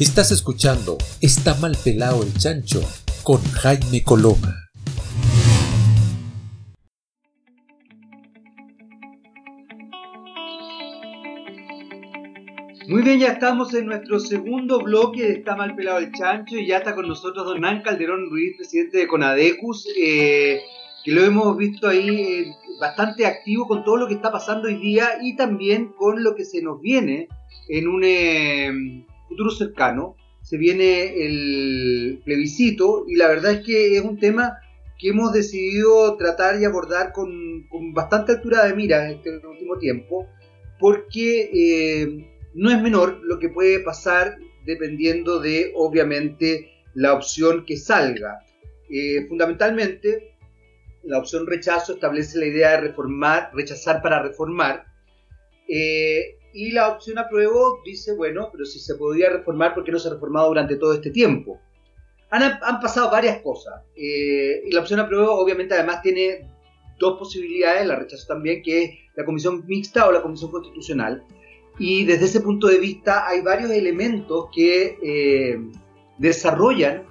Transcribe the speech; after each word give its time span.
Estás 0.00 0.32
escuchando 0.32 0.98
Está 1.20 1.54
mal 1.54 1.78
pelado 1.84 2.24
el 2.24 2.34
chancho 2.34 2.80
con 3.22 3.40
Jaime 3.52 4.02
Coloma. 4.02 4.68
Muy 12.88 13.02
bien, 13.02 13.20
ya 13.20 13.28
estamos 13.28 13.72
en 13.74 13.86
nuestro 13.86 14.18
segundo 14.18 14.80
bloque 14.80 15.22
de 15.22 15.32
Está 15.34 15.54
mal 15.54 15.76
pelado 15.76 15.98
el 15.98 16.10
chancho 16.10 16.56
y 16.56 16.66
ya 16.66 16.78
está 16.78 16.96
con 16.96 17.06
nosotros 17.06 17.46
Don 17.46 17.60
Nan 17.60 17.82
Calderón 17.82 18.30
Ruiz, 18.30 18.56
presidente 18.56 18.98
de 18.98 19.06
Conadecus, 19.06 19.86
eh, 19.96 20.60
que 21.04 21.12
lo 21.12 21.22
hemos 21.22 21.56
visto 21.56 21.86
ahí 21.86 22.08
eh, 22.08 22.46
bastante 22.80 23.26
activo 23.26 23.68
con 23.68 23.84
todo 23.84 23.98
lo 23.98 24.08
que 24.08 24.14
está 24.14 24.32
pasando 24.32 24.66
hoy 24.66 24.74
día 24.74 25.18
y 25.22 25.36
también 25.36 25.92
con 25.96 26.24
lo 26.24 26.34
que 26.34 26.44
se 26.44 26.62
nos 26.62 26.80
viene 26.80 27.28
en 27.68 27.86
un 27.86 28.02
eh, 28.04 29.04
cercano. 29.50 30.16
Se 30.42 30.56
viene 30.58 31.24
el 31.24 32.20
plebiscito 32.24 33.04
y 33.08 33.16
la 33.16 33.28
verdad 33.28 33.52
es 33.52 33.60
que 33.64 33.96
es 33.96 34.02
un 34.02 34.18
tema 34.18 34.58
que 34.98 35.08
hemos 35.08 35.32
decidido 35.32 36.16
tratar 36.16 36.60
y 36.60 36.64
abordar 36.64 37.12
con, 37.12 37.66
con 37.68 37.92
bastante 37.92 38.32
altura 38.32 38.64
de 38.64 38.74
mira 38.74 39.06
en 39.06 39.16
este 39.16 39.46
último 39.46 39.78
tiempo, 39.78 40.28
porque 40.78 41.50
eh, 41.52 42.30
no 42.54 42.70
es 42.70 42.80
menor 42.80 43.20
lo 43.22 43.38
que 43.38 43.48
puede 43.48 43.80
pasar 43.80 44.38
dependiendo 44.64 45.40
de, 45.40 45.72
obviamente, 45.74 46.70
la 46.94 47.12
opción 47.12 47.64
que 47.66 47.76
salga. 47.76 48.44
Eh, 48.90 49.26
fundamentalmente, 49.28 50.36
la 51.02 51.18
opción 51.18 51.46
rechazo 51.46 51.94
establece 51.94 52.38
la 52.38 52.46
idea 52.46 52.70
de 52.72 52.88
reformar, 52.88 53.50
rechazar 53.52 54.00
para 54.02 54.22
reformar. 54.22 54.86
Eh, 55.68 56.38
y 56.54 56.70
la 56.70 56.88
opción 56.88 57.18
apruebo 57.18 57.80
dice, 57.84 58.14
bueno, 58.14 58.48
pero 58.52 58.64
si 58.64 58.78
se 58.78 58.94
podía 58.94 59.28
reformar, 59.28 59.74
¿por 59.74 59.82
qué 59.82 59.90
no 59.90 59.98
se 59.98 60.06
ha 60.06 60.12
reformado 60.12 60.48
durante 60.48 60.76
todo 60.76 60.94
este 60.94 61.10
tiempo? 61.10 61.60
Han, 62.30 62.42
han 62.44 62.80
pasado 62.80 63.10
varias 63.10 63.42
cosas. 63.42 63.82
Eh, 63.96 64.62
y 64.64 64.70
la 64.70 64.80
opción 64.80 65.00
apruebo 65.00 65.32
obviamente 65.32 65.74
además 65.74 66.00
tiene 66.00 66.48
dos 67.00 67.18
posibilidades, 67.18 67.86
la 67.88 67.96
rechazo 67.96 68.28
también, 68.28 68.62
que 68.62 68.84
es 68.84 68.90
la 69.16 69.24
comisión 69.24 69.64
mixta 69.66 70.06
o 70.06 70.12
la 70.12 70.22
comisión 70.22 70.52
constitucional. 70.52 71.24
Y 71.76 72.04
desde 72.04 72.26
ese 72.26 72.40
punto 72.40 72.68
de 72.68 72.78
vista 72.78 73.26
hay 73.26 73.40
varios 73.40 73.72
elementos 73.72 74.46
que 74.54 74.96
eh, 75.02 75.58
desarrollan 76.18 77.02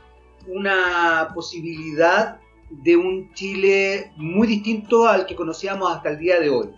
una 0.47 1.31
posibilidad 1.35 2.39
de 2.69 2.95
un 2.95 3.33
Chile 3.33 4.13
muy 4.16 4.47
distinto 4.47 5.05
al 5.05 5.25
que 5.25 5.35
conocíamos 5.35 5.94
hasta 5.94 6.11
el 6.11 6.17
día 6.17 6.39
de 6.39 6.50
hoy. 6.50 6.69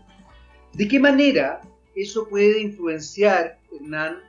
¿De 0.73 0.87
qué 0.87 0.99
manera 0.99 1.61
eso 1.95 2.27
puede 2.27 2.59
influenciar, 2.59 3.59
Hernán, 3.71 4.19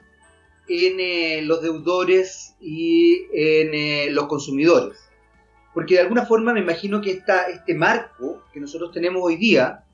en 0.68 1.00
eh, 1.00 1.42
los 1.42 1.62
deudores 1.62 2.54
y 2.60 3.26
en 3.32 3.74
eh, 3.74 4.08
los 4.10 4.26
consumidores? 4.26 4.98
Porque 5.74 5.94
de 5.94 6.00
alguna 6.00 6.24
forma 6.24 6.54
me 6.54 6.60
imagino 6.60 7.00
que 7.00 7.10
esta, 7.10 7.48
este 7.48 7.74
marco 7.74 8.44
que 8.52 8.60
nosotros 8.60 8.92
tenemos 8.92 9.22
hoy 9.22 9.36
día, 9.36 9.84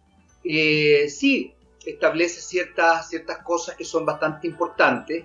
eh, 0.45 1.09
sí 1.09 1.55
establece 1.85 2.41
ciertas, 2.41 3.09
ciertas 3.09 3.39
cosas 3.39 3.75
que 3.75 3.85
son 3.85 4.07
bastante 4.07 4.47
importantes 4.47 5.25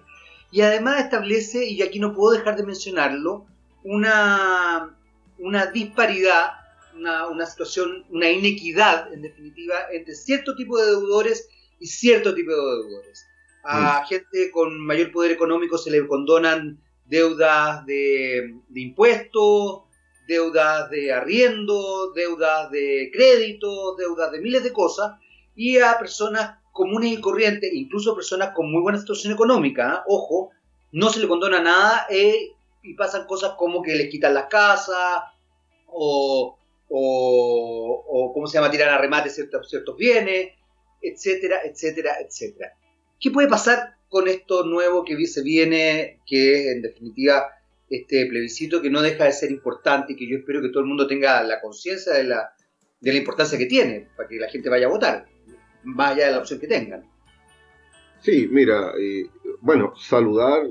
y 0.51 0.61
además 0.61 1.03
establece, 1.03 1.65
y 1.65 1.81
aquí 1.81 1.99
no 1.99 2.15
puedo 2.15 2.37
dejar 2.37 2.55
de 2.55 2.63
mencionarlo, 2.63 3.45
una, 3.83 4.97
una 5.37 5.65
disparidad, 5.67 6.53
una, 6.95 7.27
una 7.27 7.45
situación, 7.45 8.05
una 8.09 8.29
inequidad 8.29 9.13
en 9.13 9.21
definitiva 9.21 9.75
entre 9.91 10.15
cierto 10.15 10.55
tipo 10.55 10.77
de 10.79 10.87
deudores 10.87 11.49
y 11.79 11.87
cierto 11.87 12.33
tipo 12.33 12.51
de 12.51 12.57
deudores. 12.57 13.25
A 13.63 14.05
gente 14.05 14.49
con 14.51 14.79
mayor 14.79 15.11
poder 15.11 15.31
económico 15.31 15.77
se 15.77 15.91
le 15.91 16.07
condonan 16.07 16.79
deudas 17.05 17.85
de, 17.85 18.55
de 18.69 18.81
impuestos, 18.81 19.83
deudas 20.27 20.89
de 20.89 21.11
arriendo, 21.11 22.11
deudas 22.13 22.69
de 22.71 23.09
crédito, 23.13 23.95
deudas 23.95 24.31
de 24.31 24.41
miles 24.41 24.63
de 24.63 24.73
cosas, 24.73 25.13
y 25.55 25.79
a 25.79 25.97
personas 25.97 26.59
comunes 26.71 27.11
y 27.11 27.21
corrientes, 27.21 27.73
incluso 27.73 28.15
personas 28.15 28.51
con 28.53 28.71
muy 28.71 28.81
buena 28.81 28.99
situación 28.99 29.33
económica, 29.33 29.95
¿eh? 29.95 30.03
ojo, 30.07 30.51
no 30.91 31.09
se 31.09 31.19
le 31.19 31.27
condona 31.27 31.59
nada 31.59 32.05
eh, 32.09 32.51
y 32.83 32.93
pasan 32.93 33.25
cosas 33.25 33.53
como 33.57 33.81
que 33.81 33.95
les 33.95 34.09
quitan 34.09 34.33
las 34.33 34.45
casas 34.45 35.23
o, 35.87 36.57
o, 36.89 38.05
o 38.07 38.33
¿cómo 38.33 38.47
se 38.47 38.57
llama?, 38.57 38.69
tirar 38.69 38.89
a 38.89 38.97
remate 38.99 39.29
ciertos, 39.29 39.67
ciertos 39.69 39.97
bienes, 39.97 40.53
etcétera, 41.01 41.59
etcétera, 41.63 42.17
etcétera. 42.19 42.73
¿Qué 43.19 43.31
puede 43.31 43.47
pasar 43.47 43.97
con 44.09 44.27
esto 44.27 44.65
nuevo 44.65 45.03
que 45.03 45.25
se 45.27 45.43
viene, 45.43 46.19
que 46.25 46.53
es 46.53 46.75
en 46.75 46.81
definitiva 46.81 47.47
este 47.89 48.25
plebiscito 48.27 48.81
que 48.81 48.89
no 48.89 49.01
deja 49.01 49.25
de 49.25 49.31
ser 49.31 49.51
importante 49.51 50.13
y 50.13 50.15
que 50.15 50.29
yo 50.29 50.37
espero 50.37 50.61
que 50.61 50.69
todo 50.69 50.81
el 50.81 50.89
mundo 50.89 51.07
tenga 51.07 51.41
la 51.43 51.61
conciencia 51.61 52.13
de 52.13 52.25
la, 52.25 52.53
de 52.99 53.11
la 53.11 53.17
importancia 53.17 53.57
que 53.57 53.65
tiene 53.65 54.09
para 54.15 54.27
que 54.27 54.37
la 54.37 54.49
gente 54.49 54.69
vaya 54.69 54.87
a 54.87 54.89
votar, 54.89 55.25
más 55.83 56.11
allá 56.11 56.27
de 56.27 56.31
la 56.33 56.39
opción 56.39 56.59
que 56.59 56.67
tengan? 56.67 57.03
Sí, 58.21 58.47
mira, 58.51 58.91
eh, 58.99 59.29
bueno, 59.61 59.93
saludar 59.95 60.67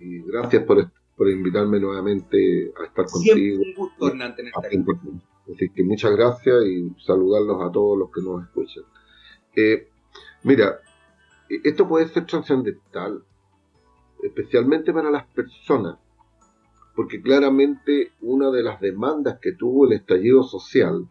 y 0.00 0.22
gracias 0.22 0.64
por, 0.64 0.90
por, 1.16 1.28
invitarme 1.28 1.78
nuevamente 1.80 2.72
a 2.80 2.86
estar 2.86 3.06
Siempre 3.08 3.56
contigo. 3.56 3.62
un 3.62 3.74
gusto, 3.74 4.08
Hernán, 4.08 4.34
tenerte 4.34 4.66
aquí. 4.66 4.78
Así 5.52 5.70
que 5.74 5.82
muchas 5.82 6.12
gracias 6.12 6.56
y 6.66 6.90
saludarlos 7.04 7.62
a 7.62 7.72
todos 7.72 7.98
los 7.98 8.10
que 8.10 8.20
nos 8.22 8.42
escuchan. 8.42 8.84
Eh, 9.60 9.88
mira, 10.44 10.78
esto 11.48 11.88
puede 11.88 12.06
ser 12.06 12.26
trascendental, 12.26 13.24
especialmente 14.22 14.92
para 14.92 15.10
las 15.10 15.26
personas, 15.26 15.98
porque 16.94 17.20
claramente 17.20 18.12
una 18.20 18.52
de 18.52 18.62
las 18.62 18.80
demandas 18.80 19.40
que 19.42 19.50
tuvo 19.50 19.86
el 19.86 19.94
estallido 19.94 20.44
social 20.44 21.08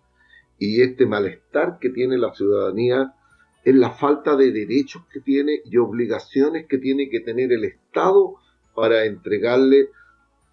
y 0.58 0.82
este 0.82 1.06
malestar 1.06 1.78
que 1.82 1.90
tiene 1.90 2.18
la 2.18 2.34
ciudadanía 2.34 3.16
es 3.66 3.76
la 3.76 3.92
falta 3.92 4.38
de 4.38 4.54
derechos 4.54 5.04
que 5.12 5.20
tiene 5.20 5.60
y 5.66 5.76
obligaciones 5.76 6.68
que 6.68 6.78
tiene 6.78 7.10
que 7.10 7.20
tener 7.20 7.52
el 7.52 7.66
Estado 7.66 8.36
para 8.74 9.04
entregarle 9.04 9.90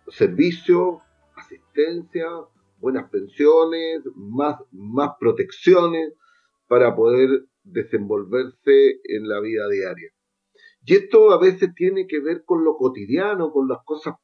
servicios, 0.09 1.01
asistencia, 1.37 2.27
buenas 2.81 3.09
pensiones, 3.09 4.01
más, 4.17 4.57
más 4.73 5.13
protecciones 5.21 6.13
para 6.67 6.97
poder 6.97 7.45
desenvolverse 7.65 9.01
en 9.05 9.29
la 9.29 9.41
vida 9.41 9.69
diaria. 9.69 10.11
Y 10.87 10.95
esto 10.95 11.33
a 11.33 11.41
veces 11.41 11.71
tiene 11.75 12.07
que 12.07 12.21
ver 12.21 12.45
con 12.45 12.63
lo 12.63 12.77
cotidiano, 12.77 13.51
con 13.51 13.69
las 13.69 13.79
cosas 13.85 14.15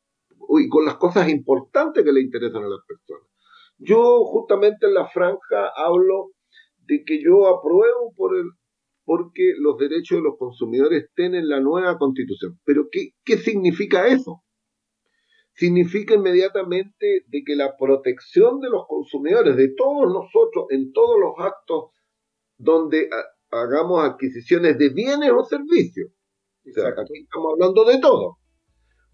con 0.68 0.84
las 0.84 0.96
cosas 0.96 1.28
importantes 1.28 2.02
que 2.04 2.12
le 2.12 2.20
interesan 2.22 2.64
a 2.64 2.68
las 2.68 2.80
personas. 2.86 3.28
Yo 3.78 4.24
justamente 4.24 4.86
en 4.86 4.94
la 4.94 5.06
franja 5.06 5.70
hablo 5.76 6.32
de 6.86 7.04
que 7.04 7.22
yo 7.22 7.46
apruebo 7.46 8.12
por 8.16 8.36
el, 8.36 8.50
porque 9.04 9.54
los 9.58 9.78
derechos 9.78 10.18
de 10.18 10.22
los 10.22 10.36
consumidores 10.38 11.04
estén 11.04 11.34
en 11.34 11.48
la 11.48 11.60
nueva 11.60 11.96
constitución. 11.98 12.58
Pero 12.64 12.88
¿qué, 12.90 13.10
qué 13.24 13.38
significa 13.38 14.08
eso? 14.08 14.42
Significa 15.54 16.14
inmediatamente 16.14 17.24
de 17.26 17.42
que 17.44 17.54
la 17.54 17.76
protección 17.76 18.60
de 18.60 18.70
los 18.70 18.86
consumidores, 18.86 19.56
de 19.56 19.72
todos 19.74 20.12
nosotros, 20.12 20.66
en 20.70 20.92
todos 20.92 21.18
los 21.20 21.32
actos 21.38 21.90
donde 22.60 23.08
hagamos 23.50 24.04
adquisiciones 24.04 24.78
de 24.78 24.90
bienes 24.90 25.30
o 25.32 25.44
servicios. 25.44 26.10
O 26.68 26.72
sea, 26.72 26.88
aquí 26.88 27.22
estamos 27.22 27.54
hablando 27.54 27.84
de 27.84 27.98
todo. 28.00 28.36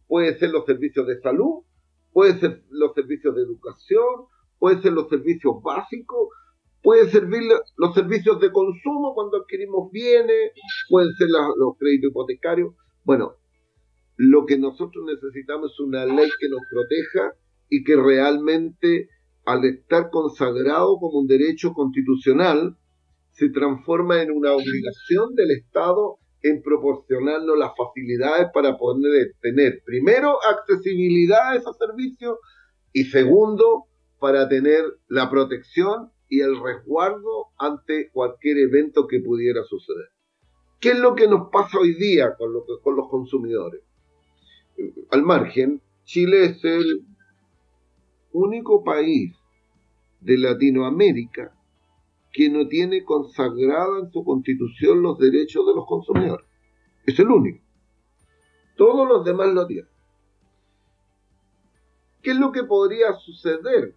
Puede 0.06 0.36
ser 0.38 0.50
los 0.50 0.66
servicios 0.66 1.06
de 1.06 1.20
salud, 1.20 1.64
puede 2.12 2.38
ser 2.38 2.64
los 2.70 2.92
servicios 2.94 3.34
de 3.34 3.42
educación, 3.42 4.26
puede 4.58 4.82
ser 4.82 4.92
los 4.92 5.08
servicios 5.08 5.54
básicos, 5.62 6.28
puede 6.82 7.08
ser 7.08 7.28
los 7.76 7.94
servicios 7.94 8.40
de 8.40 8.50
consumo 8.50 9.14
cuando 9.14 9.38
adquirimos 9.38 9.90
bienes, 9.92 10.52
pueden 10.88 11.12
ser 11.14 11.28
los 11.28 11.76
créditos 11.78 12.10
hipotecarios. 12.10 12.74
Bueno, 13.04 13.36
lo 14.16 14.44
que 14.44 14.58
nosotros 14.58 15.04
necesitamos 15.06 15.72
es 15.72 15.80
una 15.80 16.04
ley 16.04 16.28
que 16.40 16.48
nos 16.48 16.60
proteja 16.70 17.32
y 17.68 17.84
que 17.84 17.96
realmente, 17.96 19.08
al 19.44 19.64
estar 19.64 20.10
consagrado 20.10 20.98
como 20.98 21.20
un 21.20 21.26
derecho 21.26 21.72
constitucional, 21.72 22.76
se 23.36 23.50
transforma 23.50 24.22
en 24.22 24.30
una 24.30 24.52
obligación 24.52 25.34
del 25.34 25.50
Estado 25.50 26.16
en 26.42 26.62
proporcionarnos 26.62 27.58
las 27.58 27.72
facilidades 27.76 28.48
para 28.54 28.78
poder 28.78 29.32
tener, 29.42 29.82
primero, 29.84 30.38
accesibilidad 30.42 31.50
a 31.50 31.56
esos 31.56 31.76
servicios 31.76 32.38
y 32.92 33.04
segundo, 33.04 33.84
para 34.18 34.48
tener 34.48 34.84
la 35.08 35.28
protección 35.28 36.10
y 36.30 36.40
el 36.40 36.58
resguardo 36.58 37.48
ante 37.58 38.08
cualquier 38.10 38.56
evento 38.56 39.06
que 39.06 39.20
pudiera 39.20 39.62
suceder. 39.64 40.08
¿Qué 40.80 40.92
es 40.92 40.98
lo 40.98 41.14
que 41.14 41.28
nos 41.28 41.50
pasa 41.50 41.78
hoy 41.78 41.94
día 41.94 42.34
con, 42.38 42.54
lo 42.54 42.64
con 42.82 42.96
los 42.96 43.08
consumidores? 43.10 43.82
Al 45.10 45.22
margen, 45.22 45.82
Chile 46.04 46.46
es 46.46 46.64
el 46.64 47.04
único 48.32 48.82
país 48.82 49.34
de 50.20 50.38
Latinoamérica 50.38 51.55
que 52.36 52.50
no 52.50 52.68
tiene 52.68 53.02
consagrada 53.02 53.98
en 53.98 54.12
su 54.12 54.22
constitución 54.22 55.00
los 55.00 55.18
derechos 55.18 55.66
de 55.66 55.74
los 55.74 55.86
consumidores. 55.86 56.46
Es 57.06 57.18
el 57.18 57.30
único. 57.30 57.64
Todos 58.76 59.08
los 59.08 59.24
demás 59.24 59.54
lo 59.54 59.66
tienen. 59.66 59.88
¿Qué 62.22 62.32
es 62.32 62.36
lo 62.38 62.52
que 62.52 62.64
podría 62.64 63.14
suceder 63.14 63.94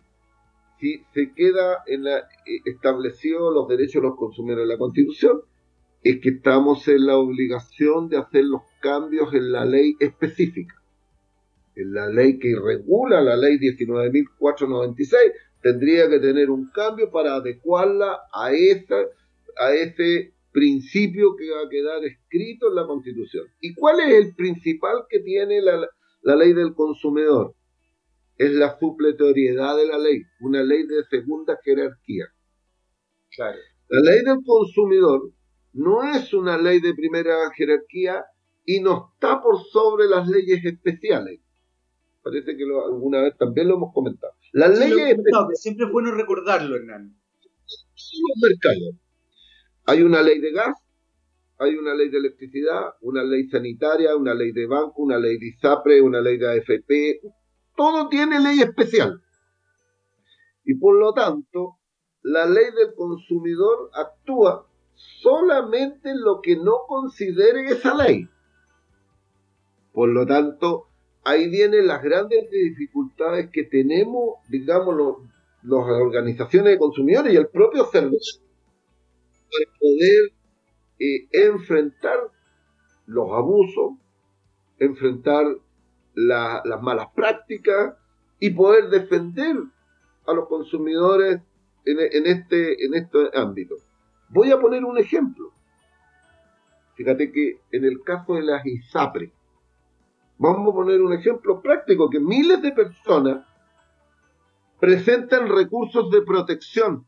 si 0.79 1.03
se 1.13 1.33
queda 1.33 1.83
en 1.85 2.05
la, 2.05 2.19
eh, 2.19 2.61
establecido 2.63 3.51
los 3.51 3.67
derechos 3.67 4.01
de 4.01 4.07
los 4.07 4.17
consumidores 4.17 4.63
en 4.63 4.69
la 4.69 4.77
Constitución? 4.77 5.41
Es 6.01 6.21
que 6.21 6.29
estamos 6.29 6.87
en 6.87 7.07
la 7.07 7.17
obligación 7.17 8.07
de 8.07 8.19
hacer 8.19 8.45
los 8.45 8.61
cambios 8.79 9.33
en 9.33 9.51
la 9.51 9.65
ley 9.65 9.97
específica. 9.99 10.75
En 11.75 11.93
la 11.93 12.07
ley 12.07 12.39
que 12.39 12.55
regula 12.57 13.19
la 13.19 13.35
ley 13.35 13.57
19.496, 13.57 15.33
tendría 15.61 16.09
que 16.09 16.19
tener 16.19 16.49
un 16.49 16.69
cambio 16.71 17.11
para 17.11 17.35
adecuarla 17.35 18.19
a, 18.33 18.51
esta, 18.53 18.95
a 19.57 19.73
ese 19.73 20.33
principio 20.51 21.35
que 21.35 21.51
va 21.51 21.61
a 21.61 21.69
quedar 21.69 22.03
escrito 22.03 22.69
en 22.69 22.75
la 22.75 22.87
Constitución. 22.87 23.45
¿Y 23.59 23.73
cuál 23.73 23.99
es 23.99 24.13
el 24.13 24.35
principal 24.35 25.05
que 25.09 25.19
tiene 25.19 25.61
la, 25.61 25.87
la 26.21 26.35
ley 26.35 26.53
del 26.53 26.73
consumidor? 26.73 27.55
Es 28.37 28.51
la 28.51 28.77
supletoriedad 28.79 29.75
de 29.75 29.87
la 29.87 29.97
ley, 29.97 30.21
una 30.39 30.63
ley 30.63 30.87
de 30.87 31.03
segunda 31.09 31.59
jerarquía. 31.63 32.25
Claro. 33.35 33.59
La 33.89 34.11
ley 34.11 34.23
del 34.23 34.37
consumidor 34.45 35.31
no 35.73 36.03
es 36.03 36.33
una 36.33 36.57
ley 36.57 36.79
de 36.79 36.93
primera 36.93 37.51
jerarquía 37.55 38.23
y 38.65 38.79
no 38.79 39.11
está 39.13 39.41
por 39.41 39.61
sobre 39.63 40.07
las 40.07 40.27
leyes 40.27 40.63
especiales. 40.63 41.41
Parece 42.21 42.57
que 42.57 42.63
alguna 42.63 43.21
vez 43.21 43.37
también 43.37 43.67
lo 43.67 43.75
hemos 43.75 43.93
comentado. 43.93 44.33
Las 44.51 44.77
leyes 44.77 45.17
especiales, 45.17 45.61
siempre 45.61 45.85
es 45.85 45.91
bueno 45.91 46.11
recordarlo, 46.11 46.75
Hernán. 46.75 47.15
Los 47.47 48.49
mercados. 48.49 48.95
Hay 49.85 50.01
una 50.01 50.21
ley 50.21 50.39
de 50.39 50.51
gas, 50.51 50.75
hay 51.57 51.75
una 51.75 51.93
ley 51.93 52.09
de 52.09 52.17
electricidad, 52.17 52.93
una 53.01 53.23
ley 53.23 53.47
sanitaria, 53.49 54.15
una 54.15 54.33
ley 54.33 54.51
de 54.51 54.67
banco, 54.67 55.01
una 55.01 55.17
ley 55.17 55.37
de 55.37 55.47
ISAPRE, 55.47 56.01
una 56.01 56.21
ley 56.21 56.37
de 56.37 56.47
AFP. 56.47 57.21
Todo 57.75 58.09
tiene 58.09 58.39
ley 58.39 58.59
especial. 58.59 59.21
Y 60.65 60.75
por 60.75 60.99
lo 60.99 61.13
tanto, 61.13 61.77
la 62.21 62.45
ley 62.45 62.65
del 62.75 62.93
consumidor 62.95 63.89
actúa 63.93 64.67
solamente 65.21 66.11
en 66.11 66.21
lo 66.21 66.41
que 66.41 66.57
no 66.57 66.85
considere 66.87 67.67
esa 67.67 67.95
ley. 67.95 68.27
Por 69.93 70.09
lo 70.09 70.25
tanto, 70.25 70.88
ahí 71.29 71.49
vienen 71.49 71.87
las 71.87 72.01
grandes 72.01 72.49
dificultades 72.49 73.49
que 73.51 73.63
tenemos, 73.63 74.35
digamos, 74.47 74.95
las 75.63 75.79
organizaciones 75.79 76.73
de 76.73 76.79
consumidores 76.79 77.33
y 77.33 77.37
el 77.37 77.47
propio 77.47 77.85
servicio 77.85 78.41
para 79.51 79.77
poder 79.79 80.31
eh, 80.99 81.27
enfrentar 81.31 82.19
los 83.05 83.31
abusos, 83.31 83.93
enfrentar 84.79 85.45
las 86.15 86.81
malas 86.81 87.07
prácticas 87.15 87.95
y 88.39 88.49
poder 88.49 88.89
defender 88.89 89.55
a 90.25 90.33
los 90.33 90.47
consumidores 90.47 91.41
en, 91.85 92.25
este, 92.25 92.85
en 92.85 92.93
este 92.93 93.29
ámbito. 93.33 93.75
Voy 94.29 94.51
a 94.51 94.59
poner 94.59 94.83
un 94.83 94.97
ejemplo. 94.97 95.51
Fíjate 96.95 97.31
que 97.31 97.61
en 97.71 97.85
el 97.85 98.01
caso 98.03 98.35
de 98.35 98.43
las 98.43 98.65
ISAPRE, 98.65 99.31
vamos 100.39 100.71
a 100.71 100.75
poner 100.75 101.01
un 101.01 101.13
ejemplo 101.13 101.61
práctico, 101.61 102.09
que 102.09 102.19
miles 102.19 102.61
de 102.61 102.71
personas 102.71 103.45
presentan 104.79 105.49
recursos 105.49 106.09
de 106.09 106.21
protección. 106.21 107.05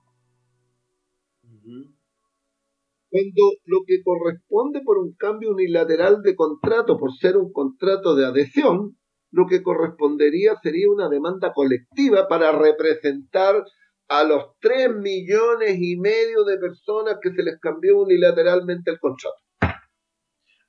Cuando 3.09 3.43
lo 3.65 3.79
que 3.85 4.01
corresponde 4.03 4.81
por 4.85 4.97
un 4.97 5.13
cambio 5.15 5.51
unilateral 5.51 6.21
de 6.21 6.35
contrato, 6.35 6.97
por 6.97 7.13
ser 7.13 7.37
un 7.37 7.51
contrato 7.51 8.15
de 8.15 8.25
adhesión, 8.25 8.97
lo 9.31 9.47
que 9.47 9.63
correspondería 9.63 10.55
sería 10.61 10.89
una 10.89 11.09
demanda 11.09 11.53
colectiva 11.53 12.27
para 12.27 12.51
representar 12.51 13.63
a 14.09 14.23
los 14.25 14.57
3 14.59 14.95
millones 14.97 15.77
y 15.79 15.97
medio 15.97 16.43
de 16.43 16.57
personas 16.57 17.17
que 17.21 17.31
se 17.31 17.43
les 17.43 17.57
cambió 17.59 17.99
unilateralmente 17.99 18.91
el 18.91 18.99
contrato. 18.99 19.37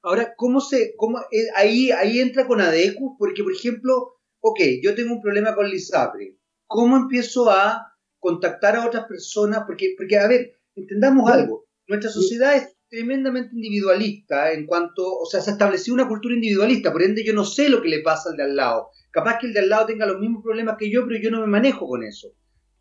Ahora, 0.03 0.35
¿cómo 0.37 0.61
se, 0.61 0.95
cómo, 0.97 1.19
eh, 1.31 1.47
ahí, 1.55 1.91
ahí 1.93 2.21
entra 2.21 2.47
con 2.47 2.61
ADECU? 2.61 3.17
Porque, 3.19 3.43
por 3.43 3.53
ejemplo, 3.53 4.15
ok, 4.41 4.61
yo 4.83 4.95
tengo 4.95 5.15
un 5.15 5.23
problema 5.23 5.55
con 5.55 5.69
Lisapre. 5.69 6.37
¿Cómo 6.67 6.97
empiezo 6.97 7.51
a 7.51 7.87
contactar 8.19 8.77
a 8.77 8.87
otras 8.87 9.07
personas? 9.07 9.63
Porque, 9.67 9.95
porque 9.97 10.19
a 10.19 10.27
ver, 10.27 10.59
entendamos 10.75 11.31
algo. 11.31 11.67
Nuestra 11.87 12.11
sociedad 12.11 12.57
es 12.57 12.77
tremendamente 12.89 13.55
individualista 13.55 14.53
en 14.53 14.67
cuanto, 14.67 15.19
o 15.19 15.25
sea, 15.25 15.41
se 15.41 15.53
estableció 15.53 15.95
una 15.95 16.09
cultura 16.09 16.35
individualista, 16.35 16.93
por 16.93 17.03
ende 17.03 17.25
yo 17.25 17.33
no 17.33 17.45
sé 17.45 17.69
lo 17.69 17.81
que 17.81 17.89
le 17.89 18.03
pasa 18.03 18.31
al 18.31 18.37
de 18.37 18.43
al 18.43 18.57
lado. 18.57 18.91
Capaz 19.11 19.39
que 19.39 19.47
el 19.47 19.53
de 19.53 19.61
al 19.61 19.69
lado 19.69 19.87
tenga 19.87 20.07
los 20.07 20.19
mismos 20.19 20.43
problemas 20.43 20.77
que 20.79 20.91
yo, 20.91 21.07
pero 21.07 21.21
yo 21.21 21.31
no 21.31 21.41
me 21.41 21.47
manejo 21.47 21.87
con 21.87 22.03
eso. 22.03 22.35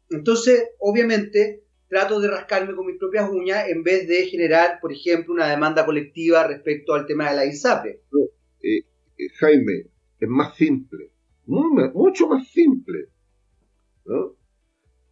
Entonces, 0.10 0.70
obviamente, 0.80 1.64
trato 1.92 2.22
de 2.22 2.30
rascarme 2.30 2.74
con 2.74 2.88
mis 2.88 2.98
propias 2.98 3.30
uñas 3.30 3.68
en 3.68 3.84
vez 3.84 4.08
de 4.08 4.26
generar, 4.26 4.80
por 4.80 4.94
ejemplo, 4.94 5.34
una 5.34 5.50
demanda 5.50 5.86
colectiva 5.86 6.48
respecto 6.48 6.94
al 6.94 7.06
tema 7.06 7.30
de 7.30 7.36
la 7.36 7.46
ISAPRE. 7.46 8.02
Eh, 8.62 8.86
eh, 9.18 9.30
Jaime, 9.38 9.88
es 10.18 10.30
más 10.30 10.56
simple, 10.56 11.12
mucho 11.46 12.30
más 12.30 12.48
simple. 12.48 13.10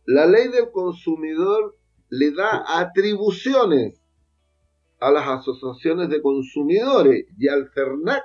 La 0.05 0.25
ley 0.25 0.47
del 0.47 0.71
consumidor 0.71 1.77
le 2.07 2.31
da 2.31 2.63
atribuciones 2.65 4.01
a 5.01 5.11
las 5.11 5.27
asociaciones 5.27 6.07
de 6.07 6.21
consumidores 6.21 7.25
y 7.37 7.49
al 7.49 7.69
CERNAC 7.73 8.23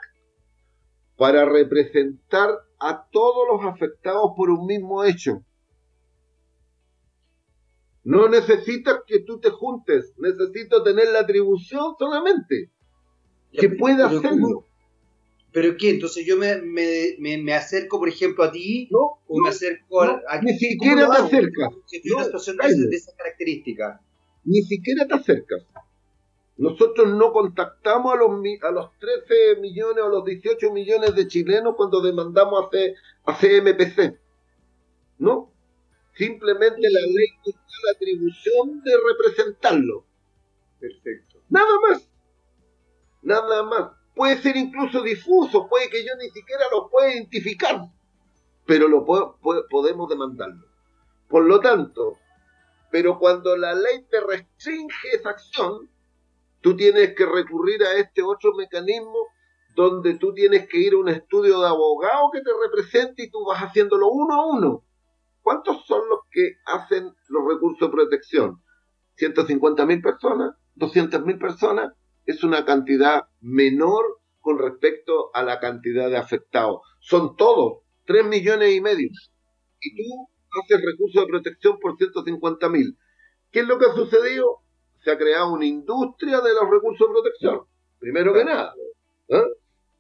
para 1.16 1.44
representar 1.44 2.50
a 2.78 3.08
todos 3.10 3.48
los 3.50 3.64
afectados 3.72 4.30
por 4.36 4.50
un 4.50 4.64
mismo 4.64 5.02
hecho. 5.02 5.44
No 8.04 8.28
necesitas 8.28 9.00
que 9.06 9.20
tú 9.20 9.40
te 9.40 9.50
juntes, 9.50 10.12
necesito 10.18 10.82
tener 10.82 11.08
la 11.08 11.20
atribución 11.20 11.94
solamente. 11.98 12.70
que 13.50 13.70
pueda 13.70 14.06
hacerlo. 14.06 14.66
¿Pero 15.52 15.76
qué? 15.78 15.90
Entonces 15.90 16.26
yo 16.26 16.36
me, 16.36 16.56
me, 16.60 17.54
acerco, 17.54 18.00
por 18.00 18.08
ejemplo, 18.08 18.42
a 18.42 18.50
ti, 18.50 18.88
no, 18.90 19.20
o 19.28 19.40
me 19.40 19.50
acerco 19.50 20.02
a, 20.02 20.20
Ni 20.42 20.58
siquiera 20.58 21.08
te 21.08 21.16
acercas. 21.16 21.68
una 22.12 22.24
situación 22.24 22.56
de, 22.56 22.96
esas 22.96 23.14
características. 23.14 24.00
Ni 24.44 24.62
siquiera 24.62 25.06
te 25.06 25.14
acercas. 25.14 25.64
Nosotros 26.56 27.08
no 27.08 27.32
contactamos 27.32 28.14
a 28.14 28.16
los, 28.16 28.30
a 28.62 28.70
los 28.72 28.90
13 28.98 29.60
millones 29.60 30.02
o 30.02 30.08
los 30.08 30.24
18 30.24 30.72
millones 30.72 31.14
de 31.14 31.28
chilenos 31.28 31.74
cuando 31.76 32.00
demandamos 32.00 32.64
a, 32.64 33.30
a 33.30 33.38
CMPC. 33.38 34.18
¿No? 35.18 35.53
Simplemente 36.14 36.80
la 36.82 37.00
ley 37.00 37.26
nos 37.44 37.54
da 37.54 37.76
la 37.84 37.92
atribución 37.96 38.82
de 38.82 38.92
representarlo. 39.08 40.04
Perfecto. 40.78 41.40
Nada 41.48 41.80
más. 41.88 42.08
Nada 43.22 43.62
más. 43.62 43.90
Puede 44.14 44.36
ser 44.38 44.56
incluso 44.56 45.02
difuso, 45.02 45.68
puede 45.68 45.90
que 45.90 46.04
yo 46.04 46.12
ni 46.20 46.30
siquiera 46.30 46.64
lo 46.70 46.88
pueda 46.88 47.12
identificar, 47.12 47.80
pero 48.64 48.86
lo 48.86 49.04
podemos 49.04 50.08
demandarlo. 50.08 50.68
Por 51.28 51.46
lo 51.46 51.58
tanto, 51.58 52.18
pero 52.92 53.18
cuando 53.18 53.56
la 53.56 53.74
ley 53.74 54.06
te 54.08 54.20
restringe 54.20 55.08
esa 55.14 55.30
acción, 55.30 55.90
tú 56.60 56.76
tienes 56.76 57.14
que 57.16 57.26
recurrir 57.26 57.82
a 57.82 57.94
este 57.94 58.22
otro 58.22 58.54
mecanismo 58.54 59.18
donde 59.74 60.14
tú 60.14 60.32
tienes 60.32 60.68
que 60.68 60.78
ir 60.78 60.94
a 60.94 60.98
un 60.98 61.08
estudio 61.08 61.60
de 61.60 61.66
abogado 61.66 62.30
que 62.32 62.40
te 62.40 62.50
represente 62.62 63.24
y 63.24 63.30
tú 63.30 63.44
vas 63.44 63.60
haciéndolo 63.60 64.08
uno 64.10 64.34
a 64.34 64.46
uno. 64.46 64.84
¿Cuántos 65.44 65.84
son 65.84 66.08
los 66.08 66.20
que 66.30 66.54
hacen 66.64 67.12
los 67.28 67.46
recursos 67.46 67.86
de 67.86 67.92
protección? 67.92 68.62
¿150.000 69.18 70.02
personas? 70.02 70.54
¿200.000 70.76 71.38
personas? 71.38 71.92
Es 72.24 72.42
una 72.44 72.64
cantidad 72.64 73.24
menor 73.42 74.20
con 74.40 74.58
respecto 74.58 75.30
a 75.34 75.42
la 75.42 75.60
cantidad 75.60 76.08
de 76.08 76.16
afectados. 76.16 76.80
Son 76.98 77.36
todos, 77.36 77.82
3 78.06 78.24
millones 78.24 78.74
y 78.74 78.80
medio. 78.80 79.10
Y 79.82 79.94
tú 79.94 80.28
haces 80.62 80.82
recursos 80.82 81.22
de 81.22 81.28
protección 81.28 81.78
por 81.78 81.98
150.000. 81.98 82.96
¿Qué 83.52 83.60
es 83.60 83.66
lo 83.66 83.78
que 83.78 83.84
ha 83.84 83.94
sucedido? 83.94 84.60
Se 85.04 85.10
ha 85.10 85.18
creado 85.18 85.52
una 85.52 85.66
industria 85.66 86.40
de 86.40 86.54
los 86.54 86.70
recursos 86.70 87.06
de 87.06 87.12
protección. 87.12 87.60
Primero 87.98 88.32
que 88.32 88.46
nada. 88.46 88.72
¿eh? 89.28 89.44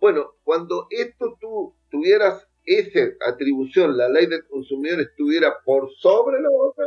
Bueno, 0.00 0.36
cuando 0.42 0.86
esto 0.88 1.36
tú 1.38 1.76
tuvieras 1.90 2.48
esa 2.64 3.00
atribución, 3.26 3.96
la 3.96 4.08
ley 4.08 4.26
del 4.26 4.44
consumidor 4.46 5.00
estuviera 5.00 5.54
por 5.64 5.90
sobre 5.98 6.40
la 6.40 6.48
otra, 6.50 6.86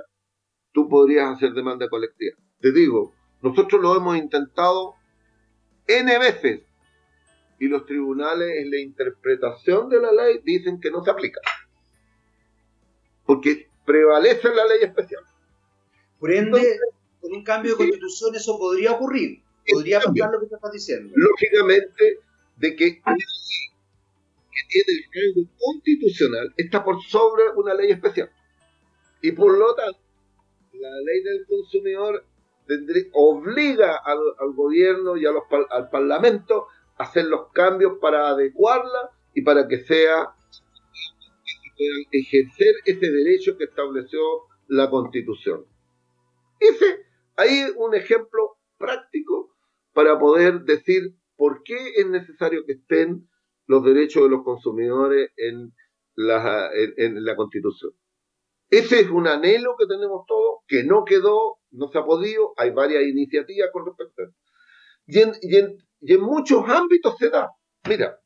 tú 0.71 0.87
podrías 0.89 1.35
hacer 1.35 1.53
demanda 1.53 1.87
colectiva. 1.89 2.35
Te 2.59 2.71
digo, 2.71 3.13
nosotros 3.41 3.81
lo 3.81 3.95
hemos 3.95 4.17
intentado 4.17 4.95
N 5.87 6.19
veces 6.19 6.61
y 7.59 7.67
los 7.67 7.85
tribunales 7.85 8.57
en 8.57 8.71
la 8.71 8.79
interpretación 8.79 9.89
de 9.89 10.01
la 10.01 10.11
ley 10.11 10.39
dicen 10.43 10.79
que 10.79 10.91
no 10.91 11.03
se 11.03 11.11
aplica. 11.11 11.41
Porque 13.25 13.67
prevalece 13.85 14.49
la 14.53 14.65
ley 14.65 14.79
especial. 14.83 15.23
Por 16.19 16.31
ende, 16.31 16.79
con 17.21 17.33
un 17.33 17.43
cambio 17.43 17.71
de 17.71 17.77
constitución 17.77 18.35
eso 18.35 18.57
podría 18.57 18.93
ocurrir. 18.93 19.41
Podría 19.71 19.99
pasar 19.99 20.31
lo 20.31 20.39
que 20.39 20.55
estás 20.55 20.71
diciendo. 20.71 21.13
Lógicamente, 21.15 22.19
de 22.55 22.75
que 22.75 23.01
rango 25.17 25.49
constitucional 25.57 26.53
está 26.57 26.83
por 26.83 27.01
sobre 27.01 27.43
una 27.55 27.73
ley 27.73 27.91
especial. 27.91 28.29
Y 29.21 29.31
por 29.31 29.57
lo 29.57 29.73
tanto, 29.75 29.99
la 30.73 30.89
ley 31.05 31.23
del 31.23 31.45
consumidor 31.47 32.25
obliga 33.13 33.97
al, 33.97 34.53
gobierno 34.53 35.17
y 35.17 35.25
a 35.25 35.31
los, 35.31 35.43
al 35.69 35.89
parlamento 35.89 36.67
a 36.97 37.03
hacer 37.03 37.25
los 37.25 37.51
cambios 37.51 37.97
para 38.01 38.29
adecuarla 38.29 39.11
y 39.33 39.41
para 39.41 39.67
que 39.67 39.79
sea 39.79 40.33
ejercer 42.11 42.73
ese 42.85 43.11
derecho 43.11 43.57
que 43.57 43.65
estableció 43.65 44.19
la 44.67 44.89
constitución. 44.89 45.65
Ese, 46.59 47.05
ahí 47.35 47.65
un 47.75 47.93
ejemplo 47.95 48.57
práctico 48.77 49.55
para 49.93 50.19
poder 50.19 50.61
decir 50.61 51.15
por 51.35 51.63
qué 51.63 51.93
es 51.97 52.07
necesario 52.07 52.65
que 52.65 52.73
estén 52.73 53.29
los 53.67 53.83
derechos 53.83 54.23
de 54.23 54.29
los 54.29 54.43
consumidores 54.43 55.31
en 55.35 55.73
la, 56.15 56.69
en, 56.73 57.23
la 57.23 57.35
Constitución. 57.35 57.91
Ese 58.69 59.01
es 59.01 59.09
un 59.09 59.27
anhelo 59.27 59.75
que 59.77 59.85
tenemos 59.85 60.25
todos, 60.25 60.61
que 60.67 60.83
no 60.83 61.05
quedó, 61.05 61.59
no 61.71 61.89
se 61.89 61.99
ha 61.99 62.05
podido, 62.05 62.53
hay 62.57 62.71
varias 62.71 63.03
iniciativas 63.03 63.69
con 63.71 63.85
respecto 63.85 64.21
a 64.21 64.25
eso. 64.25 64.35
Y 65.05 65.19
en, 65.19 65.79
y 66.01 66.13
en, 66.13 66.21
muchos 66.21 66.67
ámbitos 66.67 67.15
se 67.17 67.29
da. 67.29 67.51
Mira, 67.87 68.19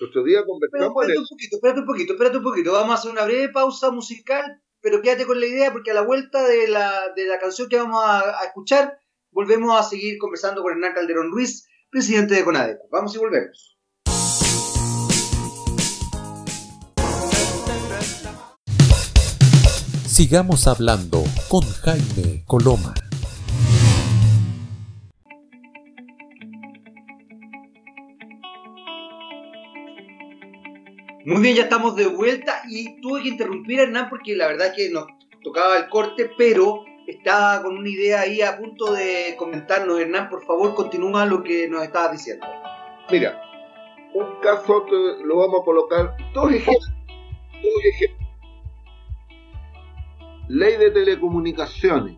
otro 0.00 0.24
día 0.24 0.44
conversamos 0.44 1.04
espérate 1.04 1.20
un 1.20 1.26
poquito, 1.28 1.56
espérate 1.56 1.80
un 1.80 1.86
poquito, 1.86 2.12
espérate 2.12 2.36
un 2.38 2.42
poquito. 2.42 2.72
Vamos 2.72 2.90
a 2.90 2.94
hacer 2.94 3.10
una 3.12 3.24
breve 3.24 3.50
pausa 3.50 3.90
musical, 3.90 4.60
pero 4.80 5.00
quédate 5.00 5.26
con 5.26 5.38
la 5.38 5.46
idea 5.46 5.72
porque 5.72 5.92
a 5.92 5.94
la 5.94 6.02
vuelta 6.02 6.46
de 6.46 6.68
la, 6.68 7.12
de 7.14 7.26
la 7.26 7.38
canción 7.38 7.68
que 7.68 7.76
vamos 7.76 8.02
a, 8.04 8.40
a 8.40 8.44
escuchar, 8.46 8.98
volvemos 9.30 9.78
a 9.78 9.82
seguir 9.82 10.18
conversando 10.18 10.62
con 10.62 10.72
Hernán 10.72 10.94
Calderón 10.94 11.30
Ruiz, 11.30 11.68
presidente 11.90 12.34
de 12.34 12.44
CONADECO. 12.44 12.88
Vamos 12.90 13.14
y 13.14 13.18
volvemos. 13.18 13.75
Sigamos 20.16 20.66
hablando 20.66 21.22
con 21.50 21.60
Jaime 21.60 22.42
Coloma. 22.46 22.94
Muy 31.26 31.42
bien, 31.42 31.56
ya 31.56 31.64
estamos 31.64 31.96
de 31.96 32.06
vuelta 32.06 32.62
y 32.66 32.98
tuve 33.02 33.24
que 33.24 33.28
interrumpir 33.28 33.78
a 33.78 33.82
Hernán 33.82 34.08
porque 34.08 34.34
la 34.34 34.46
verdad 34.46 34.72
que 34.74 34.88
nos 34.88 35.04
tocaba 35.44 35.76
el 35.76 35.90
corte, 35.90 36.30
pero 36.38 36.86
estaba 37.06 37.62
con 37.62 37.76
una 37.76 37.90
idea 37.90 38.22
ahí 38.22 38.40
a 38.40 38.56
punto 38.56 38.94
de 38.94 39.34
comentarnos. 39.36 40.00
Hernán, 40.00 40.30
por 40.30 40.46
favor, 40.46 40.74
continúa 40.74 41.26
lo 41.26 41.42
que 41.42 41.68
nos 41.68 41.82
estabas 41.82 42.12
diciendo. 42.12 42.46
Mira, 43.10 43.38
un 44.14 44.40
caso 44.40 44.86
que 44.86 45.26
lo 45.26 45.36
vamos 45.36 45.60
a 45.60 45.64
colocar, 45.66 46.16
dos 46.32 46.50
ejemplos. 46.52 46.90
Dos 47.62 47.84
ejemplos 47.92 48.15
Ley 50.48 50.76
de 50.76 50.92
telecomunicaciones. 50.92 52.16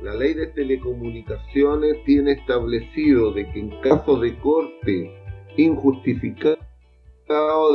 La 0.00 0.14
ley 0.14 0.34
de 0.34 0.46
telecomunicaciones 0.46 2.04
tiene 2.04 2.32
establecido 2.32 3.32
de 3.32 3.50
que 3.50 3.58
en 3.58 3.80
caso 3.80 4.20
de 4.20 4.38
corte 4.38 5.12
injustificado 5.56 6.62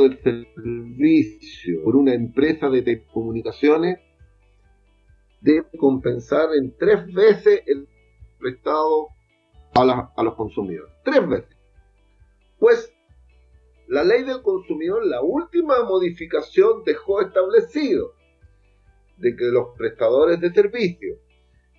del 0.00 0.18
servicio 0.54 1.84
por 1.84 1.96
una 1.96 2.14
empresa 2.14 2.70
de 2.70 2.80
telecomunicaciones, 2.80 3.98
debe 5.42 5.66
compensar 5.78 6.48
en 6.54 6.74
tres 6.78 7.04
veces 7.12 7.62
el 7.66 7.86
prestado 8.38 9.08
a, 9.74 10.10
a 10.16 10.22
los 10.22 10.34
consumidores. 10.36 10.90
Tres 11.04 11.28
veces. 11.28 11.56
Pues 12.58 12.94
la 13.88 14.04
ley 14.04 14.22
del 14.22 14.40
consumidor, 14.40 15.04
la 15.04 15.20
última 15.20 15.84
modificación 15.84 16.82
dejó 16.84 17.20
establecido 17.20 18.14
de 19.22 19.36
que 19.36 19.44
los 19.44 19.68
prestadores 19.78 20.40
de 20.40 20.52
servicios 20.52 21.16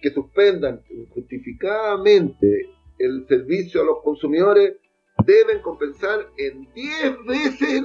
que 0.02 0.12
suspendan 0.12 0.82
justificadamente 1.14 2.70
el 2.98 3.28
servicio 3.28 3.82
a 3.82 3.86
los 3.86 4.02
consumidores 4.02 4.78
deben 5.26 5.62
compensar 5.62 6.30
en 6.38 6.74
10 6.74 7.26
veces 7.28 7.84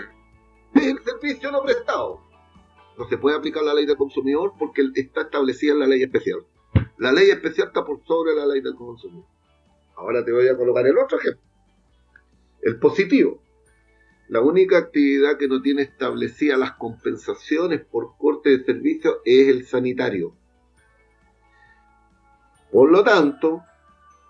el 0.75 0.99
servicio 1.05 1.51
no 1.51 1.63
prestado. 1.63 2.21
No 2.97 3.09
se 3.09 3.19
puede 3.19 3.37
aplicar 3.37 3.65
la 3.65 3.75
ley 3.75 3.85
del 3.85 3.97
consumidor 3.97 4.53
porque 4.59 4.83
está 4.95 5.23
establecida 5.23 5.73
en 5.73 5.81
la 5.81 5.87
ley 5.87 6.03
especial. 6.03 6.41
La 6.99 7.13
ley 7.13 7.31
especial 7.31 7.69
está 7.69 7.85
por 7.85 8.05
sobre 8.05 8.35
la 8.35 8.47
ley 8.47 8.61
del 8.61 8.75
consumidor. 8.75 9.27
Ahora 9.97 10.25
te 10.25 10.33
voy 10.33 10.47
a 10.49 10.57
colocar 10.57 10.87
el 10.87 10.97
otro 10.97 11.19
ejemplo. 11.19 11.43
El 12.63 12.79
positivo. 12.79 13.43
La 14.29 14.43
única 14.43 14.77
actividad 14.77 15.39
que 15.39 15.49
no 15.49 15.63
tiene 15.63 15.83
establecidas 15.83 16.59
las 16.59 16.73
compensaciones 16.73 17.81
por 17.85 18.17
corte 18.19 18.51
de 18.51 18.65
servicio 18.65 19.23
es 19.25 19.49
el 19.49 19.65
sanitario. 19.65 20.35
Por 22.71 22.91
lo 22.91 23.03
tanto, 23.03 23.63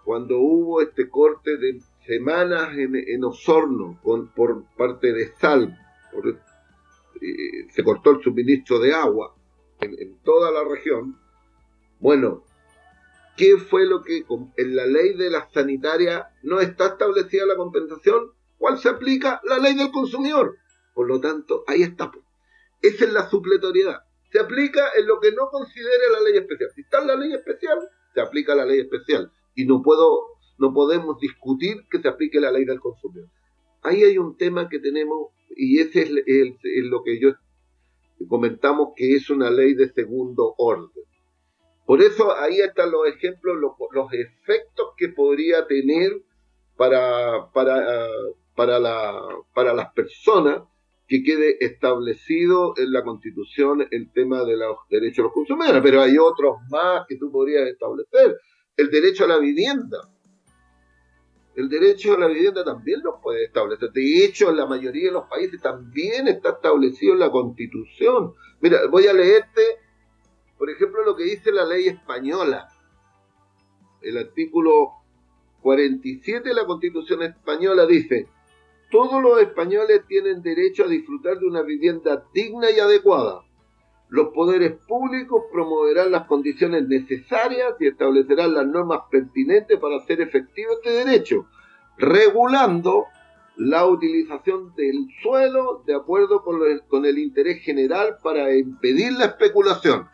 cuando 0.05 0.39
hubo 0.39 0.81
este 0.81 1.09
corte 1.09 1.57
de 1.57 1.81
semanas 2.07 2.77
en, 2.77 3.25
Osorno 3.25 4.01
por 4.03 4.65
parte 4.77 5.13
de 5.13 5.33
Sal, 5.35 5.77
eh, 7.21 7.67
se 7.71 7.83
cortó 7.83 8.13
el 8.13 8.23
suministro 8.23 8.79
de 8.79 8.95
agua 8.95 9.35
en, 9.81 9.99
en 9.99 10.19
toda 10.23 10.53
la 10.53 10.63
región, 10.63 11.19
bueno, 11.99 12.45
¿qué 13.37 13.57
fue 13.57 13.85
lo 13.87 14.03
que 14.03 14.25
en 14.57 14.77
la 14.77 14.87
ley 14.87 15.15
de 15.15 15.31
la 15.31 15.49
sanitaria 15.51 16.29
no 16.45 16.61
está 16.61 16.87
establecida 16.87 17.45
la 17.47 17.57
compensación? 17.57 18.38
¿Cuál 18.59 18.79
se 18.79 18.89
aplica? 18.89 19.41
La 19.45 19.59
ley 19.59 19.75
del 19.75 19.91
consumidor. 19.91 20.57
Por 20.95 21.09
lo 21.09 21.21
tanto, 21.21 21.65
ahí 21.67 21.83
está. 21.83 22.11
Esa 22.83 23.05
es 23.05 23.13
la 23.13 23.29
supletoriedad. 23.31 24.01
Se 24.31 24.41
aplica 24.41 24.91
en 24.99 25.07
lo 25.07 25.21
que 25.21 25.33
no 25.33 25.49
considere 25.49 26.11
la 26.13 26.21
ley 26.21 26.39
especial. 26.39 26.71
Si 26.75 26.83
está 26.83 27.01
en 27.01 27.07
la 27.07 27.17
ley 27.17 27.33
especial, 27.33 27.79
se 28.15 28.21
aplica 28.21 28.55
la 28.55 28.67
ley 28.67 28.81
especial. 28.81 29.33
Y 29.55 29.65
no 29.65 29.83
puedo, 29.83 30.27
no 30.59 30.75
podemos 30.75 31.19
discutir 31.21 31.87
que 31.91 32.01
se 32.01 32.09
aplique 32.09 32.41
la 32.41 32.53
ley 32.53 32.65
del 32.65 32.81
consumidor. 32.81 33.29
Ahí 33.83 34.03
hay 34.03 34.19
un 34.19 34.37
tema 34.37 34.69
que 34.69 34.81
tenemos, 34.81 35.29
y 35.57 35.81
ese 35.81 36.03
es, 36.03 36.85
lo 36.85 37.03
que 37.05 37.21
yo 37.21 37.31
comentamos 38.29 38.91
que 38.97 39.15
es 39.15 39.31
una 39.31 39.51
ley 39.51 39.75
de 39.75 39.93
segundo 39.93 40.55
orden. 40.59 41.05
Por 41.87 42.03
eso 42.03 42.37
ahí 42.37 42.61
están 42.61 42.91
los 42.91 43.07
ejemplos, 43.07 43.57
los, 43.57 43.73
los 43.93 44.13
efectos 44.13 44.89
que 44.97 45.09
podría 45.09 45.67
tener 45.67 46.23
para, 46.77 47.51
para, 47.53 48.07
para, 48.59 48.81
la, 48.81 49.17
para 49.55 49.73
las 49.73 49.93
personas 49.93 50.65
que 51.07 51.23
quede 51.23 51.65
establecido 51.65 52.75
en 52.77 52.91
la 52.91 53.05
Constitución 53.05 53.87
el 53.89 54.11
tema 54.11 54.43
de 54.43 54.57
los 54.57 54.79
derechos 54.91 55.19
de 55.19 55.23
los 55.23 55.33
consumidores, 55.33 55.81
pero 55.81 56.03
hay 56.03 56.19
otros 56.19 56.57
más 56.69 57.07
que 57.09 57.17
tú 57.19 57.31
podrías 57.31 57.69
establecer. 57.69 58.37
El 58.77 58.91
derecho 58.91 59.27
a 59.27 59.29
la 59.29 59.39
vivienda. 59.39 59.99
El 61.55 61.69
derecho 61.69 62.15
a 62.15 62.19
la 62.19 62.27
vivienda 62.27 62.65
también 62.65 63.01
lo 63.05 63.21
puede 63.21 63.45
establecer. 63.45 63.93
De 63.93 64.25
hecho, 64.25 64.51
en 64.51 64.57
la 64.57 64.67
mayoría 64.67 65.07
de 65.07 65.13
los 65.13 65.29
países 65.29 65.63
también 65.63 66.27
está 66.27 66.51
establecido 66.51 67.13
en 67.13 67.21
la 67.21 67.31
Constitución. 67.31 68.35
Mira, 68.61 68.81
voy 68.91 69.07
a 69.07 69.13
leerte, 69.13 69.63
por 70.59 70.69
ejemplo, 70.69 71.05
lo 71.05 71.15
que 71.15 71.23
dice 71.23 71.53
la 71.53 71.65
ley 71.65 71.87
española. 71.87 72.67
El 74.03 74.19
artículo 74.19 74.95
47 75.63 76.49
de 76.49 76.55
la 76.57 76.67
Constitución 76.67 77.23
española 77.23 77.87
dice, 77.87 78.27
todos 78.91 79.23
los 79.23 79.41
españoles 79.41 80.03
tienen 80.09 80.43
derecho 80.43 80.85
a 80.85 80.89
disfrutar 80.89 81.39
de 81.39 81.47
una 81.47 81.63
vivienda 81.63 82.25
digna 82.33 82.71
y 82.71 82.79
adecuada. 82.79 83.43
Los 84.09 84.29
poderes 84.29 84.73
públicos 84.89 85.45
promoverán 85.53 86.11
las 86.11 86.27
condiciones 86.27 86.89
necesarias 86.89 87.75
y 87.79 87.89
establecerán 87.89 88.55
las 88.55 88.67
normas 88.67 89.03
pertinentes 89.11 89.79
para 89.79 89.97
hacer 89.97 90.23
efectivo 90.23 90.73
este 90.73 91.05
derecho, 91.05 91.47
regulando 91.99 93.05
la 93.57 93.85
utilización 93.87 94.75
del 94.77 95.09
suelo 95.23 95.83
de 95.87 95.95
acuerdo 95.95 96.43
con, 96.43 97.05
el 97.05 97.19
interés 97.19 97.63
general 97.63 98.17
para 98.23 98.55
impedir 98.57 99.13
la 99.13 99.27
especulación. 99.27 100.09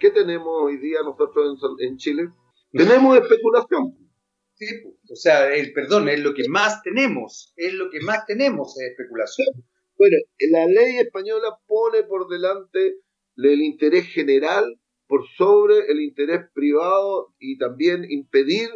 ¿Qué 0.00 0.10
tenemos 0.10 0.52
hoy 0.62 0.78
día 0.78 0.98
nosotros 1.04 1.60
en 1.78 1.96
Chile? 1.98 2.30
Tenemos 2.72 3.18
especulación 3.18 3.94
o 5.10 5.16
sea, 5.16 5.54
el 5.54 5.72
perdón, 5.72 6.08
es 6.08 6.20
lo 6.20 6.34
que 6.34 6.48
más 6.48 6.82
tenemos, 6.82 7.52
es 7.56 7.74
lo 7.74 7.90
que 7.90 8.00
más 8.00 8.26
tenemos 8.26 8.78
es 8.80 8.90
especulación. 8.90 9.48
Bueno, 9.96 10.16
la 10.50 10.66
ley 10.66 10.98
española 10.98 11.48
pone 11.66 12.02
por 12.04 12.28
delante 12.28 12.96
el 13.36 13.62
interés 13.62 14.06
general 14.08 14.78
por 15.06 15.28
sobre 15.36 15.90
el 15.90 16.00
interés 16.00 16.40
privado 16.54 17.34
y 17.38 17.58
también 17.58 18.06
impedir 18.10 18.70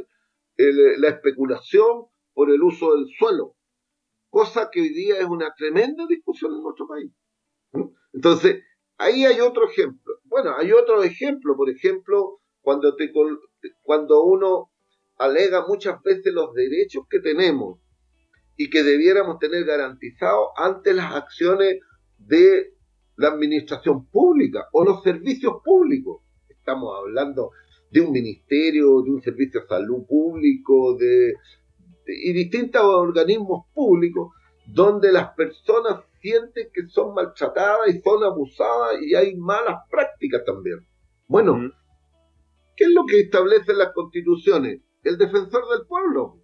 la 0.57 1.09
especulación 1.09 2.07
por 2.35 2.51
el 2.51 2.63
uso 2.63 2.95
del 2.95 3.07
suelo, 3.19 3.57
cosa 4.29 4.69
que 4.71 4.83
hoy 4.83 4.91
día 4.91 5.19
es 5.19 5.25
una 5.25 5.55
tremenda 5.57 6.07
discusión 6.07 6.55
en 6.55 6.63
nuestro 6.63 6.87
país. 6.87 7.11
Entonces, 8.13 8.63
ahí 8.99 9.25
hay 9.25 9.41
otro 9.41 9.69
ejemplo. 9.69 10.21
Bueno, 10.25 10.55
hay 10.57 10.73
otro 10.73 11.03
ejemplo, 11.03 11.57
por 11.57 11.71
ejemplo, 11.71 12.41
cuando, 12.61 12.95
te, 12.97 13.11
cuando 13.83 14.23
uno 14.25 14.71
alega 15.19 15.67
muchas 15.67 16.03
veces 16.03 16.33
los 16.33 16.53
derechos 16.55 17.05
que 17.09 17.21
tenemos 17.21 17.79
y 18.57 18.71
que 18.71 18.83
debiéramos 18.83 19.39
tener 19.39 19.65
garantizado 19.65 20.51
ante 20.57 20.95
las 20.95 21.15
acciones 21.15 21.81
de 22.19 22.75
la 23.17 23.29
administración 23.29 24.07
pública 24.07 24.69
o 24.73 24.85
los 24.85 25.03
servicios 25.03 25.55
públicos. 25.65 26.23
Estamos 26.49 26.97
hablando 26.99 27.51
de 27.91 28.01
un 28.01 28.13
ministerio, 28.13 29.03
de 29.03 29.11
un 29.11 29.23
servicio 29.23 29.61
de 29.61 29.67
salud 29.67 30.07
público, 30.07 30.97
de, 30.97 31.35
y 32.07 32.33
distintos 32.33 32.83
organismos 32.83 33.67
públicos 33.75 34.33
donde 34.67 35.13
las 35.13 35.33
personas 35.35 36.01
sienten 36.21 36.69
que 36.73 36.89
son 36.89 37.15
maltratadas 37.15 37.89
y 37.89 38.01
son 38.01 38.25
abusadas 38.25 39.01
y 39.01 39.15
hay 39.15 39.37
malas 39.37 39.83
prácticas 39.91 40.45
también. 40.45 40.79
Bueno, 41.29 41.71
¿qué 42.77 42.85
es 42.85 42.91
lo 42.91 43.05
que 43.07 43.21
establecen 43.21 43.79
las 43.79 43.93
constituciones? 43.93 44.81
El 45.07 45.19
defensor 45.19 45.63
del 45.69 45.87
pueblo. 45.87 46.43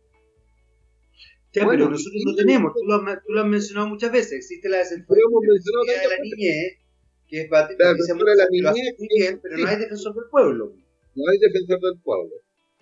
pero 1.52 1.90
nosotros 1.90 2.22
no 2.24 2.34
tenemos, 2.36 2.72
tú 2.72 2.80
lo, 2.86 3.40
has, 3.40 3.46
mencionado 3.46 3.88
muchas 3.88 4.12
veces, 4.12 4.32
existe 4.32 4.68
la 4.68 4.78
defensoría 4.78 5.24
de 5.24 6.08
la 6.08 6.22
niñez, 6.22 6.78
que 7.26 7.42
es 7.42 7.50
la 7.50 7.66
defensora 7.66 8.32
de 8.32 8.36
la 8.36 8.46
niñez, 8.48 9.38
pero 9.42 9.58
no 9.58 9.66
hay 9.66 9.76
defensor 9.76 10.14
del 10.14 10.30
pueblo. 10.30 10.72
No 11.14 11.22
hay 11.28 11.38
defensor 11.38 11.80
del 11.80 12.00
pueblo, 12.02 12.34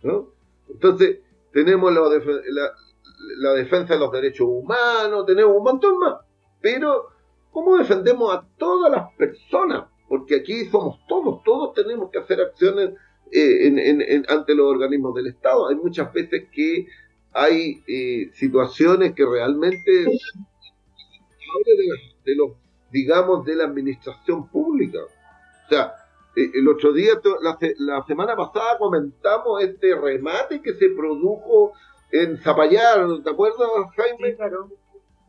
¿no? 0.03 0.35
Entonces, 0.69 1.19
tenemos 1.53 1.93
la, 1.93 2.73
la 3.39 3.53
defensa 3.55 3.95
de 3.95 4.01
los 4.01 4.13
derechos 4.13 4.47
humanos, 4.49 5.25
tenemos 5.27 5.57
un 5.57 5.65
montón 5.65 5.99
más. 5.99 6.21
Pero, 6.61 7.07
¿cómo 7.51 7.79
defendemos 7.79 8.35
a 8.35 8.47
todas 8.59 8.93
las 8.93 9.15
personas? 9.17 9.89
Porque 10.09 10.37
aquí 10.37 10.67
somos 10.67 10.99
todos, 11.09 11.43
todos 11.43 11.75
tenemos 11.75 12.11
que 12.11 12.19
hacer 12.19 12.41
acciones 12.41 12.91
eh, 13.33 14.23
ante 14.29 14.55
los 14.55 14.67
organismos 14.67 15.15
del 15.15 15.29
Estado. 15.29 15.69
Hay 15.69 15.77
muchas 15.77 16.13
veces 16.13 16.49
que 16.53 16.87
hay 17.33 17.83
eh, 17.87 18.31
situaciones 18.35 19.15
que 19.15 19.25
realmente 19.25 19.91
de, 19.91 20.11
de 22.25 22.37
los, 22.37 22.53
digamos, 22.91 23.45
de 23.45 23.57
la 23.57 23.65
administración 23.65 24.49
pública. 24.49 24.99
O 25.01 25.69
sea, 25.69 25.95
eh, 26.37 26.51
el 26.55 26.69
otro 26.69 26.93
día, 26.93 27.13
la, 27.41 27.59
la, 27.79 28.05
semana 28.05 28.37
pasada 28.37 28.79
comentamos 28.79 29.63
este 29.63 29.95
remate 29.95 30.61
que 30.63 30.75
se 30.75 30.91
produjo 30.91 31.73
en 32.13 32.39
Zapallar, 32.39 33.07
¿te 33.23 33.31
acuerdas, 33.31 33.69
Jaime? 33.97 34.37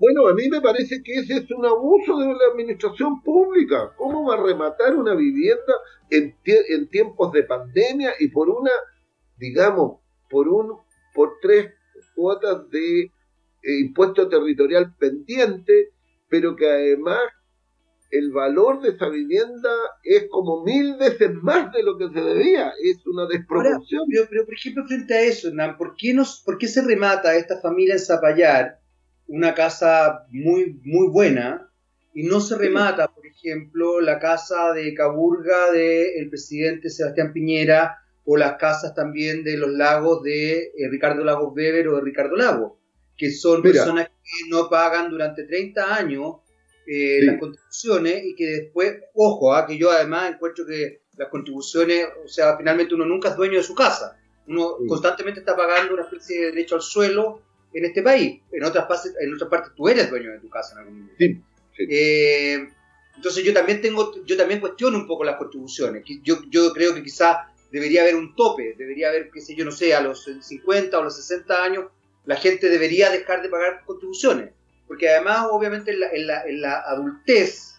Bueno, 0.02 0.28
a 0.28 0.34
mí 0.34 0.50
me 0.50 0.62
parece 0.62 1.04
que 1.04 1.14
ese 1.14 1.36
es 1.36 1.52
un 1.52 1.64
abuso 1.64 2.18
de 2.18 2.26
la 2.26 2.52
administración 2.52 3.22
pública. 3.22 3.94
¿Cómo 3.96 4.28
va 4.28 4.34
a 4.34 4.44
rematar 4.44 4.96
una 4.96 5.14
vivienda 5.14 5.74
en, 6.10 6.36
en 6.44 6.90
tiempos 6.90 7.32
de 7.32 7.44
pandemia 7.44 8.14
y 8.20 8.30
por 8.30 8.50
una, 8.50 8.72
digamos, 9.38 10.00
por 10.28 10.48
un, 10.48 10.76
por 11.14 11.34
tres 11.40 11.76
cuotas 12.16 12.68
de 12.72 13.02
eh, 13.04 13.12
impuesto 13.80 14.28
territorial 14.28 14.96
pendiente, 14.98 15.92
pero 16.28 16.56
que 16.56 16.68
además 16.68 17.20
el 18.10 18.32
valor 18.32 18.82
de 18.82 18.90
esa 18.90 19.08
vivienda 19.08 19.70
es 20.04 20.26
como 20.32 20.64
mil 20.64 20.98
veces 20.98 21.32
más 21.44 21.72
de 21.74 21.84
lo 21.84 22.00
que 22.00 22.10
se 22.10 22.26
debía. 22.26 22.74
Es 22.84 23.06
una 23.06 23.28
desproporción. 23.28 24.06
pero, 24.32 24.46
por 24.46 24.56
ejemplo, 24.56 24.84
frente 24.88 25.14
a 25.14 25.22
eso, 25.22 25.50
¿por 25.78 25.94
qué, 25.96 26.16
nos, 26.16 26.42
¿por 26.44 26.58
qué 26.58 26.68
se 26.68 26.82
remata 26.82 27.30
a 27.30 27.36
esta 27.36 27.62
familia 27.62 27.94
en 27.94 28.00
Zapallar 28.00 28.81
una 29.32 29.56
casa 29.56 30.26
muy, 30.30 30.78
muy 30.84 31.08
buena 31.08 31.70
y 32.14 32.24
no 32.24 32.42
se 32.42 32.58
remata, 32.58 33.08
por 33.08 33.26
ejemplo, 33.26 34.02
la 34.02 34.20
casa 34.20 34.74
de 34.74 34.94
Caburga 34.94 35.72
del 35.72 36.30
presidente 36.30 36.90
Sebastián 36.90 37.32
Piñera 37.32 37.98
o 38.26 38.36
las 38.36 38.58
casas 38.58 38.94
también 38.94 39.44
de 39.46 39.56
los 39.56 39.72
lagos 39.72 40.22
de 40.22 40.64
eh, 40.64 40.90
Ricardo 40.90 41.24
Lagos 41.24 41.54
Weber 41.56 41.88
o 41.88 41.96
de 41.96 42.02
Ricardo 42.02 42.36
Lago, 42.36 42.78
que 43.18 43.32
son 43.32 43.62
personas 43.62 44.10
que 44.10 44.50
no 44.50 44.70
pagan 44.70 45.10
durante 45.10 45.46
30 45.46 45.96
años 45.96 46.36
eh, 46.86 47.20
las 47.24 47.40
contribuciones 47.40 48.26
y 48.26 48.36
que 48.36 48.46
después, 48.48 48.98
ojo, 49.14 49.54
ah, 49.54 49.66
que 49.66 49.78
yo 49.78 49.92
además 49.92 50.34
encuentro 50.34 50.66
que 50.66 51.04
las 51.16 51.30
contribuciones, 51.30 52.06
o 52.26 52.28
sea, 52.28 52.58
finalmente 52.58 52.96
uno 52.96 53.06
nunca 53.06 53.30
es 53.30 53.38
dueño 53.38 53.58
de 53.58 53.64
su 53.64 53.76
casa, 53.76 54.18
uno 54.48 54.76
constantemente 54.88 55.40
está 55.40 55.56
pagando 55.56 55.94
una 55.94 56.04
especie 56.04 56.40
de 56.40 56.46
derecho 56.48 56.76
al 56.76 56.82
suelo 56.82 57.42
en 57.74 57.86
este 57.86 58.02
país, 58.02 58.42
en 58.52 58.64
otras 58.64 58.86
partes, 58.86 59.14
en 59.20 59.34
otras 59.34 59.50
partes 59.50 59.74
tú 59.76 59.88
eres 59.88 60.10
dueño 60.10 60.32
de 60.32 60.40
tu 60.40 60.50
casa 60.50 60.74
en 60.74 60.80
algún 60.80 61.00
momento. 61.02 61.46
Eh, 61.78 62.70
entonces 63.16 63.44
yo 63.44 63.54
también 63.54 63.82
tengo, 63.82 64.24
yo 64.26 64.38
también 64.38 64.60
cuestiono 64.60 64.98
un 64.98 65.08
poco 65.08 65.24
las 65.24 65.38
contribuciones, 65.38 66.04
yo, 66.24 66.38
yo 66.50 66.74
creo 66.74 66.94
que 66.94 67.04
quizás 67.04 67.38
debería 67.72 68.02
haber 68.02 68.16
un 68.16 68.36
tope, 68.36 68.76
debería 68.78 69.10
haber, 69.10 69.30
qué 69.32 69.42
sé 69.42 69.56
yo, 69.56 69.64
no 69.64 69.72
sé, 69.72 69.94
a 69.94 70.02
los 70.02 70.30
50 70.42 70.98
o 70.98 71.04
los 71.04 71.16
60 71.16 71.64
años, 71.64 71.86
la 72.26 72.36
gente 72.36 72.70
debería 72.70 73.10
dejar 73.10 73.42
de 73.42 73.50
pagar 73.50 73.84
contribuciones 73.86 74.52
porque 74.92 75.08
además 75.08 75.48
obviamente 75.50 75.94
en 75.94 76.62
la, 76.62 76.80
adultez 76.82 77.76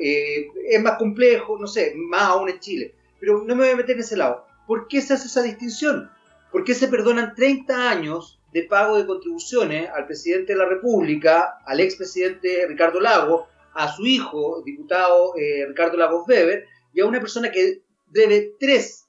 eh, 0.00 0.48
es 0.68 0.82
más 0.82 0.98
complejo, 0.98 1.56
no 1.56 1.68
sé, 1.68 1.94
más 1.94 2.22
aún 2.22 2.48
en 2.48 2.58
Chile, 2.58 2.96
pero 3.20 3.44
no 3.44 3.54
me 3.54 3.62
voy 3.62 3.74
a 3.74 3.76
meter 3.76 3.94
en 3.94 4.00
ese 4.00 4.16
lado. 4.16 4.44
¿Por 4.66 4.88
qué 4.88 5.00
se 5.00 5.14
hace 5.14 5.28
esa 5.28 5.44
distinción? 5.44 6.10
¿Por 6.50 6.64
qué 6.64 6.74
se 6.74 6.88
perdonan 6.88 7.36
30 7.36 7.90
años 7.90 8.40
de 8.52 8.62
pago 8.64 8.96
de 8.96 9.06
contribuciones 9.06 9.90
al 9.90 10.06
presidente 10.06 10.52
de 10.52 10.58
la 10.58 10.66
República, 10.66 11.58
al 11.64 11.80
expresidente 11.80 12.66
Ricardo 12.66 13.00
Lago, 13.00 13.48
a 13.74 13.92
su 13.92 14.06
hijo, 14.06 14.62
diputado 14.64 15.36
eh, 15.36 15.66
Ricardo 15.66 15.96
Lagos 15.96 16.26
Weber, 16.26 16.66
y 16.92 17.00
a 17.00 17.06
una 17.06 17.20
persona 17.20 17.50
que 17.50 17.82
debe 18.06 18.52
tres 18.58 19.06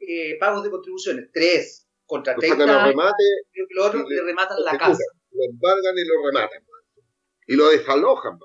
eh, 0.00 0.38
pagos 0.38 0.64
de 0.64 0.70
contribuciones, 0.70 1.28
tres, 1.32 1.86
contra 2.06 2.34
30 2.34 2.84
años, 2.84 2.94
creo 3.52 3.66
que 3.66 3.74
lo 3.74 3.86
otro 3.86 4.08
le 4.08 4.22
rematan 4.22 4.62
la 4.62 4.76
casa 4.76 5.02
lo 5.34 5.44
embargan 5.44 5.94
y 5.96 6.06
lo 6.06 6.26
rematan. 6.26 6.62
Y 7.46 7.56
lo 7.56 7.68
desalojan. 7.70 8.38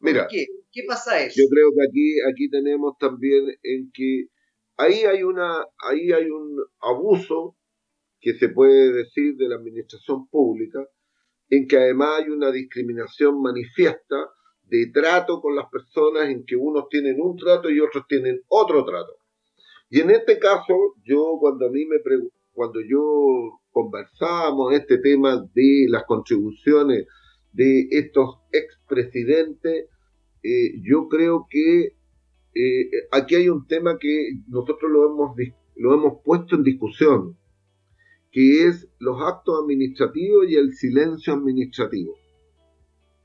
Mira, 0.00 0.26
¿Qué? 0.30 0.46
¿Qué 0.72 0.82
pasa 0.86 1.22
eso? 1.22 1.34
Yo 1.36 1.48
creo 1.50 1.70
que 1.70 1.88
aquí, 1.88 2.20
aquí 2.30 2.50
tenemos 2.50 2.96
también 2.98 3.48
en 3.62 3.90
que 3.92 4.26
ahí 4.76 5.04
hay, 5.04 5.22
una, 5.22 5.64
ahí 5.78 6.12
hay 6.12 6.30
un 6.30 6.58
abuso 6.80 7.56
que 8.20 8.34
se 8.34 8.48
puede 8.50 8.92
decir 8.92 9.36
de 9.36 9.48
la 9.48 9.56
administración 9.56 10.28
pública, 10.28 10.86
en 11.48 11.66
que 11.66 11.76
además 11.76 12.20
hay 12.20 12.30
una 12.30 12.50
discriminación 12.50 13.40
manifiesta 13.40 14.16
de 14.64 14.90
trato 14.92 15.40
con 15.40 15.56
las 15.56 15.66
personas 15.70 16.28
en 16.28 16.44
que 16.44 16.56
unos 16.56 16.88
tienen 16.88 17.20
un 17.20 17.36
trato 17.36 17.70
y 17.70 17.80
otros 17.80 18.04
tienen 18.08 18.40
otro 18.48 18.84
trato. 18.84 19.16
Y 19.88 20.00
en 20.00 20.10
este 20.10 20.38
caso, 20.38 20.94
yo 21.04 21.36
cuando 21.40 21.66
a 21.66 21.70
mí 21.70 21.84
me 21.86 21.96
cuando 22.52 22.80
yo 22.80 23.60
conversábamos 23.70 24.72
este 24.74 24.98
tema 24.98 25.44
de 25.54 25.86
las 25.88 26.04
contribuciones 26.04 27.06
de 27.52 27.88
estos 27.90 28.38
expresidentes, 28.52 29.86
eh, 30.42 30.72
yo 30.82 31.08
creo 31.08 31.46
que 31.50 31.96
eh, 32.54 32.90
aquí 33.12 33.34
hay 33.36 33.48
un 33.48 33.66
tema 33.66 33.98
que 33.98 34.32
nosotros 34.48 34.90
lo 34.90 35.10
hemos, 35.10 35.36
lo 35.76 35.94
hemos 35.94 36.22
puesto 36.24 36.56
en 36.56 36.62
discusión, 36.62 37.36
que 38.30 38.66
es 38.66 38.88
los 38.98 39.20
actos 39.22 39.62
administrativos 39.62 40.48
y 40.48 40.56
el 40.56 40.72
silencio 40.72 41.32
administrativo. 41.34 42.16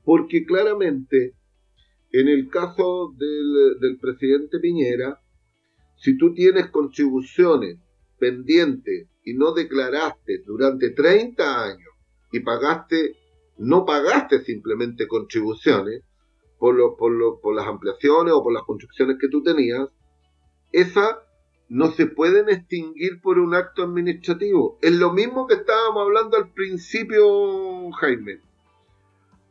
Porque 0.04 0.44
claramente, 0.44 1.34
en 2.12 2.28
el 2.28 2.48
caso 2.48 3.14
del, 3.16 3.98
presidente 4.00 4.58
Piñera, 4.58 5.20
si 5.96 6.16
tú 6.16 6.34
tienes 6.34 6.68
contribuciones 6.70 7.78
pendientes 8.18 9.08
y 9.24 9.34
no 9.34 9.52
declaraste 9.52 10.42
durante 10.44 10.90
30 10.90 11.64
años 11.64 11.88
y 12.32 12.40
pagaste, 12.40 13.16
no 13.58 13.84
pagaste 13.84 14.40
simplemente 14.44 15.06
contribuciones 15.06 16.02
por, 16.58 16.96
por, 16.96 17.54
las 17.54 17.66
ampliaciones 17.66 18.32
o 18.34 18.42
por 18.42 18.52
las 18.52 18.64
construcciones 18.64 19.18
que 19.20 19.28
tú 19.28 19.42
tenías, 19.42 19.88
esas 20.72 21.16
no 21.68 21.90
se 21.90 22.06
pueden 22.06 22.48
extinguir 22.48 23.20
por 23.20 23.38
un 23.38 23.54
acto 23.54 23.82
administrativo. 23.82 24.78
Es 24.82 24.92
lo 24.92 25.12
mismo 25.12 25.46
que 25.46 25.54
estábamos 25.54 26.02
hablando 26.02 26.36
al 26.36 26.52
principio, 26.52 27.90
Jaime. 27.92 28.40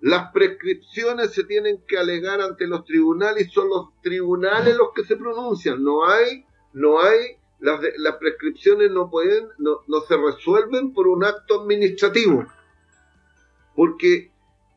Las 0.01 0.31
prescripciones 0.31 1.31
se 1.31 1.43
tienen 1.43 1.81
que 1.87 1.97
alegar 1.97 2.41
ante 2.41 2.67
los 2.67 2.85
tribunales 2.85 3.47
y 3.47 3.51
son 3.51 3.69
los 3.69 3.89
tribunales 4.01 4.75
los 4.75 4.89
que 4.93 5.03
se 5.03 5.15
pronuncian. 5.15 5.83
No 5.83 6.05
hay, 6.07 6.45
no 6.73 7.01
hay 7.01 7.37
las, 7.59 8.15
prescripciones 8.17 8.91
no 8.91 9.09
pueden, 9.09 9.47
no, 9.57 10.01
se 10.07 10.17
resuelven 10.17 10.93
por 10.93 11.07
un 11.07 11.23
acto 11.23 11.61
administrativo, 11.61 12.45
porque 13.75 14.31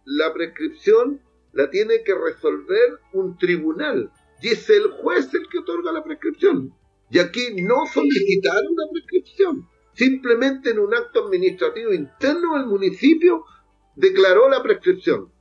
la 0.05 0.33
prescripción 0.33 1.20
la 1.53 1.70
tiene 1.70 2.03
que 2.05 2.14
resolver 2.14 3.01
un 3.12 3.37
tribunal 3.37 4.11
y 4.40 4.48
es 4.48 4.70
el 4.70 4.90
juez 4.92 5.33
el 5.35 5.48
que 5.48 5.59
otorga 5.59 5.92
la 5.92 6.05
prescripción. 6.05 6.74
Y 7.11 7.18
aquí 7.18 7.62
no 7.62 7.87
solicitaron 7.87 8.75
la 8.77 8.90
prescripción, 8.92 9.68
simplemente 9.94 10.71
en 10.71 10.79
un 10.79 10.94
acto 10.94 11.27
administrativo 11.27 11.92
interno 11.92 12.57
el 12.57 12.66
municipio 12.66 13.44
declaró 13.97 14.49
la 14.49 14.62
prescripción. 14.62 15.33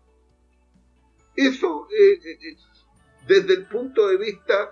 Eso, 1.36 1.88
eh, 1.92 2.14
eh, 2.14 2.38
eh, 2.42 2.58
desde 3.28 3.54
el 3.54 3.68
punto 3.68 4.08
de 4.08 4.18
vista 4.18 4.72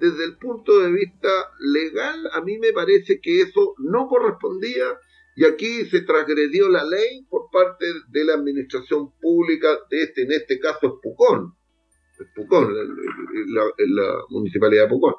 desde 0.00 0.24
el 0.24 0.38
punto 0.38 0.80
de 0.80 0.90
vista 0.90 1.28
legal, 1.60 2.30
a 2.32 2.40
mí 2.40 2.58
me 2.58 2.72
parece 2.72 3.20
que 3.20 3.42
eso 3.42 3.74
no 3.78 4.08
correspondía 4.08 4.98
Y 5.36 5.44
aquí 5.44 5.84
se 5.84 6.00
transgredió 6.00 6.68
la 6.68 6.84
ley 6.84 7.26
por 7.28 7.50
parte 7.52 7.84
de 8.08 8.24
la 8.24 8.34
administración 8.34 9.12
pública 9.20 9.78
de 9.90 10.02
este, 10.02 10.22
en 10.22 10.32
este 10.32 10.58
caso 10.58 10.86
es 10.86 10.92
Pucón, 11.02 11.54
es 12.18 12.26
Pucón, 12.34 12.74
la, 12.74 14.14
municipalidad 14.30 14.84
de 14.84 14.88
Pucón. 14.88 15.14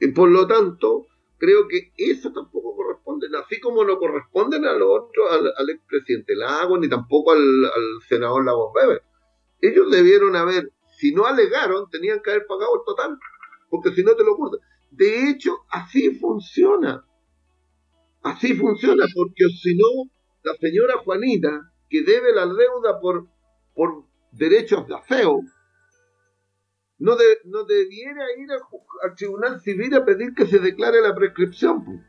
Y 0.00 0.08
por 0.12 0.30
lo 0.30 0.46
tanto, 0.46 1.06
creo 1.36 1.68
que 1.68 1.92
eso 1.96 2.32
tampoco 2.32 2.74
corresponde, 2.74 3.26
así 3.38 3.60
como 3.60 3.84
no 3.84 3.98
corresponden 3.98 4.64
a 4.64 4.72
los 4.72 4.88
otros, 4.88 5.52
al, 5.56 5.70
expresidente 5.70 6.34
Lago, 6.34 6.78
ni 6.78 6.88
tampoco 6.88 7.32
al, 7.32 7.70
senador 8.08 8.44
Lagos 8.44 8.72
Weber. 8.74 9.02
Ellos 9.60 9.90
debieron 9.90 10.36
haber, 10.36 10.70
si 10.96 11.12
no 11.12 11.26
alegaron, 11.26 11.88
tenían 11.90 12.20
que 12.20 12.30
haber 12.30 12.46
pagado 12.46 12.76
el 12.76 12.80
total, 12.86 13.18
porque 13.68 13.92
si 13.92 14.02
no 14.02 14.14
te 14.14 14.24
lo 14.24 14.32
ocurre. 14.32 14.58
De 14.90 15.28
hecho, 15.28 15.58
así 15.70 16.14
funciona. 16.18 17.04
Así 18.22 18.54
funciona, 18.54 19.04
porque 19.14 19.44
si 19.62 19.76
no, 19.76 20.10
la 20.42 20.54
señora 20.54 20.98
Juanita, 21.04 21.72
que 21.90 22.02
debe 22.02 22.32
la 22.32 22.46
deuda 22.46 23.00
por, 23.00 23.26
por 23.74 24.04
derechos 24.32 24.86
de 24.88 24.94
afeo, 24.94 25.40
no, 27.00 27.16
no 27.44 27.64
debiera 27.64 28.24
ir 28.38 28.48
al 29.02 29.14
tribunal 29.16 29.60
civil 29.60 29.94
a 29.94 30.04
pedir 30.04 30.34
que 30.34 30.46
se 30.46 30.58
declare 30.58 31.00
la 31.00 31.14
prescripción. 31.14 32.04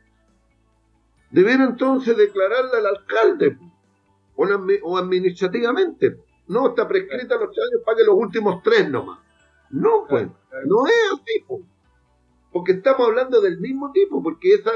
Debiera 1.30 1.64
entonces 1.64 2.16
declararla 2.16 2.78
al 2.78 2.86
alcalde 2.86 3.58
o, 4.36 4.46
o, 4.82 4.98
administrativamente. 4.98 6.18
No, 6.46 6.68
está 6.68 6.86
prescrita 6.86 7.36
los 7.36 7.48
años, 7.48 7.82
pague 7.84 8.04
los 8.04 8.16
últimos 8.16 8.62
tres 8.62 8.88
nomás. 8.90 9.18
No, 9.70 10.06
pues, 10.06 10.28
no 10.66 10.86
es 10.86 11.12
así, 11.14 11.62
porque 12.52 12.72
estamos 12.72 13.08
hablando 13.08 13.40
del 13.40 13.58
mismo 13.58 13.90
tipo, 13.92 14.22
porque 14.22 14.54
esa 14.54 14.72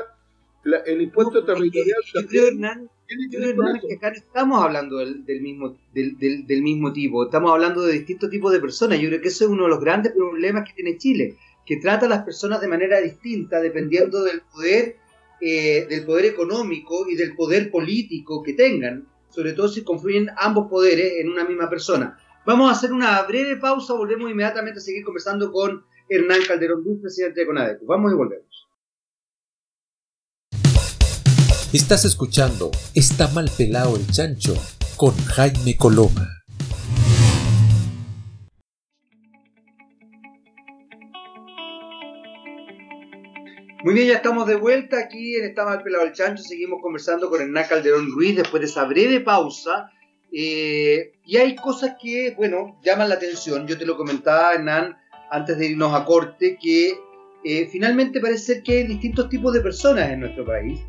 el 0.87 1.03
impuesto 1.03 1.45
territorial. 1.45 1.99
Yo 2.15 2.27
creo, 2.27 2.49
Hernán, 2.49 2.91
que 3.07 3.95
acá 3.95 4.11
no 4.11 4.17
estamos 4.17 4.63
hablando 4.63 4.99
del, 4.99 5.41
mismo, 5.41 5.77
del, 5.93 6.17
del, 6.19 6.63
mismo 6.63 6.93
tipo, 6.93 7.25
estamos 7.25 7.53
hablando 7.53 7.83
de 7.83 7.93
distintos 7.93 8.31
tipos 8.31 8.53
de 8.53 8.61
personas. 8.61 8.99
Yo 8.99 9.09
creo 9.09 9.21
que 9.21 9.29
eso 9.29 9.45
es 9.45 9.51
uno 9.51 9.65
de 9.65 9.71
los 9.71 9.81
grandes 9.81 10.13
problemas 10.13 10.67
que 10.67 10.75
tiene 10.75 10.99
Chile, 10.99 11.37
que 11.65 11.77
trata 11.77 12.07
a 12.07 12.09
las 12.09 12.25
personas 12.25 12.61
de 12.61 12.69
manera 12.69 13.01
distinta 13.01 13.61
dependiendo 13.61 14.25
del 14.25 14.43
poder, 14.43 14.97
eh, 15.41 15.87
del 15.89 16.05
poder 16.05 16.27
económico 16.27 17.09
y 17.09 17.17
del 17.17 17.35
poder 17.35 17.71
político 17.71 18.43
que 18.43 18.55
tengan, 18.55 19.07
sobre 19.31 19.53
todo 19.53 19.69
si 19.69 19.83
confluyen 19.83 20.31
ambos 20.37 20.69
poderes 20.69 21.15
en 21.19 21.31
una 21.31 21.45
misma 21.45 21.69
persona. 21.69 22.19
Vamos 22.45 22.69
a 22.71 22.73
hacer 22.73 22.93
una 22.93 23.23
breve 23.23 23.57
pausa, 23.57 23.95
volvemos 23.95 24.31
inmediatamente 24.31 24.79
a 24.79 24.83
seguir 24.83 25.05
conversando 25.05 25.51
con 25.51 25.85
Hernán 26.09 26.41
Calderón 26.47 26.85
presidente 27.01 27.41
de 27.41 27.47
CONADECO. 27.47 27.87
Vamos 27.87 28.13
y 28.13 28.15
volvemos. 28.15 28.66
Estás 31.77 32.07
escuchando 32.07 32.71
Está 32.95 33.29
mal 33.29 33.51
pelado 33.55 33.97
el 33.97 34.07
chancho 34.11 34.55
con 34.97 35.15
Jaime 35.27 35.77
Coloma. 35.77 36.43
Muy 43.85 43.93
bien, 43.93 44.09
ya 44.09 44.15
estamos 44.15 44.47
de 44.47 44.55
vuelta 44.55 44.99
aquí 44.99 45.35
en 45.35 45.45
Está 45.45 45.67
mal 45.67 45.83
pelado 45.83 46.05
el 46.05 46.15
chancho. 46.15 46.43
Seguimos 46.43 46.81
conversando 46.81 47.29
con 47.29 47.43
Hernán 47.43 47.67
Calderón 47.69 48.11
Ruiz 48.11 48.37
después 48.37 48.63
de 48.63 48.69
esa 48.69 48.85
breve 48.85 49.21
pausa. 49.21 49.91
Eh, 50.33 51.13
y 51.27 51.37
hay 51.37 51.57
cosas 51.57 51.97
que, 52.01 52.33
bueno, 52.39 52.81
llaman 52.83 53.11
la 53.11 53.17
atención. 53.17 53.67
Yo 53.67 53.77
te 53.77 53.85
lo 53.85 53.99
comentaba, 53.99 54.55
Hernán, 54.55 54.97
antes 55.31 55.59
de 55.59 55.67
irnos 55.67 55.93
a 55.93 56.07
corte, 56.07 56.57
que 56.59 56.99
eh, 57.45 57.69
finalmente 57.71 58.19
parece 58.19 58.55
ser 58.55 58.63
que 58.63 58.79
hay 58.79 58.87
distintos 58.87 59.29
tipos 59.29 59.53
de 59.53 59.61
personas 59.61 60.09
en 60.09 60.21
nuestro 60.21 60.47
país 60.47 60.81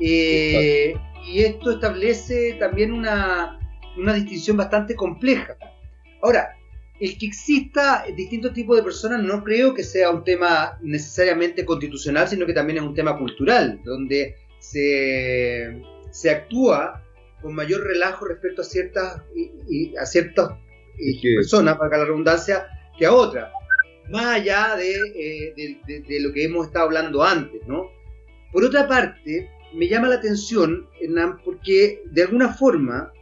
eh, 0.00 0.94
y 1.26 1.42
esto 1.42 1.72
establece 1.72 2.54
también 2.54 2.92
una, 2.92 3.58
distinción 3.96 4.56
bastante 4.56 4.94
compleja. 4.94 5.56
Ahora, 6.22 6.56
el 7.00 7.18
que 7.18 7.26
exista 7.26 8.04
distintos 8.16 8.52
tipos 8.54 8.76
de 8.76 8.82
personas 8.82 9.22
no 9.22 9.42
creo 9.44 9.74
que 9.74 9.82
sea 9.82 10.10
un 10.10 10.24
tema 10.24 10.78
necesariamente 10.82 11.64
constitucional, 11.64 12.28
sino 12.28 12.46
que 12.46 12.54
también 12.54 12.78
es 12.78 12.84
un 12.84 12.94
tema 12.94 13.18
cultural, 13.18 13.80
donde 13.84 14.36
se, 14.58 15.82
se 16.10 16.30
actúa 16.30 17.02
con 17.42 17.54
mayor 17.54 17.82
relajo 17.82 18.24
respecto 18.24 18.62
a 18.62 18.64
ciertas, 18.64 19.22
y, 19.34 19.94
a 19.96 20.06
ciertas 20.06 20.52
eh, 20.98 21.36
personas, 21.36 21.76
para 21.76 21.98
la 21.98 22.04
redundancia, 22.06 22.66
que 22.98 23.06
a 23.06 23.12
otras, 23.12 23.52
más 24.08 24.26
allá 24.26 24.76
eh, 24.80 25.52
de, 25.56 26.02
de, 26.06 26.20
lo 26.20 26.32
que 26.32 26.44
hemos 26.44 26.66
estado 26.66 26.86
hablando 26.86 27.22
antes. 27.22 27.60
¿no? 27.66 27.90
Por 28.52 28.64
otra 28.64 28.88
parte, 28.88 29.50
me 29.76 29.88
llama 29.88 30.08
la 30.08 30.16
atención, 30.16 30.88
Hernán, 31.00 31.42
porque 31.44 32.02
de 32.06 32.22
alguna 32.22 32.54
forma, 32.54 33.12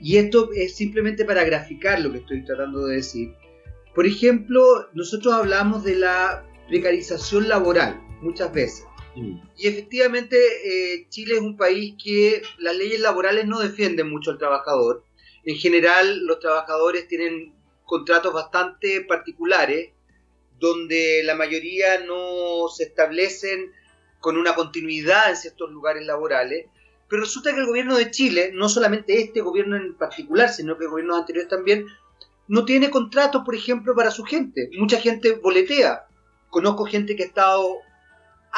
y 0.00 0.16
esto 0.16 0.50
es 0.52 0.74
simplemente 0.74 1.24
para 1.24 1.44
graficar 1.44 2.00
lo 2.00 2.10
que 2.10 2.18
estoy 2.18 2.44
tratando 2.44 2.86
de 2.86 2.96
decir, 2.96 3.32
por 3.94 4.06
ejemplo, 4.06 4.88
nosotros 4.92 5.32
hablamos 5.32 5.84
de 5.84 5.94
la 5.94 6.44
precarización 6.68 7.48
laboral 7.48 8.00
muchas 8.22 8.52
veces. 8.52 8.84
Mm. 9.14 9.38
Y 9.56 9.68
efectivamente 9.68 10.36
eh, 10.64 11.06
Chile 11.10 11.34
es 11.34 11.40
un 11.40 11.56
país 11.56 11.94
que 12.02 12.42
las 12.58 12.76
leyes 12.76 12.98
laborales 12.98 13.46
no 13.46 13.60
defienden 13.60 14.10
mucho 14.10 14.32
al 14.32 14.38
trabajador. 14.38 15.04
En 15.44 15.54
general 15.54 16.26
los 16.26 16.40
trabajadores 16.40 17.06
tienen 17.06 17.54
contratos 17.84 18.32
bastante 18.32 19.02
particulares 19.02 19.90
donde 20.58 21.22
la 21.22 21.36
mayoría 21.36 22.00
no 22.04 22.66
se 22.68 22.84
establecen 22.84 23.72
con 24.24 24.38
una 24.38 24.54
continuidad 24.54 25.28
en 25.28 25.36
ciertos 25.36 25.70
lugares 25.70 26.06
laborales, 26.06 26.64
pero 27.10 27.24
resulta 27.24 27.52
que 27.52 27.60
el 27.60 27.66
gobierno 27.66 27.94
de 27.94 28.10
Chile, 28.10 28.52
no 28.54 28.70
solamente 28.70 29.20
este 29.20 29.42
gobierno 29.42 29.76
en 29.76 29.92
particular, 29.98 30.48
sino 30.48 30.78
que 30.78 30.86
gobiernos 30.86 31.18
anteriores 31.18 31.50
también, 31.50 31.84
no 32.48 32.64
tiene 32.64 32.88
contratos, 32.88 33.42
por 33.44 33.54
ejemplo, 33.54 33.94
para 33.94 34.10
su 34.10 34.24
gente. 34.24 34.70
Mucha 34.78 34.98
gente 34.98 35.32
boletea. 35.32 36.06
Conozco 36.48 36.86
gente 36.86 37.16
que 37.16 37.24
ha 37.24 37.26
estado 37.26 37.80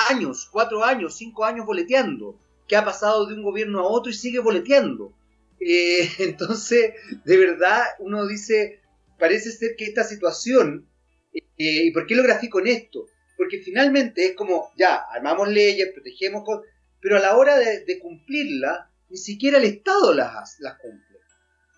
años, 0.09 0.48
cuatro 0.52 0.85
años, 0.85 1.16
cinco 1.16 1.44
años 1.44 1.66
boleteando, 1.66 2.38
que 2.68 2.76
ha 2.76 2.85
pasado 2.85 3.26
de 3.26 3.35
un 3.35 3.42
gobierno 3.42 3.81
a 3.81 3.88
otro 3.88 4.12
y 4.12 4.14
sigue 4.14 4.38
boleteando. 4.38 5.12
Eh, 5.59 6.09
entonces, 6.20 6.92
de 7.24 7.37
verdad, 7.38 7.83
uno 7.98 8.24
dice, 8.29 8.83
parece 9.18 9.50
ser 9.50 9.74
que 9.74 9.87
esta 9.87 10.05
situación, 10.05 10.87
eh, 11.35 11.42
¿y 11.57 11.90
por 11.90 12.07
qué 12.07 12.14
lo 12.14 12.22
grafico 12.22 12.61
en 12.61 12.68
esto? 12.68 13.09
Porque 13.37 13.59
finalmente 13.59 14.27
es 14.27 14.37
como, 14.37 14.70
ya, 14.77 14.96
armamos 15.12 15.49
leyes, 15.49 15.90
protegemos 15.92 16.44
cosas, 16.44 16.64
pero 17.01 17.16
a 17.16 17.20
la 17.20 17.37
hora 17.37 17.59
de, 17.59 17.85
de 17.85 17.99
cumplirlas, 17.99 18.88
ni 19.09 19.16
siquiera 19.16 19.59
el 19.59 19.64
Estado 19.64 20.14
las, 20.14 20.59
las 20.61 20.79
cumple. 20.79 21.18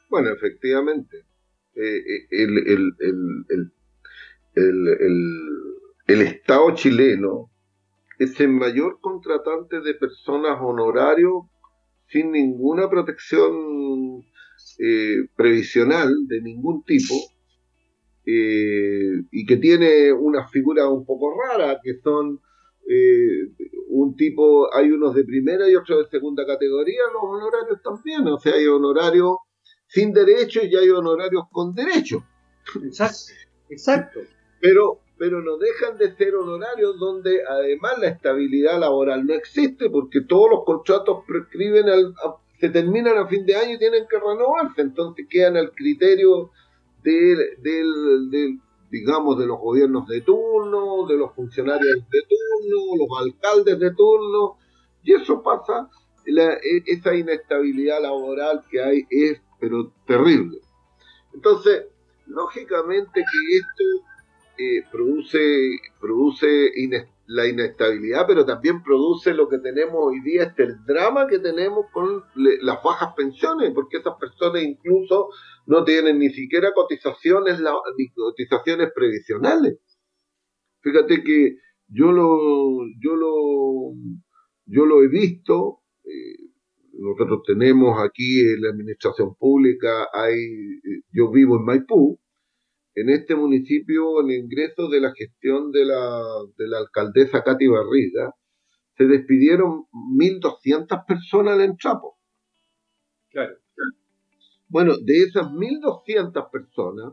Bueno, 0.09 0.33
efectivamente, 0.33 1.25
eh, 1.75 1.99
eh, 2.07 2.27
el, 2.31 2.59
el, 2.99 3.73
el, 4.55 4.99
el, 6.07 6.23
Estado 6.23 6.75
chileno 6.75 7.51
es 8.19 8.41
el 8.41 8.49
mayor 8.49 9.01
contratante 9.01 9.81
de 9.81 9.95
personas 9.95 10.59
honorarios 10.61 11.45
sin 12.09 12.33
ninguna 12.33 12.89
protección 12.89 14.25
eh, 14.79 15.29
previsional 15.37 16.27
de 16.27 16.41
ningún 16.41 16.83
tipo 16.85 17.15
eh, 18.31 19.23
y 19.31 19.47
que 19.47 19.57
tiene 19.57 20.13
una 20.13 20.47
figura 20.49 20.87
un 20.87 21.07
poco 21.07 21.35
rara, 21.35 21.81
que 21.83 21.99
son 22.05 22.39
eh, 22.87 23.49
un 23.89 24.17
tipo, 24.17 24.69
hay 24.75 24.91
unos 24.91 25.15
de 25.15 25.25
primera 25.25 25.67
y 25.67 25.75
otros 25.75 26.05
de 26.05 26.11
segunda 26.11 26.45
categoría, 26.45 27.05
los 27.11 27.23
honorarios 27.23 27.81
también, 27.83 28.27
o 28.27 28.39
sea, 28.39 28.53
hay 28.53 28.67
honorarios 28.67 29.37
sin 29.87 30.13
derecho 30.13 30.61
y 30.63 30.77
hay 30.77 30.91
honorarios 30.91 31.45
con 31.51 31.75
derecho. 31.75 32.23
Exacto, 32.85 33.33
exacto. 33.71 34.21
Pero, 34.61 35.01
pero 35.17 35.41
no 35.41 35.57
dejan 35.57 35.97
de 35.97 36.15
ser 36.15 36.35
honorarios 36.35 36.99
donde 36.99 37.41
además 37.49 37.99
la 37.99 38.09
estabilidad 38.09 38.79
laboral 38.79 39.27
no 39.27 39.33
existe 39.33 39.89
porque 39.89 40.21
todos 40.21 40.51
los 40.51 40.65
contratos 40.67 41.25
prescriben, 41.27 41.87
se 42.61 42.69
terminan 42.69 43.17
a 43.17 43.27
fin 43.27 43.47
de 43.47 43.57
año 43.57 43.77
y 43.77 43.79
tienen 43.79 44.07
que 44.07 44.19
renovarse, 44.19 44.83
entonces 44.83 45.27
quedan 45.31 45.57
al 45.57 45.73
criterio 45.73 46.51
del, 47.03 48.61
digamos, 48.91 49.39
de 49.39 49.47
los 49.47 49.59
gobiernos 49.59 50.07
de 50.09 50.21
turno, 50.23 51.07
de 51.07 51.17
los 51.17 51.35
funcionarios 51.35 51.97
de 52.11 52.23
turno, 52.23 52.97
los 52.97 53.19
alcaldes 53.21 53.79
de 53.79 53.95
turno, 53.95 54.59
y 55.03 55.15
eso 55.15 55.43
pasa, 55.43 55.89
e, 56.27 56.83
esa 56.87 57.15
inestabilidad 57.15 58.03
laboral 58.03 58.63
que 58.71 58.83
hay 58.83 59.07
es, 59.11 59.41
pero 59.61 59.93
terrible. 60.07 60.59
Entonces, 61.35 61.87
lógicamente 62.27 63.21
que 63.21 63.57
esto 63.57 64.07
eh, 64.59 64.83
produce, 64.91 65.81
produce 66.01 66.47
inestabilidad 66.77 67.18
la 67.29 67.47
inestabilidad, 67.47 68.27
pero 68.27 68.45
también 68.45 68.83
produce 68.83 69.35
lo 69.35 69.49
que 69.49 69.59
tenemos 69.59 69.97
hoy 69.99 70.21
día, 70.23 70.45
este 70.45 70.65
el 70.65 70.85
drama 70.87 71.27
que 71.27 71.39
tenemos 71.39 71.87
con 71.93 72.25
las 72.35 72.83
bajas 72.83 73.13
pensiones, 73.15 73.73
porque 73.75 73.99
esas 73.99 74.15
personas 74.19 74.63
incluso 74.63 75.29
no 75.67 75.85
tienen 75.85 76.19
ni 76.19 76.31
siquiera 76.31 76.73
cotizaciones, 76.75 77.61
ni 77.97 78.09
cotizaciones 78.11 78.91
previsionales. 78.95 79.79
Fíjate 80.81 81.23
que 81.23 81.57
yo 81.89 82.13
lo, 82.13 82.79
yo 82.99 83.15
lo, 83.15 83.93
yo 84.65 84.87
lo 84.87 85.03
he 85.03 85.09
visto 85.09 85.81
eh, 86.05 86.49
nosotros 86.99 87.43
tenemos 87.47 88.01
aquí 88.03 88.41
en 88.41 88.63
la 88.63 88.71
administración 88.71 89.35
pública, 89.37 90.09
hay, 90.13 90.81
yo 91.13 91.31
vivo 91.31 91.57
en 91.57 91.65
Maipú, 91.65 92.19
en 93.01 93.11
este 93.11 93.35
municipio 93.37 94.21
el 94.21 94.33
ingreso 94.33 94.89
de 94.89 95.01
la 95.01 95.13
gestión 95.15 95.71
de 95.71 95.85
la, 95.85 96.21
de 96.57 96.67
la 96.67 96.79
alcaldesa 96.79 97.43
Katy 97.43 97.67
Barriga, 97.69 98.35
se 98.97 99.05
despidieron 99.05 99.85
1.200 99.93 101.07
personas 101.07 101.55
en 101.57 101.71
Entrapo. 101.71 102.19
Claro. 103.31 103.55
Bueno, 104.69 104.95
de 105.01 105.23
esas 105.23 105.47
1.200 105.47 106.51
personas, 106.51 107.13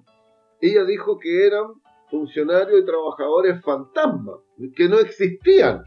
ella 0.60 0.84
dijo 0.84 1.20
que 1.20 1.46
eran 1.46 1.66
funcionarios 2.10 2.82
y 2.82 2.86
trabajadores 2.86 3.62
fantasmas, 3.64 4.40
que 4.76 4.90
no 4.90 5.00
existían. 5.00 5.84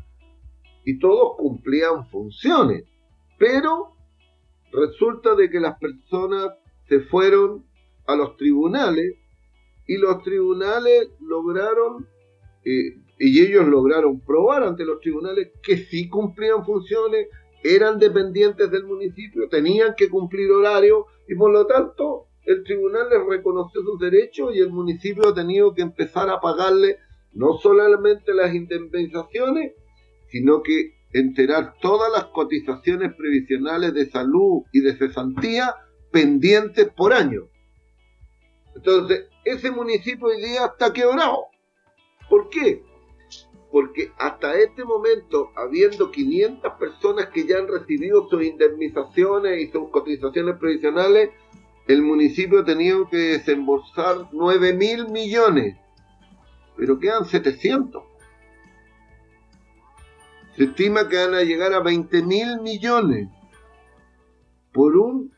Y 0.84 0.98
todos 0.98 1.36
cumplían 1.36 2.08
funciones. 2.08 2.84
Pero 3.38 3.96
resulta 4.72 5.34
de 5.34 5.50
que 5.50 5.60
las 5.60 5.78
personas 5.78 6.50
se 6.88 7.00
fueron 7.00 7.66
a 8.06 8.16
los 8.16 8.36
tribunales 8.36 9.16
y 9.88 9.96
los 9.96 10.22
tribunales 10.22 11.08
lograron, 11.18 12.06
eh, 12.64 12.98
y 13.18 13.40
ellos 13.40 13.66
lograron 13.66 14.20
probar 14.20 14.62
ante 14.62 14.84
los 14.84 15.00
tribunales 15.00 15.50
que 15.62 15.78
sí 15.78 16.08
cumplían 16.08 16.64
funciones, 16.64 17.26
eran 17.64 17.98
dependientes 17.98 18.70
del 18.70 18.84
municipio, 18.84 19.48
tenían 19.48 19.94
que 19.96 20.08
cumplir 20.08 20.52
horario 20.52 21.06
y 21.26 21.34
por 21.34 21.50
lo 21.50 21.66
tanto 21.66 22.26
el 22.44 22.62
tribunal 22.62 23.08
les 23.10 23.26
reconoció 23.26 23.82
sus 23.82 23.98
derechos 23.98 24.54
y 24.54 24.60
el 24.60 24.70
municipio 24.70 25.28
ha 25.28 25.34
tenido 25.34 25.74
que 25.74 25.82
empezar 25.82 26.30
a 26.30 26.40
pagarle 26.40 26.98
no 27.32 27.54
solamente 27.54 28.32
las 28.32 28.54
indemnizaciones, 28.54 29.72
sino 30.28 30.62
que 30.62 30.92
enterar 31.12 31.74
todas 31.80 32.12
las 32.12 32.26
cotizaciones 32.26 33.14
previsionales 33.14 33.94
de 33.94 34.06
salud 34.10 34.62
y 34.72 34.80
de 34.80 34.96
cesantía 34.96 35.74
pendientes 36.12 36.88
por 36.90 37.12
año. 37.12 37.48
Entonces, 38.78 39.26
ese 39.44 39.72
municipio 39.72 40.28
hoy 40.28 40.40
día 40.40 40.66
está 40.66 40.92
quebrado. 40.92 41.46
¿Por 42.30 42.48
qué? 42.48 42.84
Porque 43.72 44.12
hasta 44.18 44.56
este 44.56 44.84
momento, 44.84 45.50
habiendo 45.56 46.12
500 46.12 46.74
personas 46.74 47.26
que 47.30 47.44
ya 47.44 47.58
han 47.58 47.66
recibido 47.66 48.28
sus 48.28 48.44
indemnizaciones 48.44 49.60
y 49.60 49.72
sus 49.72 49.90
cotizaciones 49.90 50.56
previsionales, 50.58 51.30
el 51.88 52.02
municipio 52.02 52.60
ha 52.60 52.64
tenido 52.64 53.08
que 53.08 53.16
desembolsar 53.16 54.28
9 54.30 54.72
mil 54.74 55.08
millones. 55.08 55.76
Pero 56.76 57.00
quedan 57.00 57.24
700. 57.24 58.04
Se 60.56 60.64
estima 60.64 61.08
que 61.08 61.16
van 61.16 61.34
a 61.34 61.42
llegar 61.42 61.72
a 61.72 61.80
20 61.80 62.22
mil 62.22 62.60
millones 62.60 63.28
por 64.72 64.96
un 64.96 65.32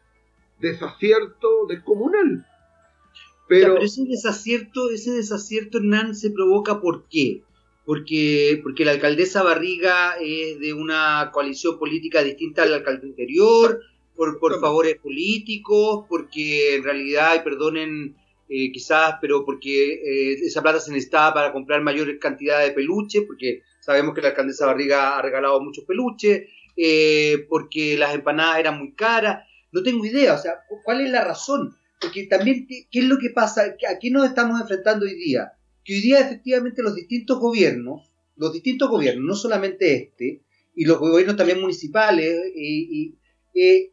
desacierto 0.59 1.64
descomunal. 1.68 2.46
Pero, 3.50 3.78
ese 3.78 4.04
desacierto, 4.04 4.90
ese 4.90 5.10
desacierto, 5.10 5.78
Hernán, 5.78 6.14
se 6.14 6.30
provoca 6.30 6.80
¿por 6.80 7.08
qué? 7.08 7.42
Porque, 7.84 8.60
porque 8.62 8.84
la 8.84 8.92
alcaldesa 8.92 9.42
Barriga 9.42 10.14
es 10.20 10.60
de 10.60 10.72
una 10.72 11.30
coalición 11.32 11.76
política 11.76 12.22
distinta 12.22 12.62
al 12.62 12.74
alcalde 12.74 13.08
anterior, 13.08 13.80
por, 14.14 14.38
por 14.38 14.60
favores 14.60 14.98
políticos, 15.00 16.04
porque 16.08 16.76
en 16.76 16.84
realidad, 16.84 17.34
y 17.34 17.40
perdonen 17.40 18.14
eh, 18.48 18.70
quizás, 18.70 19.16
pero 19.20 19.44
porque 19.44 19.94
eh, 19.94 20.34
esa 20.34 20.62
plata 20.62 20.78
se 20.78 20.92
necesitaba 20.92 21.34
para 21.34 21.52
comprar 21.52 21.82
mayor 21.82 22.16
cantidad 22.20 22.60
de 22.60 22.70
peluches, 22.70 23.24
porque 23.26 23.62
sabemos 23.80 24.14
que 24.14 24.22
la 24.22 24.28
alcaldesa 24.28 24.66
Barriga 24.66 25.18
ha 25.18 25.22
regalado 25.22 25.60
muchos 25.60 25.84
peluches, 25.84 26.46
eh, 26.76 27.46
porque 27.48 27.96
las 27.98 28.14
empanadas 28.14 28.60
eran 28.60 28.78
muy 28.78 28.92
caras. 28.92 29.44
No 29.72 29.82
tengo 29.82 30.04
idea, 30.04 30.34
o 30.34 30.38
sea, 30.38 30.54
¿cuál 30.84 31.00
es 31.00 31.10
la 31.10 31.24
razón? 31.24 31.76
Porque 32.00 32.26
también, 32.26 32.66
¿qué, 32.66 32.98
es 32.98 33.04
lo 33.04 33.18
que 33.18 33.30
pasa? 33.30 33.62
¿A 33.62 33.98
qué 33.98 34.10
nos 34.10 34.26
estamos 34.26 34.60
enfrentando 34.60 35.04
hoy 35.04 35.14
día? 35.14 35.52
Que 35.84 35.94
hoy 35.94 36.00
día 36.00 36.20
efectivamente 36.20 36.82
los 36.82 36.94
distintos 36.94 37.38
gobiernos, 37.38 38.10
los 38.36 38.52
distintos 38.52 38.88
gobiernos, 38.88 39.24
no 39.24 39.34
solamente 39.34 39.94
este, 39.94 40.42
y 40.74 40.86
los 40.86 40.98
gobiernos 40.98 41.36
también 41.36 41.60
municipales, 41.60 42.40
y, 42.56 43.14
eh, 43.54 43.92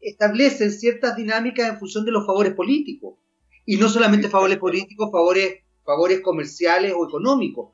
establecen 0.00 0.72
ciertas 0.72 1.16
dinámicas 1.16 1.68
en 1.68 1.78
función 1.78 2.04
de 2.04 2.12
los 2.12 2.26
favores 2.26 2.54
políticos. 2.54 3.14
Y 3.64 3.76
no 3.76 3.88
solamente 3.88 4.28
favores 4.28 4.58
políticos, 4.58 5.10
favores, 5.12 5.62
favores 5.84 6.20
comerciales 6.20 6.94
o 6.96 7.06
económicos. 7.06 7.72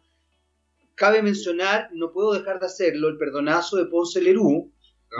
Cabe 0.94 1.22
mencionar, 1.22 1.88
no 1.92 2.12
puedo 2.12 2.34
dejar 2.34 2.60
de 2.60 2.66
hacerlo, 2.66 3.08
el 3.08 3.16
perdonazo 3.16 3.76
de 3.76 3.86
Ponce 3.86 4.20
Lerú, 4.20 4.70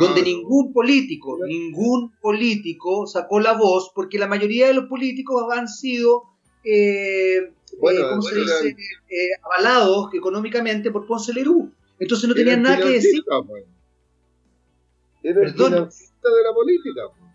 donde 0.01 0.23
ningún 0.23 0.73
político, 0.73 1.39
ningún 1.47 2.13
político 2.21 3.07
sacó 3.07 3.41
la 3.41 3.53
voz, 3.53 3.93
porque 3.95 4.19
la 4.19 4.27
mayoría 4.27 4.67
de 4.67 4.75
los 4.75 4.87
políticos 4.87 5.45
han 5.53 5.69
sido, 5.69 6.25
eh, 6.65 7.37
eh, 7.37 7.53
¿cómo 7.79 8.23
se 8.23 8.41
dice?, 8.41 8.69
eh, 9.09 9.29
avalados 9.43 10.15
económicamente 10.15 10.91
por 10.91 11.07
Ponce 11.07 11.33
Lerú. 11.33 11.71
Entonces 11.99 12.29
no 12.29 12.35
tenían 12.35 12.63
nada 12.63 12.79
que 12.79 12.91
decir. 12.91 13.23
Pues. 13.47 13.65
Era 15.23 15.43
el 15.43 15.55
Perdón. 15.55 15.73
de 15.73 16.43
la 16.45 16.55
política. 16.55 17.03
Pues. 17.09 17.31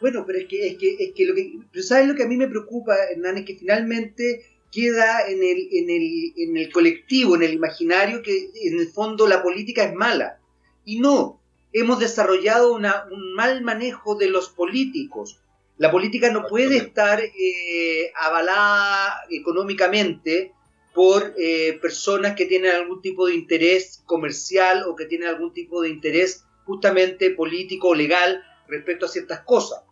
Bueno, 0.00 0.24
pero 0.26 0.38
es 0.38 0.46
que, 0.46 0.66
es 0.66 0.76
que, 0.76 0.96
es 0.98 1.12
que 1.14 1.26
lo 1.26 1.34
que, 1.34 1.58
pero 1.70 1.82
¿sabes 1.82 2.08
lo 2.08 2.14
que 2.14 2.24
a 2.24 2.28
mí 2.28 2.36
me 2.36 2.48
preocupa, 2.48 2.94
Hernán? 3.10 3.38
Es 3.38 3.44
que 3.44 3.56
finalmente 3.56 4.44
queda 4.70 5.28
en 5.28 5.42
el, 5.42 5.68
en 5.72 5.90
el, 5.90 6.32
en 6.36 6.56
el 6.56 6.72
colectivo, 6.72 7.36
en 7.36 7.42
el 7.42 7.52
imaginario, 7.52 8.22
que 8.22 8.50
en 8.64 8.78
el 8.78 8.88
fondo 8.88 9.28
la 9.28 9.42
política 9.42 9.84
es 9.84 9.94
mala. 9.94 10.40
Y 10.84 10.98
no, 10.98 11.41
hemos 11.72 11.98
desarrollado 11.98 12.74
un 12.74 13.34
mal 13.34 13.62
manejo 13.62 14.14
de 14.14 14.28
los 14.28 14.48
políticos. 14.48 15.40
La 15.78 15.90
política 15.90 16.30
no 16.30 16.46
puede 16.46 16.76
estar 16.76 17.20
eh, 17.20 18.12
avalada 18.14 19.22
económicamente 19.30 20.52
por 20.94 21.34
eh, 21.38 21.78
personas 21.80 22.36
que 22.36 22.46
tienen 22.46 22.72
algún 22.72 23.00
tipo 23.00 23.26
de 23.26 23.34
interés 23.34 24.02
comercial 24.04 24.84
o 24.86 24.94
que 24.94 25.06
tienen 25.06 25.28
algún 25.28 25.52
tipo 25.52 25.82
de 25.82 25.88
interés 25.88 26.44
justamente 26.64 27.30
político 27.30 27.88
o 27.88 27.94
legal 27.94 28.42
respecto 28.68 29.06
a 29.06 29.08
ciertas 29.08 29.40
cosas. 29.40 29.82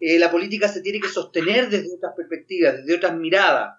Eh, 0.00 0.18
la 0.18 0.30
política 0.30 0.68
se 0.68 0.80
tiene 0.80 1.00
que 1.00 1.08
sostener 1.08 1.68
desde 1.68 1.94
otras 1.94 2.14
perspectivas, 2.16 2.78
desde 2.78 2.96
otras 2.96 3.16
miradas. 3.16 3.78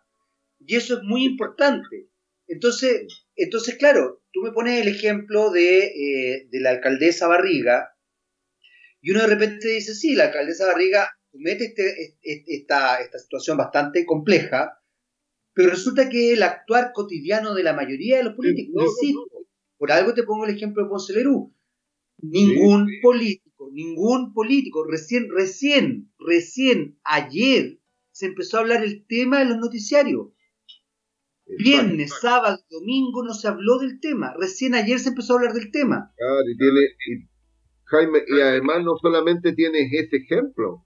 Y 0.59 0.75
eso 0.75 0.97
es 0.97 1.03
muy 1.03 1.25
importante. 1.25 2.07
Entonces, 2.47 3.25
entonces 3.35 3.75
claro, 3.75 4.20
tú 4.32 4.41
me 4.41 4.52
pones 4.52 4.82
el 4.82 4.88
ejemplo 4.88 5.54
eh, 5.56 6.48
de, 6.50 6.60
la 6.60 6.72
alcaldesa 6.72 7.28
Barriga, 7.28 7.96
y 9.02 9.12
uno 9.12 9.22
de 9.22 9.28
repente 9.28 9.67
dice, 9.67 9.96
sí, 9.96 10.15
la 10.15 10.26
alcaldesa 10.26 10.67
Barriga 10.67 11.10
comete 11.32 11.65
este, 11.65 12.44
esta, 12.48 13.02
esta 13.02 13.20
situación 13.20 13.58
bastante 13.58 14.06
compleja, 14.06 14.78
pero 15.54 15.70
resulta 15.70 16.10
que 16.10 16.34
el 16.34 16.44
actuar 16.44 16.91
cotidiano 16.94 17.54
de 17.54 17.63
la 17.63 17.74
mayoría 17.74 18.17
de 18.17 18.24
los 18.24 18.36
políticos, 18.36 18.96
por 19.78 19.91
algo 19.91 20.13
te 20.13 20.24
pongo 20.24 20.46
el 20.46 20.56
ejemplo 20.56 20.84
de 20.84 20.89
Ponce 20.89 21.13
Lerú, 21.13 21.54
ningún 22.22 22.88
político, 23.02 23.70
ningún 23.72 24.34
político, 24.34 24.86
recién, 24.86 25.28
recién, 25.30 26.13
recién 26.20 27.00
ayer 27.04 27.80
se 28.12 28.28
empezó 28.28 28.58
a 28.58 28.60
hablar 28.62 28.84
el 28.84 29.06
tema 29.08 29.39
de 29.39 29.46
los 29.46 29.58
noticiarios. 29.58 30.28
Viernes, 31.57 32.13
sábado, 32.21 32.59
domingo 32.69 33.23
no 33.23 33.33
se 33.33 33.47
habló 33.47 33.79
del 33.79 33.99
tema. 33.99 34.33
Recién 34.39 34.75
ayer 34.75 34.99
se 34.99 35.09
empezó 35.09 35.33
a 35.33 35.35
hablar 35.37 35.53
del 35.53 35.71
tema. 35.71 36.13
Claro, 36.17 36.49
y 36.49 36.57
tiene, 36.57 37.29
Jaime, 37.85 38.19
y 38.27 38.39
además 38.39 38.83
no 38.83 38.95
solamente 39.01 39.53
tienes 39.53 39.91
ese 39.91 40.17
ejemplo, 40.17 40.85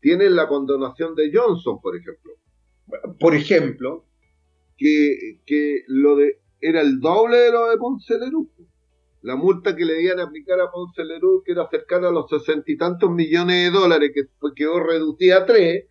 tienes 0.00 0.30
la 0.32 0.48
condonación 0.48 1.14
de 1.14 1.30
Johnson, 1.32 1.80
por 1.80 1.96
ejemplo. 1.96 2.32
Por 3.18 3.34
ejemplo. 3.34 4.06
Que, 4.76 5.42
que 5.44 5.82
lo 5.88 6.16
de 6.16 6.40
era 6.60 6.80
el 6.80 7.00
doble 7.00 7.38
de 7.38 7.52
lo 7.52 7.68
de 7.68 7.76
Ponce 7.76 8.18
Lerú. 8.18 8.50
La 9.22 9.36
multa 9.36 9.76
que 9.76 9.84
le 9.84 10.02
iban 10.02 10.20
a 10.20 10.24
aplicar 10.24 10.60
a 10.60 10.70
Ponce 10.70 11.04
Lerú, 11.04 11.42
que 11.44 11.52
era 11.52 11.68
cercana 11.68 12.08
a 12.08 12.10
los 12.10 12.28
sesenta 12.30 12.70
y 12.70 12.76
tantos 12.76 13.10
millones 13.10 13.56
de 13.56 13.78
dólares, 13.78 14.12
que 14.14 14.22
quedó 14.54 14.80
reducida 14.80 15.38
a 15.38 15.46
tres, 15.46 15.86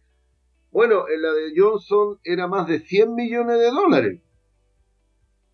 bueno, 0.71 1.07
en 1.09 1.21
la 1.21 1.33
de 1.33 1.53
Johnson 1.55 2.19
era 2.23 2.47
más 2.47 2.67
de 2.67 2.79
100 2.79 3.15
millones 3.15 3.59
de 3.59 3.71
dólares. 3.71 4.21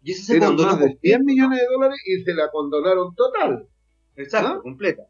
Y 0.03 0.11
ese 0.11 0.23
se 0.23 0.37
era 0.37 0.51
más 0.51 0.79
de 0.79 0.97
100 1.01 1.25
millones 1.25 1.59
de 1.59 1.65
dólares 1.71 1.97
y 2.05 2.23
se 2.23 2.33
la 2.33 2.51
condonaron 2.51 3.15
total. 3.15 3.67
Exacto, 4.15 4.55
¿Ah? 4.57 4.61
completa. 4.61 5.03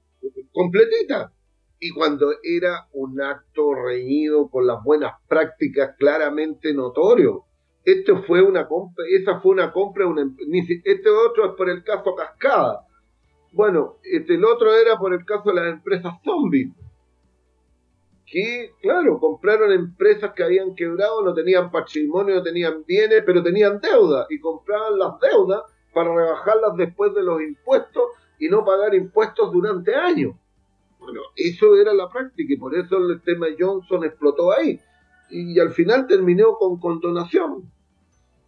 Completita. 0.54 1.34
Y 1.80 1.92
cuando 1.92 2.34
era 2.44 2.88
un 2.94 3.20
acto 3.22 3.74
reñido 3.74 4.50
con 4.50 4.66
las 4.66 4.84
buenas 4.84 5.14
prácticas 5.28 5.96
claramente 5.98 6.74
notorio. 6.74 7.44
Esto 7.84 8.24
fue 8.24 8.42
una 8.42 8.68
compra, 8.68 9.06
esa 9.10 9.40
fue 9.42 9.52
una 9.52 9.72
compra, 9.72 10.08
una, 10.08 10.24
este 10.24 11.10
otro 11.10 11.52
es 11.52 11.52
por 11.56 11.70
el 11.70 11.84
caso 11.84 12.16
Cascada. 12.16 12.88
Bueno, 13.52 13.98
este, 14.04 14.36
el 14.36 14.46
otro 14.46 14.74
era 14.74 14.98
por 14.98 15.14
el 15.14 15.24
caso 15.24 15.50
de 15.50 15.56
las 15.56 15.74
empresas 15.74 16.14
zombies 16.24 16.72
que, 18.26 18.74
claro, 18.82 19.20
compraron 19.20 19.72
empresas 19.72 20.34
que 20.34 20.44
habían 20.44 20.76
quebrado, 20.76 21.24
no 21.24 21.34
tenían 21.34 21.72
patrimonio, 21.72 22.36
no 22.36 22.44
tenían 22.44 22.84
bienes, 22.86 23.24
pero 23.26 23.44
tenían 23.44 23.80
deuda 23.80 24.26
y 24.30 24.40
compraban 24.40 24.98
las 24.98 25.20
deudas 25.20 25.64
para 25.94 26.14
rebajarlas 26.14 26.76
después 26.76 27.14
de 27.14 27.24
los 27.24 27.42
impuestos 27.42 28.04
y 28.40 28.50
no 28.50 28.66
pagar 28.66 28.96
impuestos 28.96 29.52
durante 29.52 29.96
años. 29.96 30.36
Bueno, 31.00 31.22
eso 31.36 31.76
era 31.76 31.94
la 31.94 32.10
práctica 32.10 32.52
y 32.52 32.58
por 32.58 32.76
eso 32.76 32.98
el 32.98 33.22
tema 33.22 33.48
Johnson 33.58 34.04
explotó 34.04 34.52
ahí. 34.52 34.80
Y, 35.30 35.60
al 35.60 35.72
final 35.72 36.08
terminó 36.08 36.56
con 36.56 36.80
condonación. 36.80 37.72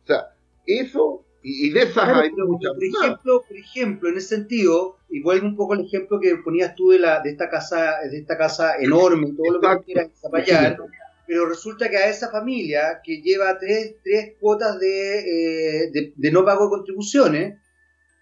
O 0.03 0.05
sea, 0.05 0.33
eso, 0.65 1.23
y, 1.43 1.69
de 1.69 1.84
esas 1.84 2.10
hay 2.10 2.32
muchas 2.32 2.73
por 2.73 2.84
ejemplo, 2.84 3.43
por 3.47 3.58
ejemplo, 3.58 4.10
en 4.10 4.17
ese 4.17 4.36
sentido, 4.36 4.97
y 5.10 5.21
vuelvo 5.21 5.47
un 5.47 5.56
poco 5.56 5.73
al 5.73 5.86
ejemplo 5.86 6.19
que 6.19 6.36
ponías 6.38 6.76
tú 6.76 6.89
de, 6.89 7.00
la, 7.00 7.21
de 7.21 7.30
esta 7.30 7.50
casa 7.50 7.97
de 8.10 8.17
esta 8.17 8.38
casa 8.38 8.78
enorme, 8.78 9.34
todo 9.36 9.60
lo 9.60 9.62
que 9.62 9.86
quieras 9.86 10.10
desarrollar, 10.10 10.78
pero 11.26 11.47
resulta 11.47 11.89
que 11.89 11.97
a 11.97 12.10
esa 12.10 12.32
familia 12.32 13.02
que 13.04 13.21
lleva 13.21 13.58
tres, 13.58 13.95
tres 14.04 14.36
cuotas 14.39 14.80
de, 14.80 15.19
eh, 15.19 15.91
de, 15.91 16.13
de 16.15 16.32
no 16.32 16.45
pago 16.45 16.65
de 16.65 16.69
contribuciones, 16.69 17.60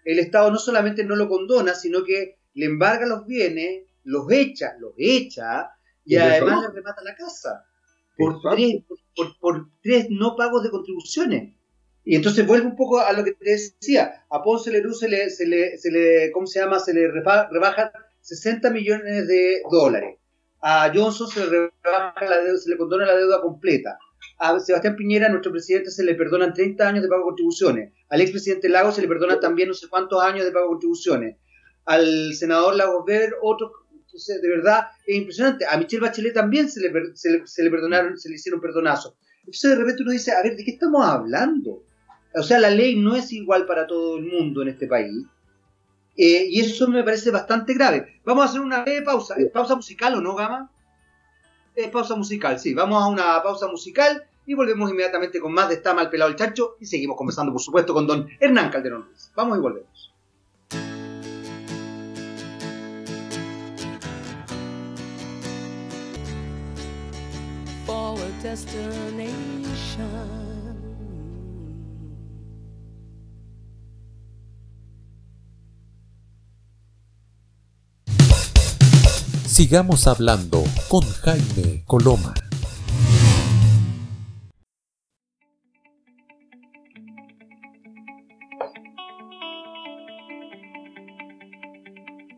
el 0.04 0.18
Estado 0.20 0.50
no 0.50 0.58
solamente 0.58 1.04
no 1.04 1.16
lo 1.16 1.28
condona, 1.28 1.74
sino 1.74 2.04
que 2.04 2.38
le 2.54 2.66
embarga 2.66 3.06
los 3.06 3.26
bienes, 3.26 3.84
los 4.04 4.30
echa, 4.30 4.74
los 4.78 4.92
echa, 4.96 5.70
y, 6.04 6.16
además 6.16 6.62
le 6.62 6.74
remata 6.74 7.02
la 7.02 7.14
casa. 7.14 7.66
Por 8.16 8.40
tres, 8.40 8.84
por, 9.40 9.68
tres, 9.82 10.06
no 10.10 10.36
pagos 10.36 10.62
de 10.62 10.70
contribuciones. 10.70 11.54
Y 12.08 12.14
entonces 12.14 12.46
vuelve 12.46 12.68
un 12.68 12.76
poco 12.76 13.00
a 13.00 13.12
lo 13.12 13.24
que 13.24 13.32
te 13.32 13.50
decía. 13.50 14.24
A 14.30 14.40
Ponce 14.40 14.70
Lerú 14.70 14.94
se 14.94 15.08
le, 15.08 15.28
se 15.28 15.44
le, 15.44 15.76
se 15.76 15.90
le, 15.90 16.30
¿cómo 16.30 16.46
se 16.46 16.60
llama? 16.60 16.78
Se 16.78 16.94
le 16.94 17.10
rebaja 17.10 17.90
60 18.20 18.70
millones 18.70 19.26
de 19.26 19.60
dólares. 19.68 20.16
A 20.62 20.92
Johnson 20.94 21.26
se 21.26 21.40
le 21.40 21.70
rebaja 21.82 22.24
la 22.24 22.42
deuda, 22.42 22.58
se 22.58 22.70
le 22.70 22.76
condona 22.76 23.06
la 23.06 23.16
deuda 23.16 23.40
completa. 23.40 23.98
A 24.38 24.60
Sebastián 24.60 24.94
Piñera, 24.94 25.28
nuestro 25.28 25.50
presidente, 25.50 25.90
se 25.90 26.04
le 26.04 26.14
perdonan 26.14 26.54
30 26.54 26.88
años 26.88 27.02
de 27.02 27.08
pago 27.08 27.22
de 27.22 27.26
contribuciones. 27.26 27.92
Al 28.08 28.20
expresidente 28.20 28.68
Lagos 28.68 28.94
se 28.94 29.02
le 29.02 29.08
perdonan 29.08 29.40
también 29.40 29.66
no 29.66 29.74
sé 29.74 29.88
cuántos 29.88 30.22
años 30.22 30.44
de 30.44 30.52
pago 30.52 30.66
de 30.66 30.70
contribuciones. 30.70 31.38
Al 31.86 32.34
senador 32.34 32.76
Lagos 32.76 33.02
Weber, 33.04 33.34
otro, 33.42 33.72
de 34.28 34.48
verdad, 34.48 34.86
es 35.04 35.16
impresionante. 35.16 35.66
A 35.68 35.76
Michelle 35.76 36.02
Bachelet 36.02 36.34
también 36.34 36.70
se 36.70 36.80
le, 36.80 37.16
se 37.16 37.64
le, 37.64 37.70
perdonaron, 37.70 38.16
se 38.16 38.28
le 38.28 38.36
hicieron 38.36 38.60
perdonazos. 38.60 39.16
Entonces 39.40 39.70
de 39.72 39.76
repente 39.76 40.02
uno 40.04 40.12
dice, 40.12 40.30
a 40.30 40.42
ver, 40.44 40.56
¿de 40.56 40.64
qué 40.64 40.70
estamos 40.70 41.04
hablando? 41.04 41.82
O 42.34 42.42
sea, 42.42 42.58
la 42.58 42.70
ley 42.70 42.96
no 42.96 43.16
es 43.16 43.32
igual 43.32 43.66
para 43.66 43.86
todo 43.86 44.18
el 44.18 44.24
mundo 44.24 44.62
en 44.62 44.68
este 44.68 44.86
país. 44.86 45.24
Eh, 46.16 46.48
y 46.50 46.60
eso 46.60 46.88
me 46.88 47.02
parece 47.02 47.30
bastante 47.30 47.74
grave. 47.74 48.20
Vamos 48.24 48.44
a 48.46 48.48
hacer 48.48 48.60
una 48.60 48.82
breve 48.82 49.02
pausa. 49.02 49.36
¿Pausa 49.52 49.76
musical 49.76 50.14
o 50.14 50.20
no, 50.20 50.34
Gama? 50.34 50.70
es 51.76 51.90
pausa 51.90 52.16
musical, 52.16 52.58
sí. 52.58 52.74
Vamos 52.74 53.02
a 53.02 53.06
una 53.06 53.42
pausa 53.42 53.68
musical 53.68 54.24
y 54.46 54.54
volvemos 54.54 54.90
inmediatamente 54.90 55.40
con 55.40 55.52
más 55.52 55.68
de 55.68 55.74
Está 55.74 55.92
mal 55.92 56.08
pelado 56.08 56.30
el 56.30 56.36
chancho 56.36 56.76
y 56.80 56.86
seguimos 56.86 57.16
conversando, 57.16 57.52
por 57.52 57.60
supuesto, 57.60 57.92
con 57.92 58.06
don 58.06 58.26
Hernán 58.40 58.70
Calderón 58.70 59.04
Ruiz. 59.04 59.30
Vamos 59.36 59.58
y 59.58 59.60
volvemos. 59.60 60.12
Sigamos 79.56 80.06
hablando 80.06 80.62
con 80.86 81.00
Jaime 81.00 81.82
Coloma. 81.86 82.34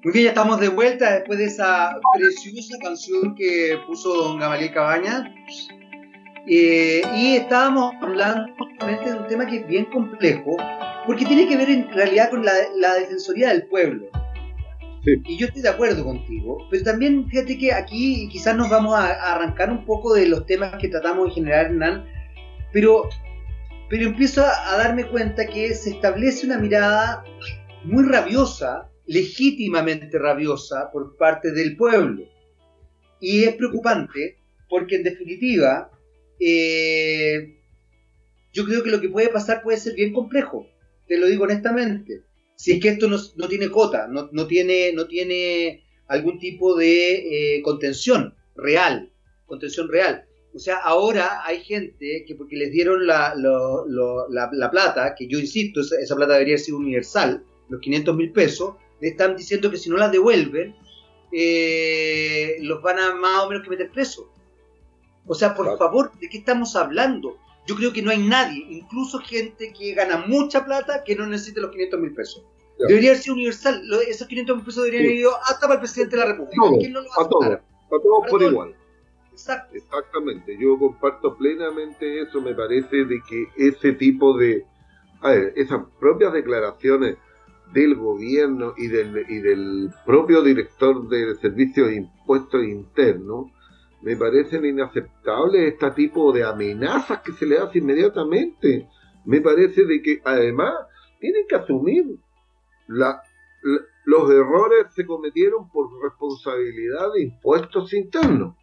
Bien, 0.04 0.26
ya 0.26 0.28
estamos 0.28 0.61
de 0.61 0.68
vuelta 0.68 1.14
después 1.14 1.40
de 1.40 1.46
esa 1.46 1.98
preciosa 2.14 2.78
canción 2.81 3.35
que 3.35 3.76
puso 3.88 4.14
don 4.14 4.38
Gamaliel 4.38 4.72
Cabaña. 4.72 5.35
Eh, 6.46 7.02
y 7.16 7.35
estábamos 7.35 7.94
hablando 8.00 8.54
justamente 8.57 9.11
de 9.11 9.18
un 9.18 9.26
tema 9.26 9.44
que 9.44 9.57
es 9.57 9.66
bien 9.66 9.87
complejo, 9.87 10.57
porque 11.04 11.26
tiene 11.26 11.48
que 11.48 11.57
ver 11.57 11.68
en 11.68 11.90
realidad 11.90 12.31
con 12.31 12.44
la 12.44 12.94
Defensoría 12.94 13.48
del 13.48 13.66
Pueblo. 13.66 14.09
Y 15.25 15.37
yo 15.37 15.47
estoy 15.47 15.62
de 15.62 15.68
acuerdo 15.68 16.05
contigo, 16.05 16.66
pero 16.71 16.83
también 16.83 17.29
fíjate 17.29 17.59
que 17.59 17.73
aquí 17.73 18.29
quizás 18.31 18.57
nos 18.57 18.68
vamos 18.68 18.94
a, 18.99 19.35
arrancar 19.35 19.71
un 19.71 19.85
poco 19.85 20.14
de 20.14 20.27
los 20.27 20.47
temas 20.47 20.77
que 20.79 20.88
tratamos 20.88 21.29
en 21.29 21.35
general, 21.35 21.66
Hernán, 21.66 22.05
pero, 22.73 23.09
pero 23.88 24.07
empiezo 24.07 24.44
a, 24.44 24.77
darme 24.77 25.07
cuenta 25.07 25.47
que 25.47 25.75
se 25.75 25.90
establece 25.90 26.47
una 26.47 26.59
mirada 26.59 27.25
muy 27.85 28.05
rabiosa, 28.05 28.90
legítimamente 29.07 30.18
rabiosa, 30.18 30.90
por 30.92 31.16
parte 31.16 31.53
del 31.53 31.77
pueblo. 31.77 32.25
Y 33.21 33.44
es 33.44 33.55
preocupante 33.55 34.38
porque 34.68 34.97
en 34.97 35.03
definitiva 35.03 35.90
eh, 36.38 37.59
yo 38.53 38.64
creo 38.64 38.83
que 38.83 38.90
lo 38.90 39.01
que 39.01 39.09
puede 39.09 39.29
pasar 39.29 39.62
puede 39.62 39.79
ser 39.79 39.94
bien 39.94 40.12
complejo, 40.12 40.66
te 41.07 41.16
lo 41.16 41.27
digo 41.27 41.44
honestamente 41.44 42.28
si 42.59 42.73
es 42.73 42.81
que 42.81 42.88
esto 42.88 43.07
no, 43.07 43.49
tiene 43.49 43.71
cota, 43.71 44.09
no, 44.09 44.47
tiene, 44.49 44.92
no 44.92 45.07
tiene 45.07 45.85
algún 46.09 46.40
tipo 46.40 46.75
de 46.75 47.57
eh, 47.57 47.62
contención 47.62 48.35
real, 48.57 49.12
contención 49.47 49.88
real. 49.88 50.25
O 50.53 50.59
sea, 50.59 50.79
ahora 50.79 51.44
hay 51.44 51.62
gente 51.62 52.25
que 52.27 52.35
porque 52.35 52.57
les 52.57 52.73
dieron 52.73 53.07
la, 53.07 53.33
la, 53.37 54.71
plata, 54.73 55.14
que 55.16 55.29
yo 55.29 55.38
insisto, 55.38 55.81
esa, 55.81 56.16
plata 56.16 56.33
debería 56.33 56.59
ser 56.59 56.75
universal, 56.75 57.44
los 57.68 57.81
500 57.81 58.16
mil 58.16 58.33
pesos, 58.33 58.75
le 59.01 59.11
están 59.11 59.37
diciendo 59.37 59.71
que 59.71 59.77
si 59.77 59.88
no 59.88 59.97
la 59.97 60.09
devuelven, 60.09 60.75
eh, 61.31 62.57
los 62.62 62.83
van 62.83 62.99
a 62.99 63.14
más 63.14 63.44
o 63.44 63.51
menos 63.51 63.62
que 63.62 63.71
meter 63.71 63.92
preso. 63.92 64.33
O 65.29 65.35
sea, 65.35 65.55
por 65.55 65.79
favor, 65.79 66.11
¿de 66.18 66.29
qué 66.29 66.38
estamos 66.38 66.75
hablando? 66.75 67.38
Yo 67.68 67.76
creo 67.76 67.92
que 67.92 68.00
no 68.00 68.11
hay 68.11 68.26
nadie, 68.26 68.64
incluso 68.70 69.18
gente 69.18 69.74
que 69.74 69.92
gana 69.92 70.24
mucha 70.26 70.64
plata, 70.64 71.04
que 71.04 71.14
no 71.14 71.26
necesite 71.26 71.61
los 71.61 71.70
500 71.70 72.00
mil 72.00 72.14
pesos. 72.14 72.42
Debería 72.78 73.14
ser 73.14 73.33
universal. 73.33 73.83
esos 74.09 74.26
500 74.26 74.57
mil 74.57 74.64
pesos 74.64 74.85
deberían 74.85 75.16
ir 75.16 75.26
hasta 75.42 75.61
para 75.61 75.74
el 75.74 75.81
presidente 75.81 76.16
de 76.16 76.22
la 76.22 76.28
República. 76.33 76.78
¿Quién 76.78 76.92
no 76.94 77.02
lo 77.02 77.09
va 77.11 77.24
a, 77.24 77.28
todos, 77.28 77.46
a 77.46 77.62
todos 78.02 78.31
por 78.31 78.42
igual. 78.42 78.74
Exacto. 79.33 79.76
Exactamente. 79.76 80.57
Yo 80.59 80.78
comparto 80.78 81.37
plenamente 81.37 82.22
eso. 82.22 82.40
Me 82.40 82.54
parece 82.54 83.04
de 83.04 83.20
que 83.28 83.48
ese 83.57 83.92
tipo 83.92 84.38
de. 84.38 84.64
A 85.20 85.31
ver, 85.33 85.52
esas 85.57 85.83
propias 86.00 86.33
declaraciones 86.33 87.16
del 87.74 87.96
gobierno 87.96 88.72
y 88.78 88.87
del, 88.87 89.26
y 89.28 89.40
del 89.40 89.90
propio 90.07 90.40
director 90.42 91.07
de 91.09 91.35
servicios 91.37 91.88
de 91.88 91.96
impuestos 91.96 92.64
internos 92.64 93.50
me 94.00 94.16
parecen 94.16 94.64
inaceptables 94.64 95.72
este 95.72 95.90
tipo 95.92 96.32
de 96.32 96.44
amenazas 96.44 97.20
que 97.22 97.32
se 97.32 97.46
le 97.46 97.58
hace 97.58 97.78
inmediatamente. 97.78 98.88
Me 99.24 99.40
parece 99.40 99.84
de 99.84 100.00
que 100.00 100.20
además 100.24 100.74
tienen 101.20 101.46
que 101.48 101.56
asumir 101.56 102.04
la, 102.87 103.20
los 104.04 104.30
errores 104.30 104.87
se 104.94 105.04
cometieron 105.04 105.68
por 105.70 105.88
responsabilidad 106.02 107.12
de 107.12 107.22
impuestos 107.22 107.92
internos. 107.92 108.54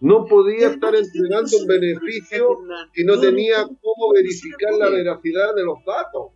No 0.00 0.26
podía 0.26 0.68
estar 0.68 0.94
entregando 0.94 1.50
un 1.60 1.66
beneficio 1.66 2.58
y 2.94 3.04
no 3.04 3.20
tenía 3.20 3.64
cómo 3.64 4.12
verificar 4.14 4.74
la 4.78 4.88
veracidad 4.88 5.54
de 5.54 5.64
los 5.64 5.78
datos. 5.84 6.32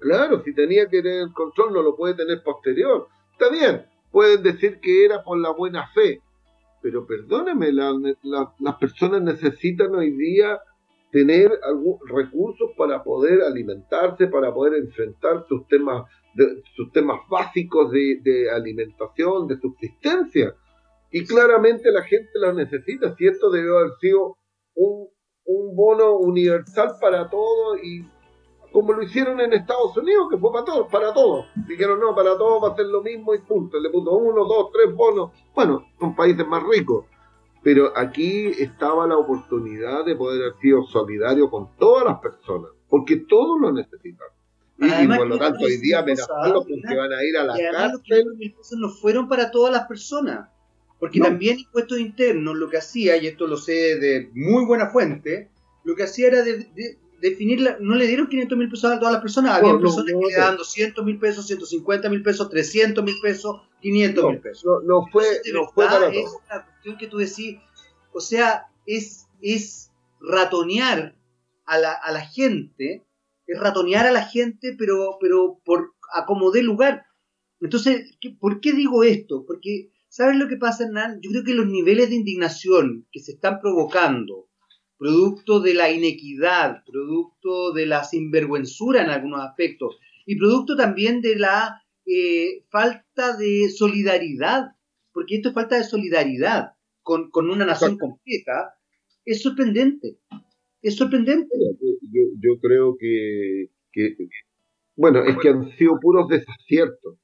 Claro, 0.00 0.42
si 0.44 0.54
tenía 0.54 0.88
que 0.88 1.02
tener 1.02 1.22
el 1.22 1.32
control, 1.32 1.72
no 1.72 1.82
lo 1.82 1.96
puede 1.96 2.14
tener 2.14 2.42
posterior. 2.42 3.08
Está 3.32 3.50
bien, 3.50 3.86
pueden 4.10 4.42
decir 4.42 4.80
que 4.80 5.04
era 5.04 5.24
por 5.24 5.38
la 5.38 5.50
buena 5.50 5.88
fe, 5.88 6.20
pero 6.82 7.06
perdóneme, 7.06 7.72
las 7.72 8.76
personas 8.78 9.22
necesitan 9.22 9.94
hoy 9.94 10.10
día 10.12 10.60
tener 11.10 11.50
algún, 11.62 11.98
recursos 12.06 12.70
para 12.76 13.02
poder 13.02 13.42
alimentarse, 13.42 14.26
para 14.28 14.52
poder 14.52 14.74
enfrentar 14.74 15.44
sus 15.48 15.66
temas, 15.68 16.04
de, 16.34 16.62
sus 16.76 16.92
temas 16.92 17.20
básicos 17.28 17.90
de, 17.90 18.50
alimentación, 18.50 19.48
de 19.48 19.58
subsistencia. 19.58 20.54
Y 21.10 21.24
claramente 21.24 21.90
la 21.90 22.02
gente 22.02 22.30
lo 22.34 22.52
necesita, 22.52 23.14
si 23.16 23.26
esto 23.26 23.50
debió 23.50 23.78
haber 23.78 23.92
sido 24.00 24.36
un, 24.74 25.08
un 25.46 25.74
bono 25.74 26.16
universal 26.18 26.96
para 27.00 27.30
todos 27.30 27.82
y 27.82 28.02
como 28.72 28.92
lo 28.92 29.02
hicieron 29.02 29.40
en 29.40 29.52
Estados 29.52 29.96
Unidos, 29.96 30.28
que 30.30 30.36
fue 30.36 30.52
para 30.52 30.64
todos, 30.64 30.88
para 30.90 31.12
todos. 31.12 31.46
Dijeron, 31.66 32.00
no, 32.00 32.14
para 32.14 32.36
todos 32.36 32.62
va 32.62 32.72
a 32.72 32.76
ser 32.76 32.86
lo 32.86 33.02
mismo 33.02 33.34
y 33.34 33.38
punto. 33.38 33.78
Le 33.80 33.90
puso 33.90 34.12
uno, 34.16 34.44
dos, 34.44 34.70
tres 34.72 34.94
bonos. 34.94 35.32
Bueno, 35.54 35.86
son 35.98 36.14
países 36.14 36.46
más 36.46 36.62
ricos. 36.62 37.06
Pero 37.62 37.92
aquí 37.96 38.46
estaba 38.46 39.06
la 39.06 39.16
oportunidad 39.16 40.04
de 40.04 40.14
poder 40.14 40.42
haber 40.42 40.60
sido 40.60 40.84
solidario 40.84 41.50
con 41.50 41.76
todas 41.76 42.04
las 42.04 42.18
personas, 42.20 42.70
porque 42.88 43.16
todos 43.16 43.60
lo 43.60 43.72
necesitan. 43.72 44.28
Y, 44.80 45.08
por 45.08 45.26
lo 45.26 45.38
tanto, 45.38 45.64
hoy 45.64 45.78
día 45.78 45.98
amenazarlos 45.98 46.64
porque 46.64 46.96
van 46.96 47.12
a 47.12 47.24
ir 47.24 47.36
a 47.36 47.44
la 47.44 47.54
cárcel. 47.72 48.24
Los 48.56 48.72
no 48.78 48.88
fueron 48.90 49.28
para 49.28 49.50
todas 49.50 49.72
las 49.72 49.88
personas. 49.88 50.48
Porque 51.00 51.20
también 51.20 51.58
impuestos 51.60 51.98
internos 51.98 52.56
lo 52.56 52.68
que 52.68 52.78
hacía, 52.78 53.16
y 53.16 53.26
esto 53.28 53.46
lo 53.46 53.56
sé 53.56 53.98
de 53.98 54.30
muy 54.34 54.64
buena 54.64 54.88
fuente, 54.88 55.48
lo 55.84 55.94
que 55.94 56.02
hacía 56.02 56.28
era 56.28 56.42
de 56.42 56.98
definir, 57.20 57.76
no 57.80 57.94
le 57.94 58.06
dieron 58.06 58.28
500 58.28 58.58
mil 58.58 58.68
pesos 58.68 58.92
a 58.92 58.98
todas 58.98 59.12
las 59.12 59.22
personas, 59.22 59.56
había 59.56 59.78
personas 59.78 60.06
que 60.06 60.26
le 60.26 60.36
daban 60.36 60.56
200 60.56 61.04
mil 61.04 61.18
pesos, 61.18 61.46
150 61.46 62.08
mil 62.08 62.22
pesos, 62.22 62.48
300 62.48 63.04
mil 63.04 63.16
pesos, 63.20 63.60
500 63.80 64.24
mil 64.24 64.40
pesos. 64.40 64.84
No, 64.84 65.06
fue, 65.10 65.24
no 65.52 65.68
fue 65.68 65.86
para 65.86 66.08
es 66.08 66.30
la 66.48 66.64
cuestión 66.64 66.98
que 66.98 67.06
tú 67.08 67.18
decís, 67.18 67.58
o 68.12 68.20
sea, 68.20 68.68
es, 68.86 69.26
es 69.40 69.90
ratonear 70.20 71.16
a 71.66 71.78
la, 71.78 71.92
a 71.92 72.12
la 72.12 72.20
gente, 72.20 73.04
es 73.46 73.58
ratonear 73.58 74.06
a 74.06 74.12
la 74.12 74.22
gente, 74.22 74.74
pero, 74.78 75.18
pero 75.20 75.60
por 75.64 75.94
a 76.12 76.26
como 76.26 76.50
dé 76.50 76.62
lugar. 76.62 77.06
Entonces, 77.60 78.16
¿por 78.38 78.60
qué 78.60 78.72
digo 78.72 79.02
esto? 79.02 79.44
Porque, 79.46 79.90
¿sabes 80.08 80.36
lo 80.36 80.48
que 80.48 80.56
pasa, 80.56 80.84
Hernán? 80.84 81.20
Yo 81.20 81.30
creo 81.30 81.44
que 81.44 81.54
los 81.54 81.66
niveles 81.66 82.10
de 82.10 82.16
indignación 82.16 83.06
que 83.10 83.20
se 83.20 83.32
están 83.32 83.60
provocando 83.60 84.47
producto 84.98 85.60
de 85.60 85.74
la 85.74 85.90
inequidad, 85.90 86.84
producto 86.84 87.72
de 87.72 87.86
la 87.86 88.04
sinvergüenzura 88.04 89.02
en 89.02 89.10
algunos 89.10 89.40
aspectos 89.40 89.98
y 90.26 90.36
producto 90.36 90.76
también 90.76 91.20
de 91.22 91.36
la 91.36 91.82
eh, 92.04 92.64
falta 92.68 93.36
de 93.36 93.70
solidaridad, 93.70 94.72
porque 95.12 95.36
esto 95.36 95.50
es 95.50 95.54
falta 95.54 95.76
de 95.76 95.84
solidaridad 95.84 96.72
con, 97.02 97.30
una 97.34 97.64
nación 97.64 97.96
completa, 97.96 98.74
es 99.24 99.40
sorprendente. 99.42 100.18
Es 100.82 100.96
sorprendente. 100.96 101.48
Yo, 102.40 102.60
creo 102.60 102.96
que, 102.98 103.70
bueno, 104.94 105.24
es 105.24 105.36
que 105.38 105.48
han 105.48 105.76
sido 105.76 105.98
puros 106.00 106.28
desaciertos 106.28 107.18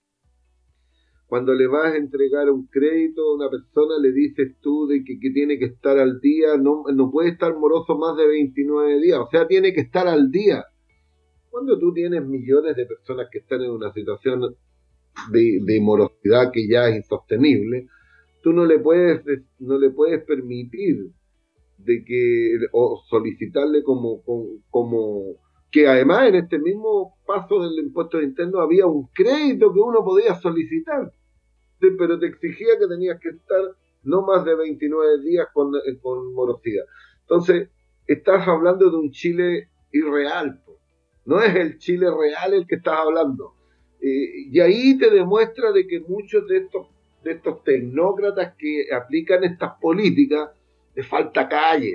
cuando 1.27 1.55
le 1.55 1.66
vas 1.66 1.95
a 1.95 1.97
entregar 1.97 2.51
un 2.51 2.66
crédito 2.66 3.22
a 3.22 3.35
una 3.35 3.51
persona, 3.51 3.99
le 4.01 4.12
dices 4.12 4.57
tú 4.61 4.87
de 4.87 5.03
que, 5.05 5.16
tiene 5.31 5.59
que 5.59 5.66
estar 5.66 5.99
al 5.99 6.20
día, 6.20 6.57
no, 6.57 6.85
no 6.95 7.11
puede 7.11 7.31
estar 7.31 7.57
moroso 7.57 7.97
más 7.97 8.16
de 8.16 8.27
29 8.27 9.01
días, 9.01 9.18
o 9.18 9.29
sea, 9.31 9.47
tiene 9.47 9.72
que 9.72 9.81
estar 9.81 10.07
al 10.07 10.31
día. 10.31 10.64
Cuando 11.51 11.79
tú 11.79 11.93
tienes 11.93 12.25
millones 12.27 12.77
de 12.77 12.87
personas 12.87 13.29
que 13.31 13.39
están 13.39 13.62
en 13.62 13.70
una 13.70 13.93
situación 13.93 14.55
de, 15.31 15.81
morosidad 15.81 16.51
que 16.53 16.68
ya 16.68 16.89
es 16.89 16.97
insostenible, 16.97 17.87
tú 18.43 18.53
no 18.53 18.66
le 18.66 18.79
puedes, 18.79 19.22
no 19.59 19.79
le 19.79 19.91
puedes 19.91 20.22
permitir 20.25 21.11
de 21.79 22.05
que, 22.05 22.59
o 22.72 23.03
solicitarle 23.09 23.83
como, 23.83 24.22
como 24.70 25.43
que 25.75 25.89
además 25.89 26.29
en 26.29 26.37
este 26.37 26.61
mismo 26.61 27.16
paso 27.27 27.61
del 27.61 27.85
impuesto 27.85 28.22
interno 28.22 28.61
había 28.61 28.87
un 28.87 29.09
crédito 29.09 29.72
que 29.72 29.81
uno 29.81 30.05
podía 30.05 30.37
solicitar 30.37 31.12
pero 31.99 32.18
te 32.18 32.27
exigía 32.27 32.79
que 32.79 32.87
tenías 32.87 33.20
que 33.20 33.31
estar 33.31 33.61
no 34.05 34.22
más 34.22 34.45
de 34.45 34.55
29 34.55 35.20
días 35.22 35.49
con, 35.53 35.75
eh, 35.75 35.99
con 36.01 36.33
morosidad. 36.33 36.85
Entonces, 37.22 37.68
estás 38.07 38.47
hablando 38.47 38.91
de 38.91 38.97
un 38.97 39.11
Chile 39.11 39.68
irreal, 39.93 40.62
no 41.27 41.43
es 41.43 41.55
el 41.55 41.79
Chile 41.79 42.07
real 42.11 42.55
el 42.55 42.66
que 42.66 42.77
estás 42.77 42.99
hablando. 42.99 43.55
Eh, 44.01 44.49
y 44.51 44.61
ahí 44.61 44.99
te 44.99 45.11
demuestra 45.11 45.72
de 45.72 45.87
que 45.87 46.01
muchos 46.01 46.47
de 46.47 46.59
estos, 46.59 46.89
de 47.22 47.33
estos 47.33 47.62
tecnócratas 47.64 48.55
que 48.59 48.87
aplican 48.95 49.45
estas 49.45 49.79
políticas, 49.81 50.51
les 50.95 51.07
falta 51.07 51.49
calle, 51.49 51.95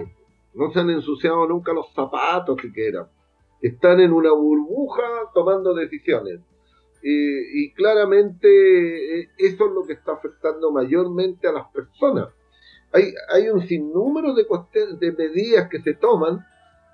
no 0.56 0.72
se 0.72 0.80
han 0.80 0.90
ensuciado 0.90 1.48
nunca 1.48 1.74
los 1.74 1.94
zapatos 1.94 2.60
siquiera. 2.62 3.08
Están 3.62 4.00
en 4.00 4.14
una 4.14 4.32
burbuja 4.32 5.04
tomando 5.34 5.74
decisiones 5.74 6.40
y 7.02 7.72
claramente 7.74 9.22
eh, 9.22 9.30
eso 9.38 9.68
es 9.68 9.72
lo 9.72 9.86
que 9.86 9.94
está 9.94 10.14
afectando 10.14 10.72
mayormente 10.72 11.48
a 11.48 11.54
las 11.54 11.68
personas. 11.72 12.30
Hay, 12.92 13.14
hay 13.30 13.50
un 13.50 13.66
sinnúmero 13.66 14.34
de, 14.34 14.46
de 15.00 15.12
medidas 15.14 15.70
que 15.70 15.82
se 15.82 15.94
toman 15.94 16.46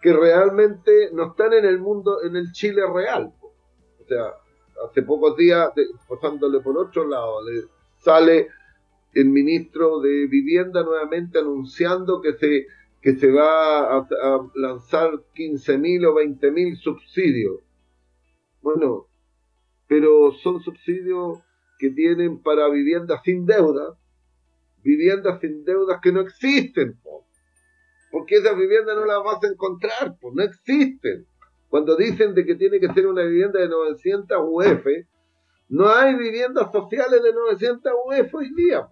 que 0.02 0.14
realmente 0.14 1.10
no 1.14 1.32
están 1.32 1.54
en 1.54 1.66
el 1.66 1.80
mundo, 1.80 2.22
en 2.22 2.36
el 2.36 2.52
Chile 2.52 2.84
real. 2.94 3.34
O 3.42 4.08
sea, 4.08 4.34
hace 4.88 5.02
pocos 5.02 5.36
días, 5.36 5.72
pasándole 6.08 6.60
por 6.60 6.78
otro 6.78 7.08
lado, 7.08 7.44
le 7.50 7.64
sale 7.98 8.50
el 9.14 9.26
ministro 9.30 10.00
de 10.02 10.28
Vivienda 10.28 10.84
nuevamente 10.84 11.40
anunciando 11.40 12.22
que 12.22 12.34
se, 12.34 12.68
que 13.06 13.16
se 13.18 13.32
va 13.32 13.98
a, 13.98 13.98
a 14.00 14.50
lanzar 14.56 15.12
15.000 15.36 16.08
o 16.08 16.16
20.000 16.16 16.76
subsidios. 16.78 17.60
Bueno, 18.64 19.06
pero 19.88 20.32
son 20.32 20.60
subsidios 20.60 21.38
que 21.78 21.92
tienen 21.92 22.42
para 22.42 22.68
viviendas 22.68 23.22
sin 23.24 23.46
deuda, 23.46 23.96
viviendas 24.82 25.40
sin 25.40 25.64
deudas 25.64 26.00
que 26.02 26.12
no 26.12 26.22
existen, 26.22 27.00
porque 28.10 28.38
esas 28.38 28.58
viviendas 28.58 28.96
no 28.96 29.06
las 29.06 29.24
vas 29.24 29.44
a 29.44 29.50
encontrar, 29.50 30.18
no 30.34 30.42
existen. 30.42 31.28
Cuando 31.70 31.96
dicen 31.96 32.34
de 32.34 32.44
que 32.44 32.56
tiene 32.56 32.80
que 32.80 32.92
ser 32.92 33.06
una 33.06 33.22
vivienda 33.22 33.60
de 33.60 33.70
900 33.70 34.36
UF, 34.42 34.88
no 35.70 35.88
hay 35.90 36.16
viviendas 36.16 36.72
sociales 36.72 37.22
de 37.22 37.34
900 37.34 37.94
UF 38.04 38.34
hoy 38.34 38.52
día. 38.56 38.90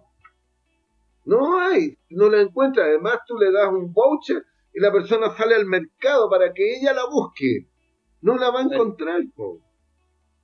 No 1.24 1.58
hay, 1.58 1.96
no 2.10 2.28
la 2.28 2.40
encuentras. 2.40 2.86
Además, 2.86 3.18
tú 3.26 3.36
le 3.38 3.50
das 3.50 3.68
un 3.72 3.92
voucher 3.92 4.44
y 4.72 4.80
la 4.80 4.92
persona 4.92 5.34
sale 5.36 5.54
al 5.54 5.66
mercado 5.66 6.28
para 6.28 6.52
que 6.52 6.76
ella 6.76 6.92
la 6.92 7.06
busque. 7.06 7.68
No 8.20 8.36
la 8.36 8.50
va 8.50 8.60
a 8.60 8.64
encontrar. 8.64 9.22
Po. 9.34 9.60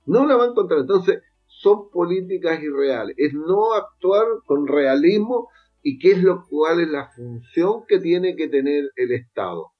No 0.05 0.25
la 0.25 0.35
va 0.37 0.45
a 0.45 0.47
encontrar. 0.47 0.81
Entonces, 0.81 1.21
son 1.45 1.89
políticas 1.91 2.61
irreales. 2.61 3.15
Es 3.17 3.33
no 3.33 3.73
actuar 3.73 4.25
con 4.45 4.67
realismo 4.67 5.49
y 5.83 5.99
qué 5.99 6.11
es 6.11 6.23
lo 6.23 6.45
cual 6.47 6.79
es 6.79 6.89
la 6.89 7.09
función 7.09 7.85
que 7.87 7.99
tiene 7.99 8.35
que 8.35 8.47
tener 8.47 8.91
el 8.95 9.11
Estado. 9.11 9.71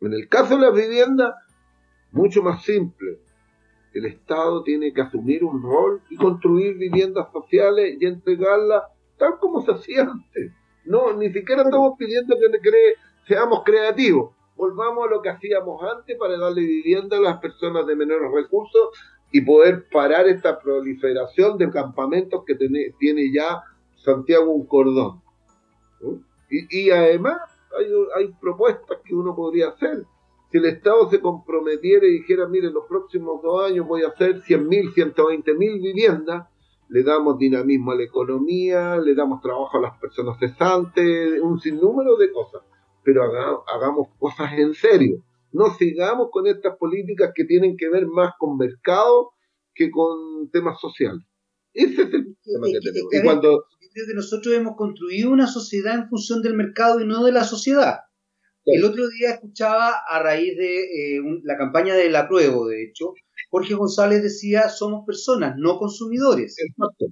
En 0.00 0.12
el 0.12 0.28
caso 0.28 0.56
de 0.56 0.62
las 0.62 0.74
viviendas, 0.74 1.34
mucho 2.10 2.42
más 2.42 2.62
simple. 2.64 3.20
El 3.94 4.06
Estado 4.06 4.62
tiene 4.62 4.92
que 4.92 5.02
asumir 5.02 5.44
un 5.44 5.62
rol 5.62 6.02
y 6.10 6.16
construir 6.16 6.76
viviendas 6.76 7.30
sociales 7.32 7.96
y 8.00 8.06
entregarlas 8.06 8.82
tal 9.22 9.38
como 9.38 9.62
se 9.62 9.70
hacía 9.70 10.02
antes. 10.02 10.52
No, 10.84 11.12
ni 11.12 11.32
siquiera 11.32 11.62
estamos 11.62 11.94
pidiendo 11.96 12.36
que 12.36 12.94
seamos 13.28 13.62
creativos. 13.64 14.34
Volvamos 14.56 15.06
a 15.06 15.10
lo 15.10 15.22
que 15.22 15.28
hacíamos 15.28 15.80
antes 15.80 16.18
para 16.18 16.36
darle 16.36 16.62
vivienda 16.62 17.18
a 17.18 17.20
las 17.20 17.38
personas 17.38 17.86
de 17.86 17.94
menores 17.94 18.32
recursos 18.32 18.88
y 19.30 19.40
poder 19.42 19.86
parar 19.92 20.26
esta 20.26 20.58
proliferación 20.58 21.56
de 21.56 21.70
campamentos 21.70 22.42
que 22.44 22.56
tiene, 22.56 23.32
ya 23.32 23.62
Santiago 23.94 24.50
un 24.50 24.66
cordón. 24.66 25.22
Y, 26.50 26.90
además 26.90 27.38
hay, 28.16 28.28
propuestas 28.40 28.98
que 29.04 29.14
uno 29.14 29.36
podría 29.36 29.68
hacer. 29.68 30.04
Si 30.50 30.58
el 30.58 30.66
Estado 30.66 31.08
se 31.10 31.20
comprometiera 31.20 32.04
y 32.06 32.18
dijera, 32.18 32.48
mire, 32.48 32.66
en 32.66 32.74
los 32.74 32.86
próximos 32.86 33.40
dos 33.40 33.70
años 33.70 33.86
voy 33.86 34.02
a 34.02 34.08
hacer 34.08 34.42
100.000, 34.42 34.92
120.000 35.14 35.56
viviendas, 35.80 36.48
le 36.92 37.02
damos 37.02 37.38
dinamismo 37.38 37.92
a 37.92 37.96
la 37.96 38.04
economía, 38.04 38.96
le 38.98 39.14
damos 39.14 39.40
trabajo 39.40 39.78
a 39.78 39.80
las 39.80 39.98
personas 39.98 40.38
cesantes, 40.38 41.40
un 41.40 41.58
sinnúmero 41.58 42.16
de 42.16 42.30
cosas. 42.30 42.62
Pero 43.02 43.24
hagamos 43.66 44.08
cosas 44.18 44.52
en 44.58 44.74
serio 44.74 45.24
no 45.52 45.74
sigamos 45.74 46.28
con 46.32 46.46
estas 46.46 46.76
políticas 46.76 47.32
que 47.34 47.44
tienen 47.44 47.76
que 47.76 47.88
ver 47.88 48.06
más 48.06 48.32
con 48.38 48.56
mercado 48.56 49.32
que 49.74 49.90
con 49.90 50.50
temas 50.50 50.80
sociales. 50.80 51.24
Ese 51.72 52.02
es 52.02 52.14
el 52.14 52.36
tema 52.42 52.66
que 52.66 52.80
tenemos. 52.80 53.12
Y 53.12 53.22
cuando... 53.22 53.64
nosotros 54.14 54.54
hemos 54.54 54.76
construido 54.76 55.30
una 55.30 55.46
sociedad 55.46 55.94
en 55.94 56.08
función 56.08 56.42
del 56.42 56.54
mercado 56.54 57.00
y 57.00 57.06
no 57.06 57.22
de 57.24 57.32
la 57.32 57.44
sociedad. 57.44 58.00
El 58.64 58.84
otro 58.84 59.08
día 59.08 59.30
escuchaba 59.32 59.92
a 60.08 60.22
raíz 60.22 60.56
de 60.56 61.16
eh, 61.16 61.20
la 61.42 61.56
campaña 61.56 61.94
del 61.94 62.14
apruebo, 62.14 62.68
de 62.68 62.84
hecho, 62.84 63.14
Jorge 63.50 63.74
González 63.74 64.22
decía, 64.22 64.68
somos 64.68 65.04
personas, 65.04 65.56
no 65.58 65.78
consumidores. 65.78 66.56
Exacto. 66.58 67.06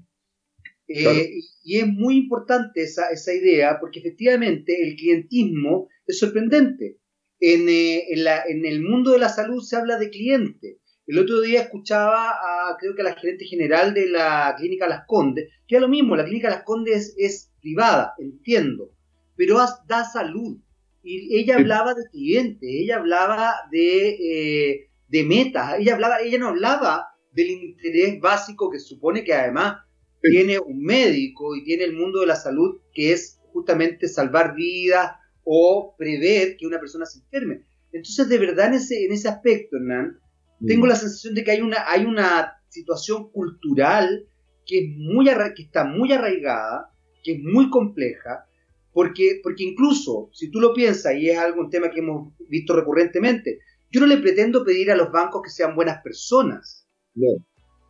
Eh, 0.86 1.30
y 1.62 1.78
es 1.78 1.86
muy 1.86 2.16
importante 2.16 2.82
esa, 2.82 3.10
esa 3.10 3.32
idea 3.32 3.78
porque 3.78 4.00
efectivamente 4.00 4.82
el 4.82 4.96
clientismo 4.96 5.88
es 6.06 6.18
sorprendente. 6.18 6.98
Eh, 7.40 8.06
en, 8.12 8.66
el 8.66 8.82
mundo 8.82 9.12
de 9.12 9.18
la 9.18 9.28
salud 9.28 9.62
se 9.62 9.76
habla 9.76 9.98
de 9.98 10.10
cliente. 10.10 10.80
El 11.06 11.18
otro 11.18 11.40
día 11.40 11.62
escuchaba 11.62 12.30
a, 12.30 12.76
creo 12.78 12.94
que 12.94 13.02
a 13.02 13.04
la 13.04 13.16
gerente 13.16 13.44
general 13.44 13.94
de 13.94 14.08
la 14.08 14.54
clínica 14.58 14.88
Las 14.88 15.06
Condes, 15.06 15.48
que 15.66 15.76
es 15.76 15.80
lo 15.80 15.88
mismo, 15.88 16.16
la 16.16 16.24
clínica 16.24 16.50
Las 16.50 16.64
Condes 16.64 17.14
es, 17.16 17.50
privada, 17.60 18.14
entiendo, 18.18 18.90
pero 19.36 19.58
da 19.86 20.04
salud. 20.04 20.58
Y 21.02 21.36
ella 21.38 21.56
hablaba 21.56 21.94
de 21.94 22.04
cliente, 22.10 22.82
ella 22.82 22.96
hablaba 22.96 23.54
de, 23.70 24.08
eh, 24.10 24.90
de 25.08 25.24
metas, 25.24 25.78
ella, 25.78 25.94
hablaba, 25.94 26.20
ella 26.20 26.38
no 26.38 26.48
hablaba 26.48 27.06
del 27.32 27.50
interés 27.50 28.20
básico 28.20 28.70
que 28.70 28.78
supone 28.78 29.24
que 29.24 29.32
además 29.32 29.76
tiene 30.20 30.58
un 30.58 30.82
médico 30.82 31.56
y 31.56 31.64
tiene 31.64 31.84
el 31.84 31.94
mundo 31.94 32.20
de 32.20 32.26
la 32.26 32.36
salud, 32.36 32.80
que 32.92 33.12
es 33.12 33.40
justamente 33.52 34.08
salvar 34.08 34.54
vidas, 34.54 35.12
o 35.44 35.94
prever 35.96 36.56
que 36.56 36.66
una 36.66 36.78
persona 36.78 37.06
se 37.06 37.20
enferme. 37.20 37.64
Entonces, 37.92 38.28
de 38.28 38.38
verdad, 38.38 38.68
en 38.68 38.74
ese, 38.74 39.04
en 39.04 39.12
ese 39.12 39.28
aspecto, 39.28 39.76
Hernán, 39.76 40.18
tengo 40.66 40.86
la 40.86 40.94
sensación 40.94 41.34
de 41.34 41.42
que 41.42 41.52
hay 41.52 41.60
una, 41.60 41.90
hay 41.90 42.04
una 42.04 42.62
situación 42.68 43.30
cultural 43.32 44.26
que, 44.66 44.78
es 44.78 44.84
muy 44.96 45.26
que 45.56 45.62
está 45.62 45.84
muy 45.84 46.12
arraigada, 46.12 46.92
que 47.24 47.32
es 47.32 47.38
muy 47.40 47.70
compleja, 47.70 48.46
porque, 48.92 49.40
porque 49.42 49.64
incluso, 49.64 50.30
si 50.32 50.50
tú 50.50 50.60
lo 50.60 50.74
piensas, 50.74 51.14
y 51.14 51.30
es 51.30 51.38
algún 51.38 51.70
tema 51.70 51.90
que 51.90 52.00
hemos 52.00 52.32
visto 52.48 52.74
recurrentemente, 52.74 53.60
Yo 53.92 54.00
no 54.00 54.06
le 54.06 54.18
pretendo 54.18 54.64
pedir 54.64 54.90
a 54.92 54.96
los 54.96 55.10
bancos 55.10 55.42
que 55.42 55.50
sean 55.50 55.74
buenas 55.74 56.00
personas. 56.00 56.86
No. 57.14 57.26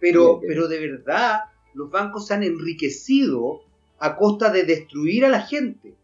Pero, 0.01 0.41
pero 0.41 0.67
de 0.67 0.81
verdad, 0.81 1.41
los 1.75 1.91
bancos 1.91 2.27
se 2.27 2.35
han 2.35 2.43
enriquecido 2.43 3.61
a 3.99 4.17
costa 4.17 4.51
de 4.51 4.65
destruir 4.65 5.27
a 5.27 5.29
la 5.29 5.43
gente. 5.43 5.95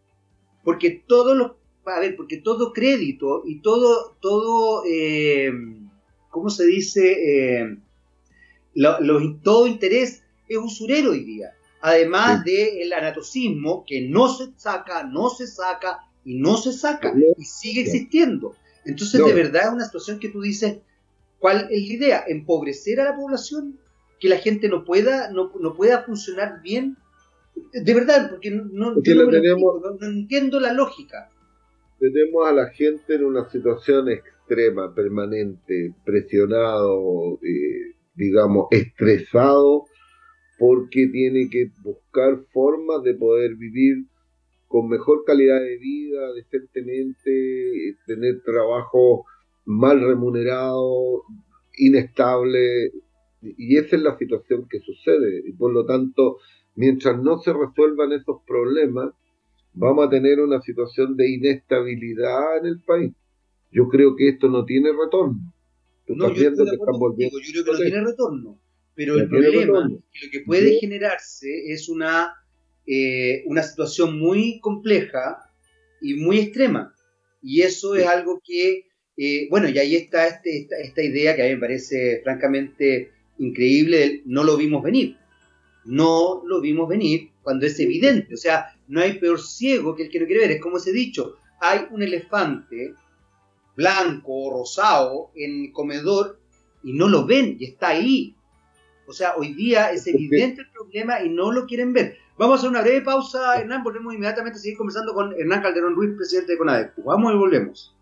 Porque 0.63 1.03
todos 1.07 1.35
los, 1.35 1.53
a 1.85 1.99
ver, 1.99 2.15
porque 2.15 2.37
todo 2.37 2.73
crédito 2.73 3.41
y 3.45 3.59
todo, 3.61 4.17
todo, 4.19 4.83
eh, 4.87 5.51
¿cómo 6.29 6.51
se 6.51 6.67
dice? 6.67 7.63
Eh, 7.63 7.77
todo 9.41 9.65
interés 9.65 10.23
es 10.47 10.57
usurero 10.57 11.11
hoy 11.11 11.23
día. 11.23 11.56
Además 11.87 12.43
del 12.43 12.91
anatocismo 12.91 13.85
que 13.87 14.01
no 14.01 14.27
se 14.27 14.51
saca, 14.57 15.03
no 15.03 15.29
se 15.29 15.47
saca 15.47 15.99
y 16.25 16.35
no 16.35 16.57
se 16.57 16.73
saca 16.73 17.13
y 17.37 17.45
sigue 17.45 17.79
existiendo. 17.79 18.57
Entonces, 18.83 19.23
de 19.23 19.31
verdad 19.31 19.67
es 19.67 19.71
una 19.71 19.85
situación 19.85 20.19
que 20.19 20.27
tú 20.27 20.41
dices, 20.41 20.79
¿cuál 21.39 21.69
es 21.69 21.87
la 21.87 21.93
idea? 21.93 22.23
¿Empobrecer 22.27 22.99
a 22.99 23.05
la 23.05 23.15
población? 23.15 23.79
¿Que 24.19 24.27
la 24.27 24.35
gente 24.35 24.67
no 24.67 24.83
pueda, 24.83 25.31
no, 25.31 25.49
pueda 25.77 26.03
funcionar 26.03 26.61
bien? 26.61 26.97
De 27.71 27.93
verdad, 27.93 28.31
porque 28.31 28.51
no, 28.51 28.65
no, 28.65 28.95
entiendo 30.01 30.59
la 30.59 30.73
lógica. 30.73 31.29
Tenemos 32.01 32.49
a 32.49 32.51
la 32.51 32.67
gente 32.67 33.15
en 33.15 33.23
una 33.23 33.49
situación 33.49 34.09
extrema, 34.09 34.93
permanente, 34.93 35.93
presionado, 36.03 37.39
eh, 37.41 37.95
digamos, 38.13 38.67
estresado, 38.71 39.85
porque 40.57 41.07
tiene 41.07 41.49
que 41.49 41.71
buscar 41.83 42.43
formas 42.51 43.03
de 43.03 43.13
poder 43.13 43.55
vivir 43.55 44.05
con 44.67 44.89
mejor 44.89 45.23
calidad 45.25 45.61
de 45.61 45.77
vida, 45.77 46.33
decentemente, 46.33 47.95
tener 48.05 48.41
trabajo 48.43 49.25
mal 49.65 50.01
remunerado, 50.01 51.23
inestable, 51.77 52.91
y 53.41 53.77
esa 53.77 53.95
es 53.95 54.01
la 54.01 54.17
situación 54.17 54.67
que 54.69 54.79
sucede. 54.79 55.43
Y 55.45 55.53
por 55.53 55.71
lo 55.71 55.85
tanto, 55.85 56.37
mientras 56.75 57.21
no 57.21 57.39
se 57.39 57.53
resuelvan 57.53 58.11
esos 58.11 58.41
problemas, 58.45 59.13
vamos 59.73 60.07
a 60.07 60.09
tener 60.09 60.39
una 60.39 60.61
situación 60.61 61.15
de 61.15 61.29
inestabilidad 61.29 62.57
en 62.59 62.65
el 62.65 62.81
país. 62.81 63.13
Yo 63.71 63.87
creo 63.87 64.15
que 64.15 64.29
esto 64.29 64.49
no 64.49 64.65
tiene 64.65 64.91
retorno. 64.91 65.53
no, 66.07 66.27
yo, 66.29 66.33
que 66.33 66.63
están 66.63 66.99
volviendo 66.99 67.37
yo 67.39 67.63
creo 67.63 67.65
que 67.65 67.71
no 67.71 67.77
tiene 67.77 68.05
retorno. 68.05 68.59
Pero 68.97 69.17
el 69.17 69.29
problema 69.29 69.61
es 69.61 69.65
que 70.11 70.25
lo 70.25 70.31
que 70.31 70.39
puede 70.41 70.79
generarse 70.79 71.71
es 71.71 71.87
una 71.87 72.33
eh, 72.89 73.43
una 73.47 73.63
situación 73.63 74.17
muy 74.17 74.61
compleja 74.61 75.39
y 76.01 76.13
muy 76.13 76.39
extrema. 76.39 76.95
Y 77.41 77.61
eso 77.61 77.95
es 77.95 78.07
algo 78.07 78.41
que, 78.41 78.85
eh, 79.17 79.47
bueno, 79.49 79.67
y 79.67 79.77
ahí 79.77 79.97
está 79.97 80.25
este, 80.25 80.69
esta, 80.81 81.03
idea 81.03 81.35
que 81.35 81.41
a 81.43 81.45
mí 81.47 81.55
me 81.55 81.59
parece 81.59 82.21
francamente 82.23 83.11
increíble, 83.39 84.21
no 84.25 84.45
lo 84.45 84.55
vimos 84.55 84.81
venir. 84.81 85.17
No 85.83 86.43
lo 86.45 86.61
vimos 86.61 86.87
venir 86.87 87.31
cuando 87.43 87.65
es 87.65 87.77
evidente. 87.81 88.33
O 88.33 88.37
sea, 88.37 88.73
no 88.87 89.01
hay 89.01 89.19
peor 89.19 89.41
ciego 89.41 89.93
que 89.93 90.03
el 90.03 90.09
que 90.09 90.21
no 90.21 90.25
quiere 90.25 90.43
ver. 90.43 90.51
Es 90.51 90.61
como 90.61 90.79
se 90.79 90.91
ha 90.91 90.93
dicho, 90.93 91.35
hay 91.59 91.81
un 91.91 92.03
elefante 92.03 92.93
blanco 93.75 94.33
o 94.33 94.59
rosado 94.59 95.31
en 95.35 95.65
el 95.65 95.71
comedor 95.73 96.39
y 96.83 96.93
no 96.93 97.09
lo 97.09 97.25
ven 97.25 97.57
y 97.59 97.65
está 97.65 97.89
ahí. 97.89 98.36
O 99.07 99.13
sea, 99.13 99.35
hoy 99.37 99.53
día 99.53 99.91
es 99.91 100.05
evidente 100.05 100.61
el 100.61 100.69
problema 100.69 101.21
y 101.21 101.29
no 101.29 101.51
lo 101.51 101.65
quieren 101.65 101.93
ver. 101.93 102.17
Vamos 102.37 102.55
a 102.55 102.57
hacer 102.57 102.69
una 102.69 102.81
breve 102.81 103.01
pausa, 103.01 103.59
Hernán, 103.59 103.81
volvemos 103.83 104.13
inmediatamente 104.13 104.59
a 104.59 104.61
seguir 104.61 104.77
conversando 104.77 105.13
con 105.13 105.33
Hernán 105.39 105.61
Calderón 105.61 105.95
Ruiz, 105.95 106.11
presidente 106.17 106.51
de 106.51 106.57
CONADECU. 106.57 107.03
Vamos 107.03 107.33
y 107.33 107.37
volvemos. 107.37 107.95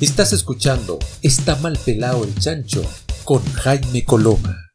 Estás 0.00 0.32
escuchando 0.34 0.98
Está 1.22 1.56
mal 1.56 1.78
pelado 1.84 2.24
el 2.24 2.34
chancho 2.34 2.82
con 3.24 3.42
Jaime 3.54 4.04
Coloma. 4.04 4.65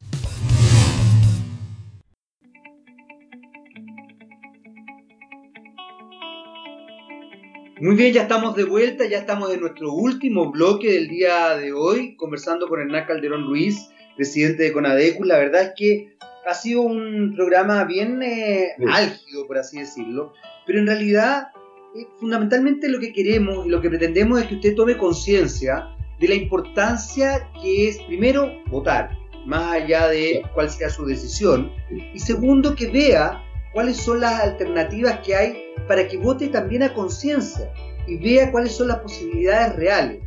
Muy 7.82 7.96
bien, 7.96 8.14
ya 8.14 8.22
estamos 8.22 8.56
de 8.56 8.64
vuelta, 8.64 9.08
ya 9.08 9.18
estamos 9.18 9.52
en 9.52 9.60
nuestro 9.60 9.92
último 9.92 10.52
bloque 10.52 10.94
del 10.94 11.08
día 11.08 11.58
de 11.58 11.74
hoy, 11.74 12.16
conversando 12.16 12.68
con 12.68 12.80
Hernán 12.80 13.08
Calderón 13.08 13.48
Ruiz, 13.48 13.90
presidente 14.16 14.62
de 14.62 14.72
Conadecu. 14.72 15.24
La 15.24 15.40
verdad 15.40 15.64
es 15.64 15.72
que 15.76 16.16
ha 16.48 16.54
sido 16.54 16.84
un 16.84 17.34
programa 17.36 17.84
bien 17.86 18.22
eh, 18.22 18.76
álgido, 18.88 19.48
por 19.48 19.58
así 19.58 19.80
decirlo, 19.80 20.32
pero 20.68 20.78
en 20.78 20.86
realidad 20.86 21.48
eh, 21.96 22.06
fundamentalmente 22.20 22.88
lo 22.88 23.00
que 23.00 23.14
queremos 23.14 23.66
y 23.66 23.70
lo 23.70 23.82
que 23.82 23.90
pretendemos 23.90 24.40
es 24.40 24.46
que 24.46 24.56
usted 24.58 24.76
tome 24.76 24.96
conciencia 24.96 25.88
de 26.20 26.28
la 26.28 26.36
importancia 26.36 27.50
que 27.64 27.90
es, 27.90 27.98
primero, 28.04 28.62
votar, 28.68 29.18
más 29.48 29.74
allá 29.74 30.08
de 30.08 30.44
cuál 30.54 30.70
sea 30.70 30.92
su 30.92 31.04
decisión, 31.04 31.72
y 32.14 32.20
segundo, 32.20 32.76
que 32.76 32.90
vea 32.90 33.42
cuáles 33.74 33.98
son 33.98 34.20
las 34.20 34.42
alternativas 34.42 35.20
que 35.20 35.36
hay 35.36 35.64
para 35.88 36.08
que 36.08 36.18
vote 36.18 36.48
también 36.48 36.84
a 36.84 36.94
conciencia 36.94 37.72
y 38.08 38.18
vea 38.18 38.52
cuáles 38.52 38.74
son 38.74 38.88
las 38.88 39.00
posibilidades 39.00 39.76
reales. 39.76 40.22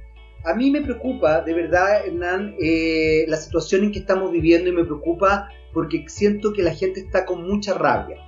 A 0.45 0.55
mí 0.55 0.71
me 0.71 0.83
preocupa, 0.83 1.41
de 1.41 1.55
verdad, 1.55 2.07
Hernán, 2.07 2.55
eh, 2.61 3.25
la 3.29 3.37
situación 3.37 3.85
en 3.85 3.93
que 3.93 4.01
estamos 4.01 4.31
viviendo 4.31 4.69
y 4.69 4.73
me 4.73 4.85
preocupa 4.85 5.49
porque 5.73 6.05
siento 6.07 6.53
que 6.53 6.63
la 6.63 6.75
gente 6.75 7.01
está 7.01 7.25
con 7.25 7.47
mucha 7.49 7.75
rabia. 7.75 8.19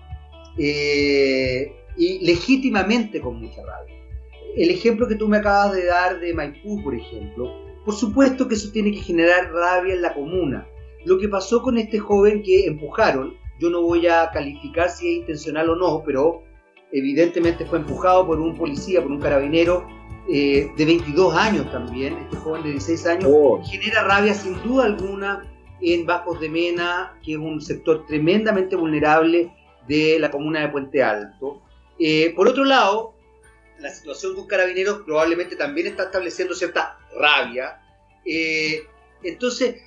Eh, 0.58 1.72
y 1.96 2.24
legítimamente 2.26 3.20
con 3.20 3.40
mucha 3.40 3.62
rabia. 3.62 3.94
El 4.56 4.70
ejemplo 4.70 5.06
que 5.06 5.14
tú 5.16 5.28
me 5.28 5.38
acabas 5.38 5.72
de 5.72 5.84
dar 5.84 6.18
de 6.20 6.32
Maipú, 6.32 6.82
por 6.82 6.94
ejemplo, 6.94 7.52
por 7.84 7.94
supuesto 7.94 8.48
que 8.48 8.54
eso 8.54 8.72
tiene 8.72 8.90
que 8.90 9.00
generar 9.00 9.52
rabia 9.52 9.94
en 9.94 10.02
la 10.02 10.14
comuna. 10.14 10.66
Lo 11.04 11.18
que 11.18 11.28
pasó 11.28 11.62
con 11.62 11.78
este 11.78 11.98
joven 11.98 12.42
que 12.42 12.66
empujaron, 12.66 13.36
yo 13.58 13.70
no 13.70 13.82
voy 13.82 14.06
a 14.06 14.30
calificar 14.32 14.90
si 14.90 15.08
es 15.08 15.16
intencional 15.18 15.70
o 15.70 15.76
no, 15.76 16.02
pero 16.04 16.42
evidentemente 16.92 17.64
fue 17.66 17.78
empujado 17.78 18.26
por 18.26 18.40
un 18.40 18.56
policía, 18.56 19.02
por 19.02 19.10
un 19.10 19.20
carabinero, 19.20 19.86
eh, 20.28 20.70
de 20.76 20.84
22 20.84 21.34
años 21.34 21.70
también, 21.70 22.18
este 22.18 22.36
joven 22.36 22.64
de 22.64 22.70
16 22.70 23.06
años, 23.06 23.30
oh. 23.32 23.62
genera 23.64 24.02
rabia 24.02 24.34
sin 24.34 24.60
duda 24.62 24.84
alguna 24.84 25.44
en 25.80 26.06
Bajos 26.06 26.40
de 26.40 26.48
Mena, 26.48 27.18
que 27.22 27.32
es 27.32 27.38
un 27.38 27.60
sector 27.60 28.06
tremendamente 28.06 28.76
vulnerable 28.76 29.52
de 29.86 30.18
la 30.18 30.30
comuna 30.30 30.60
de 30.60 30.68
Puente 30.68 31.02
Alto. 31.02 31.62
Eh, 31.98 32.32
por 32.34 32.48
otro 32.48 32.64
lado, 32.64 33.14
la 33.78 33.90
situación 33.90 34.34
con 34.34 34.46
carabineros 34.46 35.02
probablemente 35.04 35.54
también 35.56 35.86
está 35.86 36.04
estableciendo 36.04 36.54
cierta 36.54 36.98
rabia. 37.18 37.80
Eh, 38.24 38.82
entonces, 39.22 39.82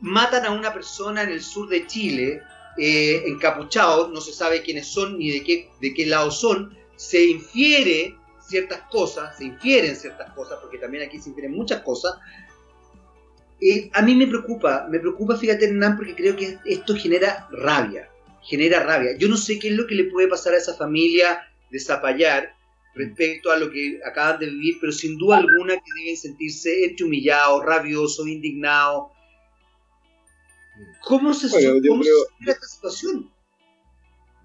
matan 0.00 0.46
a 0.46 0.52
una 0.52 0.72
persona 0.72 1.22
en 1.22 1.30
el 1.30 1.42
sur 1.42 1.68
de 1.68 1.86
Chile, 1.86 2.40
encapuchados, 2.78 4.10
no 4.10 4.20
se 4.20 4.32
sabe 4.32 4.62
quiénes 4.62 4.86
son 4.86 5.18
ni 5.18 5.30
de 5.30 5.42
qué, 5.42 5.70
de 5.80 5.94
qué 5.94 6.06
lado 6.06 6.30
son, 6.30 6.76
se 6.96 7.24
infiere 7.24 8.16
ciertas 8.46 8.82
cosas, 8.90 9.36
se 9.36 9.44
infieren 9.44 9.96
ciertas 9.96 10.32
cosas, 10.32 10.58
porque 10.60 10.78
también 10.78 11.04
aquí 11.04 11.18
se 11.18 11.30
infieren 11.30 11.52
muchas 11.52 11.82
cosas. 11.82 12.14
Eh, 13.60 13.90
a 13.92 14.02
mí 14.02 14.14
me 14.14 14.26
preocupa, 14.26 14.86
me 14.90 15.00
preocupa, 15.00 15.36
fíjate 15.36 15.66
Hernán, 15.66 15.96
porque 15.96 16.14
creo 16.14 16.36
que 16.36 16.58
esto 16.66 16.94
genera 16.94 17.48
rabia, 17.50 18.10
genera 18.42 18.82
rabia. 18.82 19.16
Yo 19.18 19.28
no 19.28 19.36
sé 19.36 19.58
qué 19.58 19.68
es 19.68 19.74
lo 19.74 19.86
que 19.86 19.94
le 19.94 20.04
puede 20.04 20.28
pasar 20.28 20.54
a 20.54 20.58
esa 20.58 20.74
familia 20.74 21.40
de 21.70 21.80
Zapallar 21.80 22.54
respecto 22.94 23.50
a 23.50 23.56
lo 23.56 23.70
que 23.70 24.00
acaban 24.04 24.38
de 24.40 24.46
vivir, 24.46 24.76
pero 24.80 24.92
sin 24.92 25.18
duda 25.18 25.38
alguna 25.38 25.74
que 25.74 26.00
deben 26.00 26.16
sentirse 26.16 26.84
entre 26.84 27.06
humillados, 27.06 27.64
rabiosos, 27.64 28.26
indignados. 28.26 29.12
¿Cómo 31.02 31.32
se, 31.34 31.48
¿cómo 31.86 32.02
esta 32.46 32.66
situación? 32.66 33.30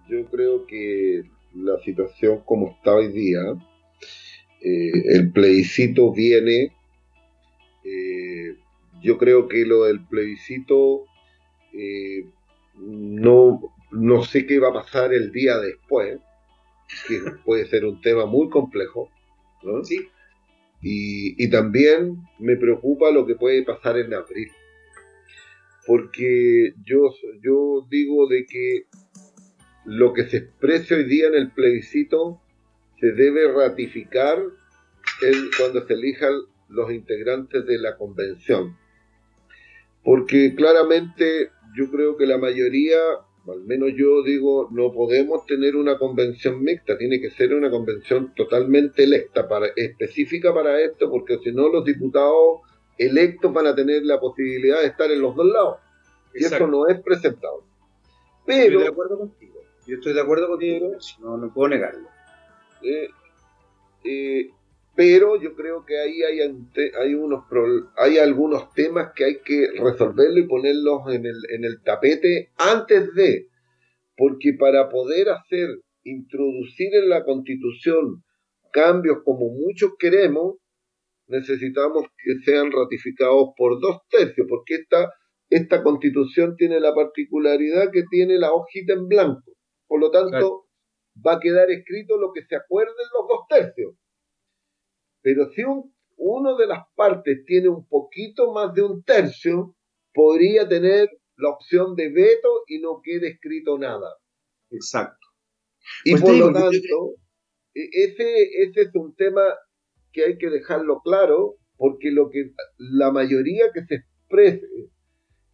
Yo 0.09 0.25
creo 0.25 0.65
que 0.65 1.23
la 1.55 1.79
situación 1.79 2.41
como 2.45 2.69
está 2.71 2.95
hoy 2.95 3.09
día, 3.09 3.41
eh, 4.61 4.91
el 5.15 5.31
plebiscito 5.31 6.11
viene, 6.11 6.75
eh, 7.83 8.55
yo 9.01 9.17
creo 9.17 9.47
que 9.47 9.65
lo 9.65 9.83
del 9.83 10.05
plebiscito 10.05 11.05
eh, 11.73 12.25
no, 12.75 13.73
no 13.91 14.23
sé 14.23 14.45
qué 14.45 14.59
va 14.59 14.69
a 14.69 14.73
pasar 14.73 15.13
el 15.13 15.31
día 15.31 15.57
después, 15.57 16.19
que 17.07 17.19
puede 17.45 17.65
ser 17.67 17.85
un 17.85 18.01
tema 18.01 18.25
muy 18.25 18.49
complejo, 18.49 19.09
Y, 20.81 21.43
y, 21.43 21.49
también 21.49 22.17
me 22.39 22.55
preocupa 22.55 23.11
lo 23.11 23.25
que 23.25 23.35
puede 23.35 23.63
pasar 23.63 23.97
en 23.97 24.13
abril. 24.13 24.51
Porque 25.85 26.73
yo, 26.85 27.09
yo 27.41 27.87
digo 27.89 28.27
de 28.27 28.45
que 28.45 28.85
lo 29.85 30.13
que 30.13 30.25
se 30.25 30.37
exprese 30.37 30.95
hoy 30.95 31.05
día 31.05 31.27
en 31.27 31.35
el 31.35 31.51
plebiscito 31.51 32.41
se 32.99 33.11
debe 33.13 33.51
ratificar 33.51 34.39
cuando 35.57 35.85
se 35.85 35.93
elijan 35.93 36.33
los 36.69 36.91
integrantes 36.91 37.65
de 37.65 37.79
la 37.79 37.97
convención. 37.97 38.77
Porque 40.03 40.55
claramente 40.55 41.49
yo 41.75 41.89
creo 41.89 42.17
que 42.17 42.25
la 42.25 42.37
mayoría 42.37 42.97
al 43.47 43.63
menos 43.63 43.91
yo 43.95 44.23
digo, 44.23 44.69
no 44.71 44.91
podemos 44.91 45.45
tener 45.45 45.75
una 45.75 45.97
convención 45.97 46.63
mixta, 46.63 46.97
tiene 46.97 47.19
que 47.19 47.31
ser 47.31 47.53
una 47.53 47.71
convención 47.71 48.33
totalmente 48.35 49.03
electa, 49.03 49.47
para, 49.47 49.67
específica 49.75 50.53
para 50.53 50.79
esto, 50.79 51.09
porque 51.09 51.39
si 51.43 51.51
no 51.51 51.69
los 51.69 51.83
diputados 51.83 52.61
electos 52.97 53.51
van 53.53 53.67
a 53.67 53.75
tener 53.75 54.03
la 54.03 54.19
posibilidad 54.19 54.81
de 54.81 54.87
estar 54.87 55.09
en 55.11 55.21
los 55.21 55.35
dos 55.35 55.45
lados. 55.45 55.77
Y 56.33 56.45
eso 56.45 56.67
no 56.67 56.87
es 56.87 56.99
presentable. 57.01 57.63
Pero, 58.45 58.79
estoy 58.79 58.83
de 58.83 58.89
acuerdo 58.89 59.17
contigo. 59.17 59.59
Yo 59.87 59.95
estoy 59.95 60.13
de 60.13 60.21
acuerdo 60.21 60.47
contigo, 60.47 60.91
no, 61.19 61.37
no 61.37 61.53
puedo 61.53 61.69
negarlo. 61.69 62.07
Eh, 62.83 63.09
eh, 64.03 64.49
pero 64.95 65.41
yo 65.41 65.55
creo 65.55 65.85
que 65.85 65.97
ahí 65.97 66.21
hay, 66.21 66.39
hay, 66.41 67.15
unos, 67.15 67.45
hay 67.97 68.17
algunos 68.17 68.73
temas 68.73 69.11
que 69.15 69.25
hay 69.25 69.37
que 69.39 69.67
resolverlo 69.79 70.39
y 70.39 70.47
ponerlos 70.47 71.01
en 71.07 71.25
el, 71.25 71.37
en 71.49 71.63
el 71.63 71.81
tapete 71.81 72.51
antes 72.57 73.13
de, 73.15 73.47
porque 74.17 74.53
para 74.53 74.89
poder 74.89 75.29
hacer, 75.29 75.69
introducir 76.03 76.93
en 76.95 77.09
la 77.09 77.23
constitución 77.23 78.23
cambios 78.71 79.19
como 79.23 79.49
muchos 79.49 79.91
queremos, 79.97 80.55
necesitamos 81.31 82.05
que 82.17 82.39
sean 82.43 82.71
ratificados 82.71 83.49
por 83.55 83.79
dos 83.79 84.01
tercios, 84.09 84.45
porque 84.47 84.75
esta, 84.75 85.11
esta 85.49 85.81
constitución 85.81 86.55
tiene 86.57 86.79
la 86.79 86.93
particularidad 86.93 87.89
que 87.91 88.03
tiene 88.09 88.37
la 88.37 88.51
hojita 88.51 88.93
en 88.93 89.07
blanco. 89.07 89.53
Por 89.87 89.99
lo 89.99 90.11
tanto, 90.11 90.67
va 91.25 91.33
a 91.33 91.39
quedar 91.39 91.71
escrito 91.71 92.17
lo 92.17 92.31
que 92.33 92.45
se 92.45 92.55
acuerden 92.55 92.93
los 93.13 93.27
dos 93.27 93.47
tercios. 93.49 93.95
Pero 95.21 95.49
si 95.51 95.63
un, 95.63 95.93
uno 96.17 96.55
de 96.55 96.67
las 96.67 96.83
partes 96.95 97.43
tiene 97.45 97.69
un 97.69 97.87
poquito 97.87 98.51
más 98.51 98.73
de 98.73 98.83
un 98.83 99.03
tercio, 99.03 99.75
podría 100.13 100.67
tener 100.67 101.09
la 101.37 101.49
opción 101.49 101.95
de 101.95 102.09
veto 102.09 102.63
y 102.67 102.79
no 102.79 103.01
quede 103.03 103.29
escrito 103.29 103.77
nada. 103.77 104.15
Exacto. 104.69 105.27
Y 106.03 106.11
pues 106.11 106.23
por 106.23 106.35
lo 106.35 106.53
tanto, 106.53 107.15
e, 107.73 107.87
ese, 107.91 108.43
ese 108.63 108.81
es 108.81 108.89
un 108.93 109.15
tema 109.15 109.43
que 110.11 110.25
hay 110.25 110.37
que 110.37 110.49
dejarlo 110.49 111.01
claro, 111.03 111.55
porque 111.77 112.11
lo 112.11 112.29
que 112.29 112.51
la 112.77 113.11
mayoría 113.11 113.71
que 113.73 113.85
se 113.85 113.95
exprese 113.95 114.67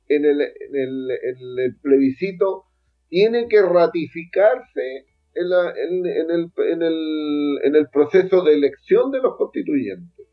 en 0.10 0.26
el, 0.26 0.42
en 0.42 0.76
el, 0.76 1.12
en 1.12 1.60
el 1.60 1.80
plebiscito 1.82 2.66
tiene 3.10 3.48
que 3.48 3.62
ratificarse 3.62 5.06
en, 5.34 5.46
el, 6.32 6.52
en, 6.58 6.82
el, 6.82 7.60
en 7.64 7.76
el 7.76 7.90
proceso 7.90 8.44
de 8.44 8.56
elección 8.56 9.12
de 9.12 9.20
los 9.20 9.36
constituyentes. 9.38 10.28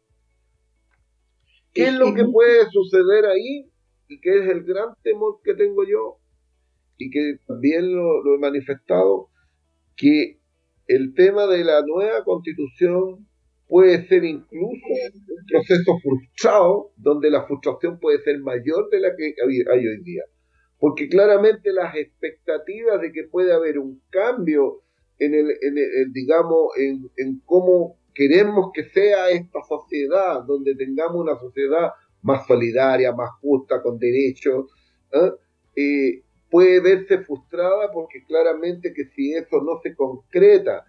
¿Qué 1.73 1.89
es 1.89 1.95
lo 1.95 2.15
que 2.15 2.25
puede 2.25 2.71
suceder 2.71 3.27
ahí? 3.27 3.71
Y 4.09 4.21
que 4.21 4.39
es 4.39 4.49
el 4.49 4.63
gran 4.65 4.91
temor 5.03 5.41
que 5.43 5.55
tengo 5.55 5.85
yo, 5.85 6.19
y 6.99 7.11
que 7.11 7.39
también 7.47 7.95
lo, 7.95 8.35
he 8.35 8.39
manifestado, 8.39 9.29
que 9.97 10.39
el 10.87 11.15
tema 11.15 11.47
de 11.47 11.65
la 11.65 11.83
nueva 11.83 12.23
constitución 12.25 13.29
puede 13.69 14.07
ser 14.07 14.25
incluso 14.25 14.87
un 14.87 15.47
proceso 15.51 15.99
frustrado, 16.03 16.93
donde 16.97 17.31
la 17.31 17.47
frustración 17.47 17.99
puede 17.99 18.23
ser 18.23 18.39
mayor 18.41 18.89
de 18.91 19.01
la 19.01 19.17
que 19.17 19.35
hay 19.43 19.87
hoy 19.87 20.03
día. 20.03 20.23
Porque 20.79 21.09
claramente 21.09 21.73
las 21.73 21.95
expectativas 21.97 23.01
de 23.01 23.13
que 23.13 23.25
puede 23.25 23.53
haber 23.53 23.79
un 23.79 24.03
cambio 24.11 24.83
en 25.19 25.35
el, 25.35 25.51
en 25.51 26.13
digamos, 26.13 26.77
en, 26.77 27.09
en, 27.17 27.41
cómo 27.45 27.99
queremos 28.15 28.71
que 28.75 28.85
sea 28.91 29.31
esta 29.31 29.61
sociedad, 29.69 30.43
donde 30.45 30.75
tengamos 30.75 31.23
una 31.23 31.39
sociedad 31.39 31.91
más 32.23 32.47
solidaria, 32.47 33.13
más 33.13 33.31
justa, 33.41 33.83
con 33.83 33.99
derechos, 33.99 34.67
¿eh? 35.13 35.31
Eh, 35.77 36.23
puede 36.51 36.81
verse 36.81 37.19
frustrada 37.19 37.91
porque 37.93 38.25
claramente 38.25 38.93
que 38.95 39.07
si 39.07 39.35
eso 39.35 39.61
no 39.63 39.81
se 39.83 39.95
concreta, 39.95 40.85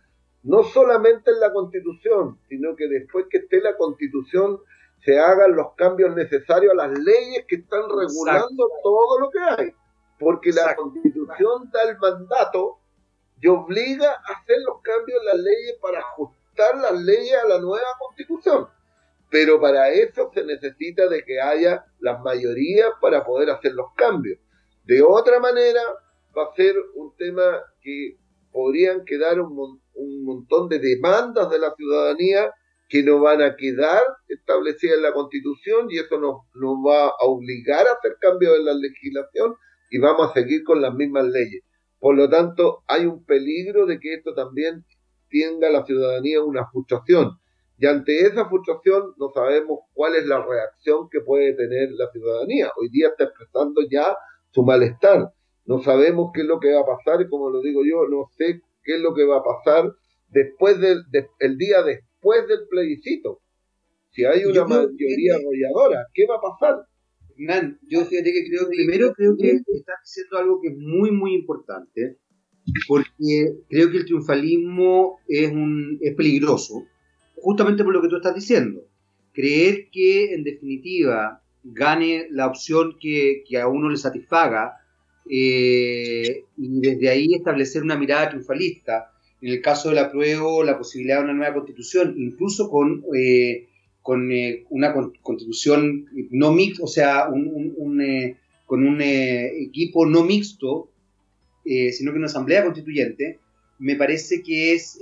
no 0.46 0.64
solamente 0.64 1.32
en 1.32 1.40
la 1.40 1.52
constitución, 1.52 2.40
sino 2.48 2.76
que 2.76 2.88
después 2.88 3.26
que 3.30 3.38
esté 3.38 3.62
la 3.62 3.76
constitución 3.76 4.60
se 5.04 5.20
hagan 5.20 5.56
los 5.56 5.74
cambios 5.76 6.16
necesarios 6.16 6.72
a 6.74 6.88
las 6.88 7.00
leyes 7.00 7.46
que 7.48 7.56
están 7.56 7.82
regulando 7.90 8.70
todo 8.84 9.20
lo 9.20 9.30
que 9.32 9.40
hay. 9.40 9.74
Porque 10.20 10.52
la 10.52 10.76
constitución 10.76 11.70
da 11.72 11.90
el 11.90 11.98
mandato 11.98 12.78
y 13.42 13.48
obliga 13.48 14.12
a 14.12 14.34
hacer 14.34 14.58
los 14.66 14.82
cambios 14.82 15.20
en 15.20 15.26
las 15.26 15.38
leyes 15.38 15.78
para 15.82 16.00
ajustar 16.00 16.78
las 16.78 17.02
leyes 17.02 17.36
a 17.44 17.48
la 17.48 17.60
nueva 17.60 17.88
constitución. 18.00 18.68
Pero 19.32 19.60
para 19.60 19.90
eso 19.90 20.32
se 20.32 20.44
necesita 20.46 21.08
de 21.08 21.24
que 21.24 21.42
haya 21.42 21.86
las 22.00 22.22
mayorías 22.22 22.92
para 23.02 23.26
poder 23.26 23.50
hacer 23.50 23.74
los 23.74 23.94
cambios. 23.96 24.40
De 24.84 25.02
otra 25.02 25.40
manera, 25.40 25.82
va 26.38 26.46
a 26.46 26.56
ser 26.56 26.76
un 26.94 27.16
tema 27.18 27.64
que 27.82 28.18
podrían 28.52 29.04
quedar 29.06 29.40
un, 29.42 29.56
montón 29.56 29.85
de 30.70 30.80
demandas 30.80 31.50
de 31.50 31.60
la 31.60 31.74
ciudadanía 31.76 32.52
que 32.88 33.04
no 33.04 33.20
van 33.20 33.42
a 33.42 33.56
quedar 33.56 34.02
establecidas 34.28 34.98
en 34.98 35.04
la 35.04 35.14
Constitución 35.14 35.88
y 35.90 35.98
eso 35.98 36.20
nos, 36.20 36.42
nos 36.54 36.76
va 36.86 37.08
a 37.08 37.26
obligar 37.26 37.88
a 37.88 37.94
hacer 37.94 38.18
cambios 38.20 38.58
en 38.58 38.66
la 38.66 38.74
legislación 38.74 39.56
y 39.90 40.00
vamos 40.00 40.30
a 40.30 40.34
seguir 40.34 40.64
con 40.64 40.82
las 40.82 40.94
mismas 40.94 41.26
leyes. 41.26 41.64
Por 42.00 42.16
lo 42.16 42.30
tanto, 42.30 42.84
hay 42.88 43.06
un 43.06 43.26
peligro 43.26 43.86
de 43.86 44.00
que 44.00 44.14
esto 44.14 44.34
también 44.34 44.86
tenga 45.30 45.70
la 45.70 45.86
ciudadanía 45.86 46.44
una 46.44 46.68
frustración. 46.72 47.40
Y 47.78 47.88
ante 47.88 48.20
esa 48.22 48.48
frustración 48.48 49.14
no 49.18 49.32
sabemos 49.34 49.80
cuál 49.94 50.16
es 50.16 50.26
la 50.26 50.46
reacción 50.46 51.10
que 51.10 51.22
puede 51.22 51.54
tener 51.54 51.90
la 51.92 52.10
ciudadanía. 52.12 52.72
Hoy 52.80 52.90
día 52.90 53.08
está 53.08 53.26
expresando 53.26 53.82
ya 53.90 54.16
su 54.52 54.64
malestar. 54.64 55.32
No 55.66 55.82
sabemos 55.82 56.32
qué 56.34 56.42
es 56.42 56.48
lo 56.48 56.60
que 56.60 56.74
va 56.74 56.82
a 56.82 56.86
pasar 56.86 57.22
y 57.22 57.28
como 57.28 57.50
lo 57.50 57.62
digo 57.62 57.82
yo, 57.84 58.08
no 58.08 58.30
sé 58.38 58.62
qué 58.86 58.96
es 58.96 59.02
lo 59.02 59.14
que 59.14 59.26
va 59.26 59.38
a 59.38 59.44
pasar 59.44 59.92
después 60.30 60.80
del 60.80 61.04
el 61.40 61.58
día 61.58 61.84
después 61.84 62.48
del 62.48 62.68
plebiscito. 62.70 63.42
Si 64.12 64.24
hay 64.24 64.46
una 64.46 64.66
mayoría 64.66 65.36
arrolladora, 65.36 66.06
¿qué 66.14 66.26
va 66.26 66.36
a 66.36 66.42
pasar? 66.42 66.86
Hernán, 67.38 67.80
yo 67.90 68.06
fíjate 68.06 68.32
que 68.32 68.50
creo, 68.50 68.70
primero 68.70 69.14
creo 69.14 69.36
que 69.36 69.52
estás 69.52 69.96
diciendo 70.04 70.38
algo 70.38 70.62
que 70.62 70.70
es 70.70 70.78
muy, 70.78 71.12
muy 71.12 71.34
importante, 71.34 72.18
porque 72.88 73.58
creo 73.70 73.92
que 73.92 73.98
el 73.98 74.06
triunfalismo 74.06 75.20
es, 75.28 75.52
un, 75.52 75.98
es 76.02 76.16
peligroso, 76.16 76.86
justamente 77.36 77.84
por 77.84 77.94
lo 77.94 78.02
que 78.02 78.08
tú 78.08 78.16
estás 78.16 78.36
diciendo. 78.36 78.88
Creer 79.34 79.90
que, 79.92 80.34
en 80.34 80.44
definitiva, 80.44 81.44
gane 81.64 82.28
la 82.32 82.48
opción 82.48 82.96
que, 83.00 83.44
a 83.60 83.68
uno 83.68 83.90
le 83.90 83.98
satisfaga 83.98 84.74
eh, 85.30 86.44
y 86.58 86.80
desde 86.82 87.10
ahí 87.10 87.34
establecer 87.34 87.84
una 87.84 87.98
mirada 87.98 88.30
triunfalista. 88.30 89.12
En 89.42 89.50
el 89.50 89.62
caso 89.62 89.90
del 89.90 90.00
apruebo, 90.00 90.64
la 90.64 90.78
posibilidad 90.78 91.18
de 91.18 91.26
una 91.26 91.34
nueva 91.34 91.54
constitución, 91.54 92.16
incluso 92.18 92.70
con 92.70 93.04
eh, 93.16 93.68
con 94.02 94.32
eh, 94.32 94.66
una 94.70 94.94
constitución 94.94 96.06
no 96.30 96.52
mixta, 96.52 96.84
o 96.84 96.88
sea, 96.88 97.26
con 97.26 98.88
un 98.88 99.02
equipo 99.02 100.06
no 100.06 100.24
mixto, 100.24 100.92
sino 101.64 102.12
que 102.12 102.18
una 102.18 102.28
asamblea 102.28 102.64
constituyente, 102.64 103.40
me 103.80 103.96
parece 103.96 104.44
que 104.44 104.74
es 104.74 105.00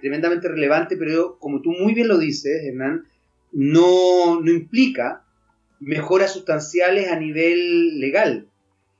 tremendamente 0.00 0.48
relevante, 0.48 0.96
pero 0.96 1.38
como 1.38 1.60
tú 1.60 1.72
muy 1.72 1.92
bien 1.92 2.08
lo 2.08 2.16
dices, 2.16 2.64
Hernán, 2.64 3.04
no, 3.52 4.40
no 4.40 4.50
implica 4.50 5.22
mejoras 5.78 6.32
sustanciales 6.32 7.08
a 7.08 7.20
nivel 7.20 8.00
legal. 8.00 8.48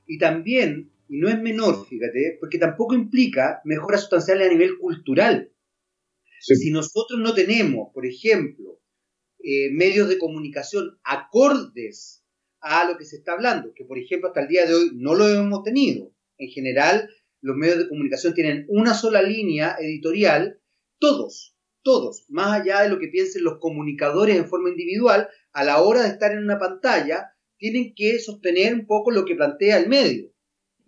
Y 0.07 0.17
también, 0.17 0.91
y 1.07 1.17
no 1.17 1.29
es 1.29 1.39
menor, 1.39 1.85
fíjate, 1.87 2.37
porque 2.39 2.57
tampoco 2.57 2.95
implica 2.95 3.61
mejoras 3.65 4.01
sustanciales 4.01 4.47
a 4.47 4.51
nivel 4.51 4.77
cultural. 4.79 5.51
Si 6.39 6.71
nosotros 6.71 7.19
no 7.19 7.33
tenemos, 7.33 7.89
por 7.93 8.05
ejemplo, 8.05 8.79
eh, 9.43 9.69
medios 9.71 10.09
de 10.09 10.17
comunicación 10.17 10.97
acordes 11.03 12.23
a 12.59 12.89
lo 12.89 12.97
que 12.97 13.05
se 13.05 13.17
está 13.17 13.33
hablando, 13.33 13.73
que 13.73 13.85
por 13.85 13.97
ejemplo 13.97 14.29
hasta 14.29 14.41
el 14.41 14.47
día 14.47 14.65
de 14.65 14.73
hoy 14.73 14.91
no 14.95 15.15
lo 15.15 15.27
hemos 15.27 15.63
tenido. 15.63 16.11
En 16.37 16.49
general, 16.49 17.09
los 17.41 17.55
medios 17.55 17.79
de 17.79 17.89
comunicación 17.89 18.33
tienen 18.33 18.65
una 18.69 18.93
sola 18.93 19.21
línea 19.21 19.75
editorial, 19.79 20.59
todos, 20.99 21.55
todos, 21.83 22.25
más 22.29 22.61
allá 22.61 22.81
de 22.81 22.89
lo 22.89 22.99
que 22.99 23.07
piensen 23.07 23.43
los 23.43 23.59
comunicadores 23.59 24.35
en 24.35 24.47
forma 24.47 24.69
individual, 24.69 25.29
a 25.53 25.63
la 25.63 25.81
hora 25.81 26.03
de 26.03 26.09
estar 26.09 26.31
en 26.31 26.43
una 26.43 26.59
pantalla, 26.59 27.31
tienen 27.57 27.93
que 27.95 28.19
sostener 28.19 28.73
un 28.73 28.85
poco 28.85 29.11
lo 29.11 29.25
que 29.25 29.35
plantea 29.35 29.77
el 29.77 29.89
medio. 29.89 30.31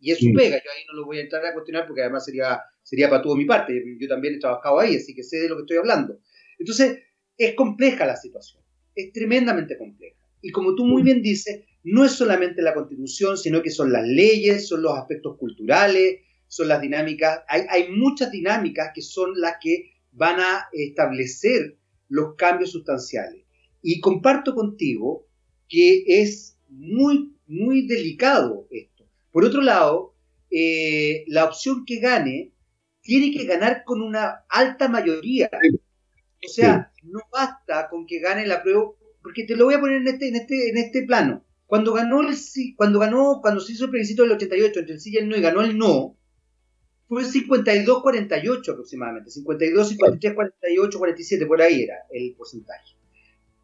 Y 0.02 0.12
eso 0.12 0.26
pega, 0.36 0.56
yo 0.56 0.72
ahí 0.72 0.86
no 0.88 0.94
lo 0.94 1.06
voy 1.06 1.18
a 1.18 1.22
entrar 1.22 1.46
a 1.46 1.54
cuestionar 1.54 1.86
porque 1.86 2.02
además 2.02 2.24
sería, 2.24 2.62
sería 2.84 3.10
para 3.10 3.22
todo 3.22 3.36
mi 3.36 3.46
parte, 3.46 3.84
yo 4.00 4.08
también 4.08 4.36
he 4.36 4.40
trabajado 4.40 4.80
ahí, 4.80 4.96
así 4.96 5.14
que 5.14 5.24
sé 5.24 5.40
de 5.40 5.50
lo 5.50 5.58
que 5.58 5.64
estoy 5.64 5.78
hablando. 5.78 6.20
Entonces, 6.58 7.00
es 7.38 7.54
compleja 7.56 8.06
la 8.06 8.16
situación, 8.16 8.64
es 8.96 9.12
tremendamente 9.12 9.78
compleja. 9.78 10.16
Y 10.42 10.52
como 10.52 10.76
tú 10.76 10.86
muy 10.86 11.04
bien 11.04 11.22
dices, 11.22 11.66
no 11.84 12.06
es 12.06 12.14
solamente 12.14 12.62
la 12.62 12.74
constitución, 12.74 13.38
sino 13.38 13.62
que 13.62 13.72
son 13.72 13.92
las 13.92 14.08
leyes, 14.08 14.68
son 14.68 14.82
los 14.82 14.98
aspectos 14.98 15.38
culturales, 15.38 16.22
son 16.48 16.70
las 16.70 16.82
dinámicas, 16.82 17.42
hay, 17.48 17.64
hay 17.70 17.92
muchas 17.92 18.32
dinámicas 18.32 18.92
que 18.94 19.02
son 19.02 19.40
las 19.40 19.56
que 19.62 19.92
van 20.12 20.40
a 20.40 20.68
establecer 20.72 21.78
los 22.08 22.36
cambios 22.36 22.72
sustanciales. 22.72 23.44
Y 23.82 24.00
comparto 24.00 24.56
contigo 24.56 25.28
que 25.68 26.04
es 26.08 26.58
muy, 26.70 27.36
muy 27.48 27.88
delicado 27.88 28.68
esto. 28.72 29.06
Por 29.32 29.46
otro 29.46 29.62
lado, 29.62 30.16
eh, 30.52 31.24
la 31.28 31.46
opción 31.46 31.86
que 31.86 32.00
gane 32.00 32.54
tiene 33.02 33.32
que 33.32 33.46
ganar 33.46 33.84
con 33.84 34.02
una 34.02 34.46
alta 34.50 34.88
mayoría. 34.88 35.50
O 36.46 36.48
sea, 36.48 36.92
no 37.04 37.20
basta 37.32 37.90
con 37.90 38.06
que 38.06 38.20
gane 38.20 38.48
la 38.48 38.64
prueba, 38.64 38.92
porque 39.22 39.44
te 39.44 39.56
lo 39.56 39.66
voy 39.66 39.76
a 39.76 39.80
poner 39.80 39.98
en 39.98 40.08
este, 40.08 40.30
en 40.30 40.36
este, 40.36 40.70
en 40.70 40.78
este 40.78 41.04
plano. 41.04 41.46
Cuando 41.66 41.94
ganó, 41.94 42.22
el, 42.22 42.36
cuando 42.76 43.00
ganó, 43.00 43.40
cuando 43.42 43.62
se 43.62 43.74
hizo 43.74 43.86
el 43.86 43.92
plebiscito 43.92 44.24
del 44.24 44.32
88 44.32 44.80
entre 44.80 44.96
el 44.96 45.02
sí 45.02 45.12
y 45.14 45.18
el 45.18 45.30
no 45.30 45.38
y 45.38 45.42
ganó 45.42 45.62
el 45.62 45.78
no, 45.78 46.18
fue 47.08 47.24
52-48 47.24 48.72
aproximadamente, 48.72 49.32
52, 49.32 49.90
53, 49.90 50.36
48, 50.36 50.98
47, 50.98 51.46
por 51.46 51.62
ahí 51.62 51.84
era 51.84 51.96
el 52.12 52.34
porcentaje. 52.36 52.96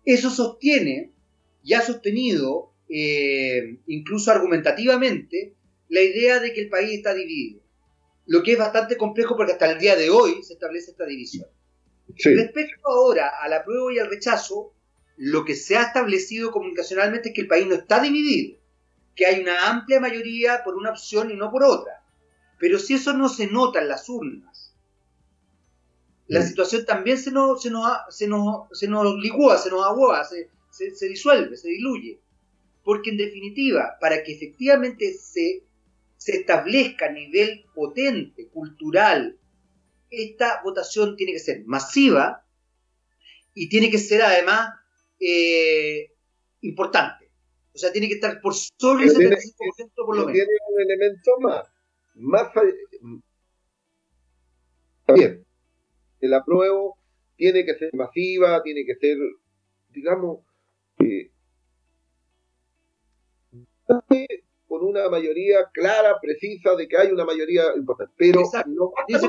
Eso 0.04 0.30
sostiene, 0.30 1.14
y 1.64 1.74
ha 1.74 1.82
sostenido, 1.82 2.75
eh, 2.90 3.80
incluso 3.88 4.32
argumentativamente, 4.32 5.56
la 5.90 6.02
idea 6.02 6.40
de 6.40 6.54
que 6.54 6.62
el 6.62 6.70
país 6.70 6.98
está 6.98 7.14
dividido. 7.14 7.62
Lo 8.28 8.42
que 8.44 8.54
es 8.54 8.58
bastante 8.58 8.98
complejo 8.98 9.36
porque 9.36 9.54
hasta 9.54 9.72
el 9.72 9.80
día 9.80 9.96
de 9.96 10.10
hoy 10.10 10.44
se 10.44 10.54
establece 10.54 10.92
esta 10.92 11.06
división. 11.06 11.48
Respecto 12.08 12.88
ahora 12.88 13.32
al 13.42 13.54
apruebo 13.54 13.92
y 13.92 14.00
al 14.00 14.10
rechazo, 14.10 14.74
lo 15.18 15.46
que 15.46 15.56
se 15.56 15.78
ha 15.78 15.84
establecido 15.84 16.52
comunicacionalmente 16.52 17.30
es 17.30 17.36
que 17.36 17.42
el 17.42 17.48
país 17.48 17.68
no 17.68 17.76
está 17.76 18.00
dividido, 18.02 18.60
que 19.16 19.26
hay 19.26 19.42
una 19.42 19.70
amplia 19.70 20.00
mayoría 20.00 20.64
por 20.64 20.76
una 20.76 20.92
opción 20.92 21.32
y 21.32 21.36
no 21.36 21.52
por 21.52 21.64
otra. 21.64 22.04
Pero 22.60 22.80
si 22.80 22.96
eso 22.96 23.14
no 23.14 23.30
se 23.30 23.48
nota 23.48 23.82
en 23.82 23.88
las 23.88 24.08
urnas, 24.10 24.76
la 26.28 26.42
situación 26.42 26.86
también 26.86 27.18
se 27.18 27.32
nos, 27.32 27.62
se 27.62 27.70
nos, 27.70 27.98
se 28.10 28.28
nos, 28.28 28.68
se 28.78 28.88
nos 28.88 29.16
licúa, 29.16 29.58
se 29.58 29.70
nos 29.70 29.86
agua, 29.86 30.24
se, 30.24 30.50
se 30.72 31.08
disuelve, 31.08 31.56
se 31.56 31.70
diluye. 31.70 32.20
Porque 32.86 33.10
en 33.10 33.18
definitiva, 33.18 33.98
para 34.00 34.24
que 34.24 34.34
efectivamente 34.34 35.14
se, 35.16 35.64
se 36.16 36.38
establezca 36.38 37.08
a 37.08 37.12
nivel 37.12 37.66
potente, 37.74 38.48
cultural, 38.48 39.38
esta 40.10 40.62
votación 40.64 41.18
tiene 41.18 41.34
que 41.34 41.40
ser 41.40 41.66
masiva 41.66 42.46
y 43.54 43.68
tiene 43.68 43.90
que 43.90 43.98
ser 43.98 44.22
además 44.22 44.70
eh, 45.20 46.12
importante. 46.62 47.32
O 47.74 47.78
sea, 47.78 47.92
tiene 47.92 48.08
que 48.08 48.14
estar 48.14 48.40
por 48.40 48.54
sobre 48.54 49.06
el 49.06 49.10
75% 49.10 49.92
por 49.96 50.16
lo 50.16 50.26
menos. 50.28 50.34
Tiene 50.34 50.52
un 50.70 50.82
elemento 50.82 51.40
más. 51.42 51.68
Más 52.14 52.52
Bien, 55.14 55.46
el 56.22 56.34
apruebo 56.34 56.98
tiene 57.36 57.66
que 57.66 57.76
ser 57.76 57.94
masiva, 57.94 58.64
tiene 58.64 58.86
que 58.86 58.96
ser, 58.96 59.18
digamos, 59.90 60.40
eh, 61.00 61.32
con 64.68 64.84
una 64.84 65.10
mayoría 65.10 65.70
clara, 65.74 66.20
precisa, 66.22 66.76
de 66.76 66.88
que 66.88 66.98
hay 66.98 67.12
una 67.12 67.26
mayoría 67.26 67.64
importante. 67.76 68.14
Pero 68.18 68.42
no 68.68 68.92
basta, 68.92 69.20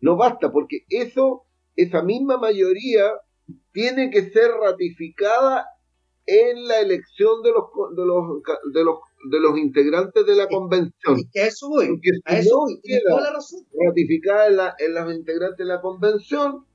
no 0.00 0.16
basta, 0.16 0.52
porque 0.52 0.84
eso, 0.88 1.44
esa 1.74 2.02
misma 2.02 2.38
mayoría 2.38 3.12
tiene 3.72 4.10
que 4.10 4.30
ser 4.30 4.50
ratificada 4.52 5.66
en 6.26 6.66
la 6.66 6.80
elección 6.80 7.42
de 7.42 7.52
los 7.52 7.64
de 7.96 8.04
los 8.04 8.42
de 8.72 8.84
los 8.84 8.98
de 9.30 9.40
los 9.40 9.58
integrantes 9.58 10.26
de 10.26 10.34
la 10.34 10.48
convención. 10.48 11.16
A 11.16 11.46
eso 11.46 11.68
voy, 11.68 12.00
a 12.24 12.38
eso 12.38 12.58
voy, 12.58 12.80
toda 13.08 13.22
la 13.22 13.32
razón. 13.32 13.60
Ratificada 13.86 14.46
en, 14.48 14.56
la, 14.56 14.74
en 14.78 14.94
los 14.94 15.14
integrantes 15.14 15.58
de 15.58 15.64
la 15.64 15.80
convención, 15.80 16.66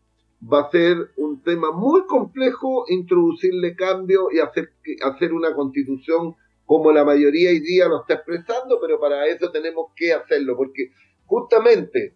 va 0.41 0.61
a 0.61 0.71
ser 0.71 1.11
un 1.17 1.41
tema 1.43 1.71
muy 1.71 2.05
complejo 2.05 2.85
introducirle 2.87 3.75
cambio 3.75 4.31
y 4.31 4.39
hacer, 4.39 4.73
hacer 5.03 5.33
una 5.33 5.53
constitución 5.53 6.35
como 6.65 6.91
la 6.91 7.03
mayoría 7.03 7.49
hoy 7.49 7.59
día 7.59 7.87
lo 7.87 8.01
está 8.01 8.15
expresando, 8.15 8.79
pero 8.79 8.99
para 8.99 9.27
eso 9.27 9.51
tenemos 9.51 9.91
que 9.95 10.13
hacerlo, 10.13 10.55
porque 10.55 10.91
justamente 11.25 12.15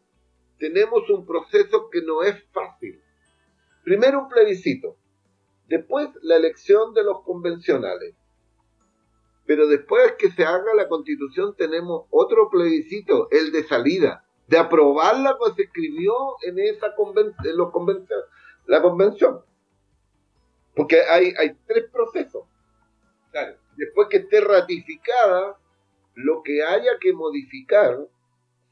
tenemos 0.57 1.09
un 1.09 1.25
proceso 1.25 1.89
que 1.89 2.01
no 2.01 2.23
es 2.23 2.41
fácil. 2.51 3.01
Primero 3.83 4.21
un 4.23 4.29
plebiscito, 4.29 4.97
después 5.67 6.09
la 6.21 6.37
elección 6.37 6.93
de 6.93 7.03
los 7.03 7.21
convencionales. 7.23 8.15
Pero 9.45 9.67
después 9.67 10.13
que 10.17 10.31
se 10.31 10.43
haga 10.43 10.73
la 10.73 10.87
constitución 10.87 11.55
tenemos 11.55 12.07
otro 12.09 12.49
plebiscito, 12.49 13.27
el 13.29 13.51
de 13.51 13.63
salida, 13.63 14.24
de 14.47 14.57
aprobar 14.57 15.19
la 15.19 15.37
que 15.37 15.55
se 15.55 15.61
escribió 15.63 16.13
en 16.43 16.59
esa 16.59 16.93
en 17.43 17.57
los 17.57 17.71
convención, 17.71 18.21
la 18.67 18.81
convención. 18.81 19.41
Porque 20.75 21.01
hay, 21.01 21.33
hay 21.37 21.57
tres 21.67 21.85
procesos. 21.91 22.43
Después 23.77 24.07
que 24.09 24.17
esté 24.17 24.41
ratificada, 24.41 25.57
lo 26.13 26.41
que 26.43 26.63
haya 26.63 26.91
que 26.99 27.11
modificar 27.13 27.97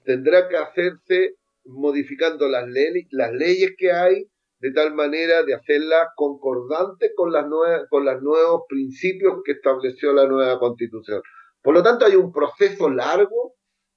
tendrá 0.05 0.47
que 0.47 0.57
hacerse 0.57 1.35
modificando 1.65 2.47
las, 2.47 2.65
las 3.11 3.33
leyes 3.33 3.73
que 3.77 3.91
hay 3.91 4.29
de 4.59 4.71
tal 4.71 4.93
manera 4.93 5.43
de 5.43 5.55
hacerlas 5.55 6.09
concordantes 6.15 7.11
con, 7.15 7.33
las 7.33 7.45
con 7.89 8.05
los 8.05 8.21
nuevos 8.21 8.61
principios 8.69 9.41
que 9.43 9.53
estableció 9.53 10.13
la 10.13 10.25
nueva 10.25 10.57
constitución. 10.57 11.21
Por 11.61 11.73
lo 11.73 11.83
tanto, 11.83 12.05
hay 12.05 12.15
un 12.15 12.31
proceso 12.31 12.89
largo, 12.89 13.55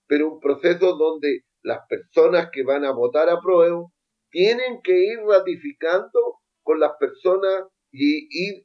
pero 0.08 0.32
un 0.32 0.40
proceso 0.40 0.96
donde 0.96 1.44
las 1.66 1.80
personas 1.88 2.48
que 2.52 2.62
van 2.62 2.84
a 2.84 2.92
votar 2.92 3.28
a 3.28 3.40
prueba 3.40 3.82
tienen 4.30 4.80
que 4.82 4.96
ir 4.96 5.18
ratificando 5.26 6.38
con 6.62 6.78
las 6.78 6.92
personas 6.98 7.64
y 7.90 8.64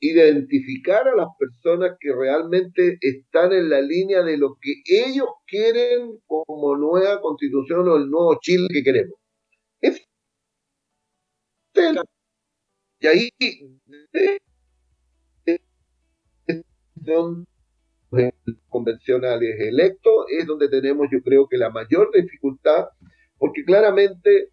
identificar 0.00 1.08
a 1.08 1.16
las 1.16 1.28
personas 1.38 1.96
que 1.98 2.12
realmente 2.14 2.98
están 3.00 3.52
en 3.52 3.68
la 3.68 3.80
línea 3.80 4.22
de 4.22 4.36
lo 4.36 4.56
que 4.60 4.74
ellos 4.86 5.26
quieren 5.46 6.18
como 6.26 6.76
nueva 6.76 7.20
constitución 7.20 7.88
o 7.88 7.96
el 7.96 8.08
nuevo 8.08 8.38
Chile 8.40 8.68
que 8.72 8.82
queremos. 8.82 9.18
y 13.00 13.06
ahí 13.06 13.30
son 18.10 18.32
convencionales 18.68 19.60
electos 19.60 20.26
es 20.30 20.46
donde 20.46 20.68
tenemos 20.68 21.08
yo 21.10 21.20
creo 21.22 21.48
que 21.48 21.56
la 21.56 21.70
mayor 21.70 22.10
dificultad 22.14 22.86
porque 23.38 23.64
claramente 23.64 24.50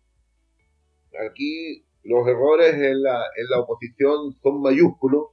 aquí 1.28 1.86
los 2.04 2.28
errores 2.28 2.74
en 2.74 3.02
la, 3.02 3.24
en 3.36 3.50
la 3.50 3.60
oposición 3.60 4.34
son 4.42 4.62
mayúsculos 4.62 5.28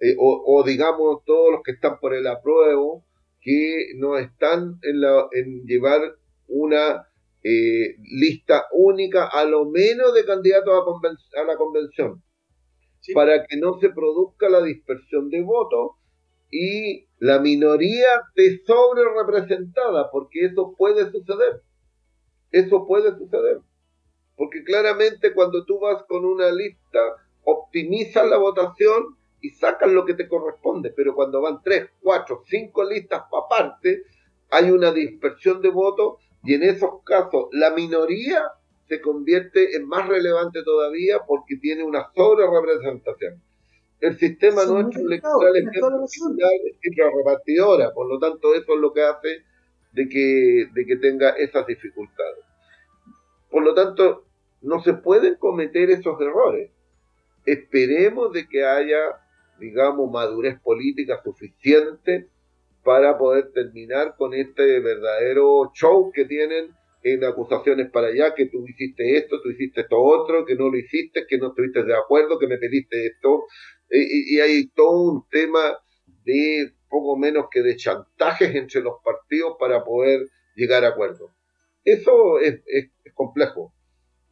eh, 0.00 0.16
o, 0.18 0.62
digamos 0.66 1.24
todos 1.24 1.52
los 1.52 1.62
que 1.62 1.72
están 1.72 1.98
por 1.98 2.14
el 2.14 2.26
apruebo, 2.26 3.06
que 3.40 3.92
no 3.96 4.18
están 4.18 4.78
en, 4.82 5.00
la, 5.00 5.26
en 5.32 5.64
llevar 5.64 6.00
una 6.48 7.06
eh, 7.42 7.96
lista 8.02 8.64
única, 8.72 9.28
a 9.28 9.44
lo 9.44 9.66
menos 9.66 10.12
de 10.12 10.24
candidatos 10.24 10.74
a, 10.74 11.40
a 11.40 11.44
la 11.44 11.56
convención, 11.56 12.22
para 13.14 13.46
que 13.46 13.56
no 13.56 13.78
se 13.80 13.90
produzca 13.90 14.48
la 14.48 14.62
dispersión 14.62 15.30
de 15.30 15.42
votos 15.42 15.92
y 16.50 17.06
la 17.18 17.38
minoría 17.38 18.06
esté 18.28 18.64
sobre 18.64 19.02
representada, 19.16 20.10
porque 20.10 20.46
eso 20.46 20.74
puede 20.76 21.10
suceder. 21.10 21.62
Eso 22.50 22.86
puede 22.86 23.16
suceder. 23.16 23.60
Porque 24.36 24.62
claramente 24.64 25.32
cuando 25.32 25.64
tú 25.64 25.80
vas 25.80 26.02
con 26.04 26.24
una 26.24 26.50
lista, 26.52 26.98
optimizas 27.44 28.28
la 28.28 28.38
votación 28.38 29.16
y 29.40 29.50
sacan 29.50 29.94
lo 29.94 30.04
que 30.04 30.14
te 30.14 30.28
corresponde, 30.28 30.90
pero 30.90 31.14
cuando 31.14 31.42
van 31.42 31.60
tres, 31.62 31.90
cuatro, 32.00 32.42
cinco 32.46 32.84
listas 32.84 33.24
para 33.30 33.48
parte, 33.48 34.04
hay 34.50 34.70
una 34.70 34.92
dispersión 34.92 35.60
de 35.60 35.68
votos 35.68 36.18
y 36.42 36.54
en 36.54 36.62
esos 36.62 37.02
casos 37.04 37.48
la 37.52 37.70
minoría 37.70 38.42
se 38.88 39.00
convierte 39.00 39.76
en 39.76 39.86
más 39.86 40.08
relevante 40.08 40.62
todavía 40.62 41.20
porque 41.26 41.56
tiene 41.56 41.84
una 41.84 42.10
sobre 42.14 42.46
representación. 42.46 43.42
El 44.04 44.18
sistema 44.18 44.64
nuestro 44.64 45.00
electoral 45.00 45.56
es 45.56 46.20
una 46.22 47.10
repartidora, 47.16 47.92
por 47.92 48.06
lo 48.06 48.18
tanto 48.18 48.54
eso 48.54 48.74
es 48.74 48.80
lo 48.80 48.92
que 48.92 49.02
hace 49.02 49.28
de 49.92 50.08
que, 50.08 50.68
de 50.74 50.86
que 50.86 50.96
tenga 50.96 51.30
esas 51.30 51.66
dificultades. 51.66 52.44
Por 53.50 53.62
lo 53.62 53.74
tanto, 53.74 54.26
no 54.60 54.82
se 54.82 54.94
pueden 54.94 55.36
cometer 55.36 55.90
esos 55.90 56.20
errores. 56.20 56.70
Esperemos 57.46 58.32
de 58.32 58.46
que 58.46 58.64
haya 58.64 59.24
digamos, 59.58 60.10
madurez 60.10 60.60
política 60.60 61.20
suficiente 61.22 62.28
para 62.82 63.16
poder 63.16 63.52
terminar 63.52 64.14
con 64.18 64.34
este 64.34 64.80
verdadero 64.80 65.70
show 65.74 66.10
que 66.12 66.24
tienen 66.24 66.70
en 67.02 67.24
acusaciones 67.24 67.90
para 67.90 68.08
allá, 68.08 68.34
que 68.34 68.46
tú 68.46 68.66
hiciste 68.66 69.16
esto, 69.16 69.40
tú 69.42 69.50
hiciste 69.50 69.82
esto 69.82 70.00
otro, 70.00 70.44
que 70.44 70.54
no 70.54 70.70
lo 70.70 70.76
hiciste, 70.76 71.26
que 71.28 71.38
no 71.38 71.48
estuviste 71.48 71.84
de 71.84 71.94
acuerdo, 71.94 72.38
que 72.38 72.46
me 72.46 72.56
pediste 72.56 73.06
esto, 73.06 73.44
y, 73.90 74.40
hay 74.40 74.68
todo 74.68 75.12
un 75.12 75.28
tema 75.30 75.78
de 76.24 76.72
poco 76.88 77.16
menos 77.16 77.46
que 77.50 77.62
de 77.62 77.76
chantajes 77.76 78.54
entre 78.54 78.80
los 78.80 78.94
partidos 79.04 79.56
para 79.58 79.84
poder 79.84 80.26
llegar 80.54 80.84
a 80.84 80.88
acuerdos. 80.88 81.30
Eso 81.84 82.38
es, 82.40 82.62
es 82.66 82.90
complejo. 83.14 83.74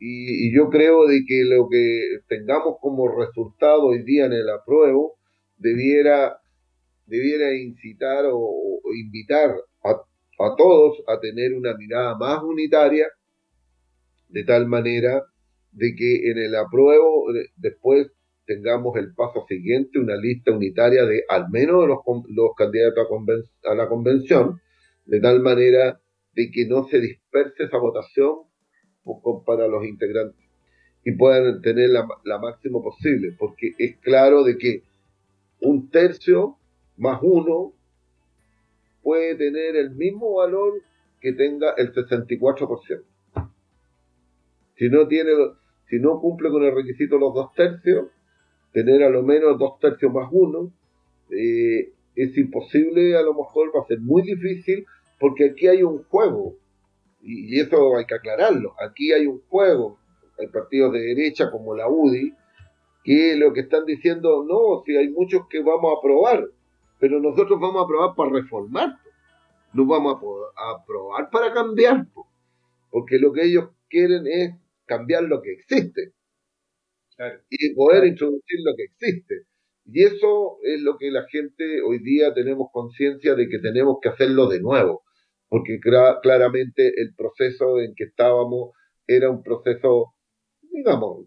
Y, 0.05 0.53
yo 0.53 0.69
creo 0.69 1.07
de 1.07 1.25
que 1.25 1.45
lo 1.45 1.69
que 1.69 2.19
tengamos 2.27 2.77
como 2.81 3.09
resultado 3.09 3.87
hoy 3.87 4.03
día 4.03 4.27
en 4.27 4.33
el 4.33 4.49
apruebo 4.51 5.17
debiera, 5.59 6.41
debiera 7.07 7.55
incitar 7.55 8.25
o, 8.33 8.81
invitar 8.97 9.55
a, 9.85 9.91
a 9.91 10.57
todos 10.57 11.03
a 11.07 11.21
tener 11.21 11.55
una 11.55 11.77
mirada 11.77 12.17
más 12.17 12.43
unitaria, 12.43 13.07
de 14.29 14.43
tal 14.43 14.67
manera 14.67 15.23
de 15.71 15.95
que 15.95 16.31
en 16.31 16.39
el 16.39 16.57
apruebo 16.57 17.33
eh, 17.37 17.51
después 17.57 18.11
tengamos 18.47 18.97
el 18.97 19.15
paso 19.15 19.45
siguiente, 19.49 19.99
una 19.99 20.17
lista 20.17 20.53
unitaria 20.53 21.05
de 21.05 21.25
al 21.29 21.49
menos 21.51 21.87
los, 21.87 21.99
los 22.29 22.55
candidatos 22.57 23.07
a, 23.65 23.75
la 23.75 23.89
convención, 23.89 24.61
de 25.07 25.21
tal 25.21 25.41
manera 25.41 26.01
de 26.35 26.51
que 26.51 26.67
no 26.67 26.85
se 26.89 27.01
disperse 27.01 27.65
esa 27.65 27.79
votación 27.79 28.41
para 29.45 29.69
los 29.69 29.85
integrantes 29.85 30.41
y 31.05 31.13
puedan 31.13 31.61
tener 31.61 31.91
la, 31.91 32.07
la 32.25 32.39
máximo 32.39 32.83
posible, 32.83 33.35
porque 33.39 33.73
es 33.79 33.97
claro 33.99 34.45
de 34.45 34.57
que 34.57 34.83
un 35.61 35.91
tercio 35.91 36.57
más 36.97 37.19
uno 37.23 37.73
puede 39.03 39.35
tener 39.35 39.77
el 39.77 39.91
mismo 39.91 40.35
valor 40.35 40.75
que 41.21 41.33
tenga 41.33 41.73
el 41.77 41.93
64%. 41.93 43.03
Si 44.77 44.89
no 44.89 45.07
tiene, 45.07 45.33
si 45.89 45.99
no 45.99 46.21
cumple 46.21 46.51
con 46.51 46.65
el 46.65 46.75
requisito 46.75 47.19
los 47.19 47.35
dos 47.35 47.53
tercios, 47.55 48.07
tener 48.73 49.03
a 49.03 49.11
lo 49.11 49.23
menos 49.23 49.59
dos 49.59 49.79
tercios 49.79 50.13
más 50.13 50.29
uno, 50.31 50.73
eh, 51.31 51.93
es 52.15 52.37
imposible, 52.37 53.17
a 53.17 53.23
lo 53.23 53.35
mejor 53.35 53.75
va 53.75 53.81
a 53.83 53.87
ser 53.87 54.01
muy 54.01 54.23
difícil, 54.23 54.85
porque 55.19 55.51
aquí 55.51 55.69
hay 55.69 55.83
un 55.83 56.03
juego, 56.05 56.57
y, 57.23 57.57
y 57.57 57.61
eso 57.61 57.97
hay 57.97 58.07
que 58.07 58.15
aclararlo, 58.15 58.75
aquí 58.81 59.13
hay 59.13 59.27
un 59.27 59.41
juego, 59.49 59.99
hay 60.39 60.49
partidos 60.49 60.93
de 60.93 61.01
derecha 61.01 61.51
como 61.51 61.75
la 61.75 61.89
UDI, 61.89 62.35
que 63.05 63.37
lo 63.37 63.53
que 63.53 63.61
están 63.61 63.85
diciendo, 63.85 64.45
no, 64.45 64.83
si 64.85 64.97
hay 64.97 65.09
muchos 65.09 65.47
que 65.49 65.63
vamos 65.63 65.93
a 65.93 65.99
aprobar, 65.99 66.49
pero 66.99 67.21
nosotros 67.21 67.59
vamos 67.61 67.83
a 67.83 67.85
aprobar 67.85 68.15
para 68.15 68.31
reformar, 68.31 68.99
no 69.73 69.87
vamos 69.87 70.17
a, 70.57 70.71
aprobar 70.75 71.31
para 71.31 71.53
cambiar, 71.53 72.07
porque 72.91 73.19
lo 73.19 73.33
que 73.33 73.45
ellos 73.45 73.71
quieren 73.89 74.27
es 74.27 74.55
cambiar 74.87 75.25
lo 75.25 75.43
que 75.43 75.53
existe 75.53 76.13
y 77.51 77.75
poder 77.75 78.05
introducir 78.07 78.61
lo 78.65 78.75
que 78.77 78.85
existe. 78.85 79.43
Y 79.85 80.05
eso 80.05 80.59
es 80.63 80.81
lo 80.83 80.97
que 80.97 81.11
la 81.11 81.27
gente 81.29 81.83
hoy 81.83 81.99
día 81.99 82.33
tenemos 82.35 82.69
conciencia 82.73 83.35
de 83.35 83.49
que 83.49 83.59
tenemos 83.59 83.99
que 84.01 84.11
hacerlo 84.11 84.49
de 84.49 84.61
nuevo, 84.61 85.03
porque 85.49 85.79
claramente 85.81 86.93
el 86.97 87.15
proceso 87.17 87.81
en 87.81 87.95
que 87.95 88.05
estábamos 88.05 88.71
era 89.07 89.31
un 89.31 89.43
proceso, 89.43 90.15
digamos, 90.71 91.27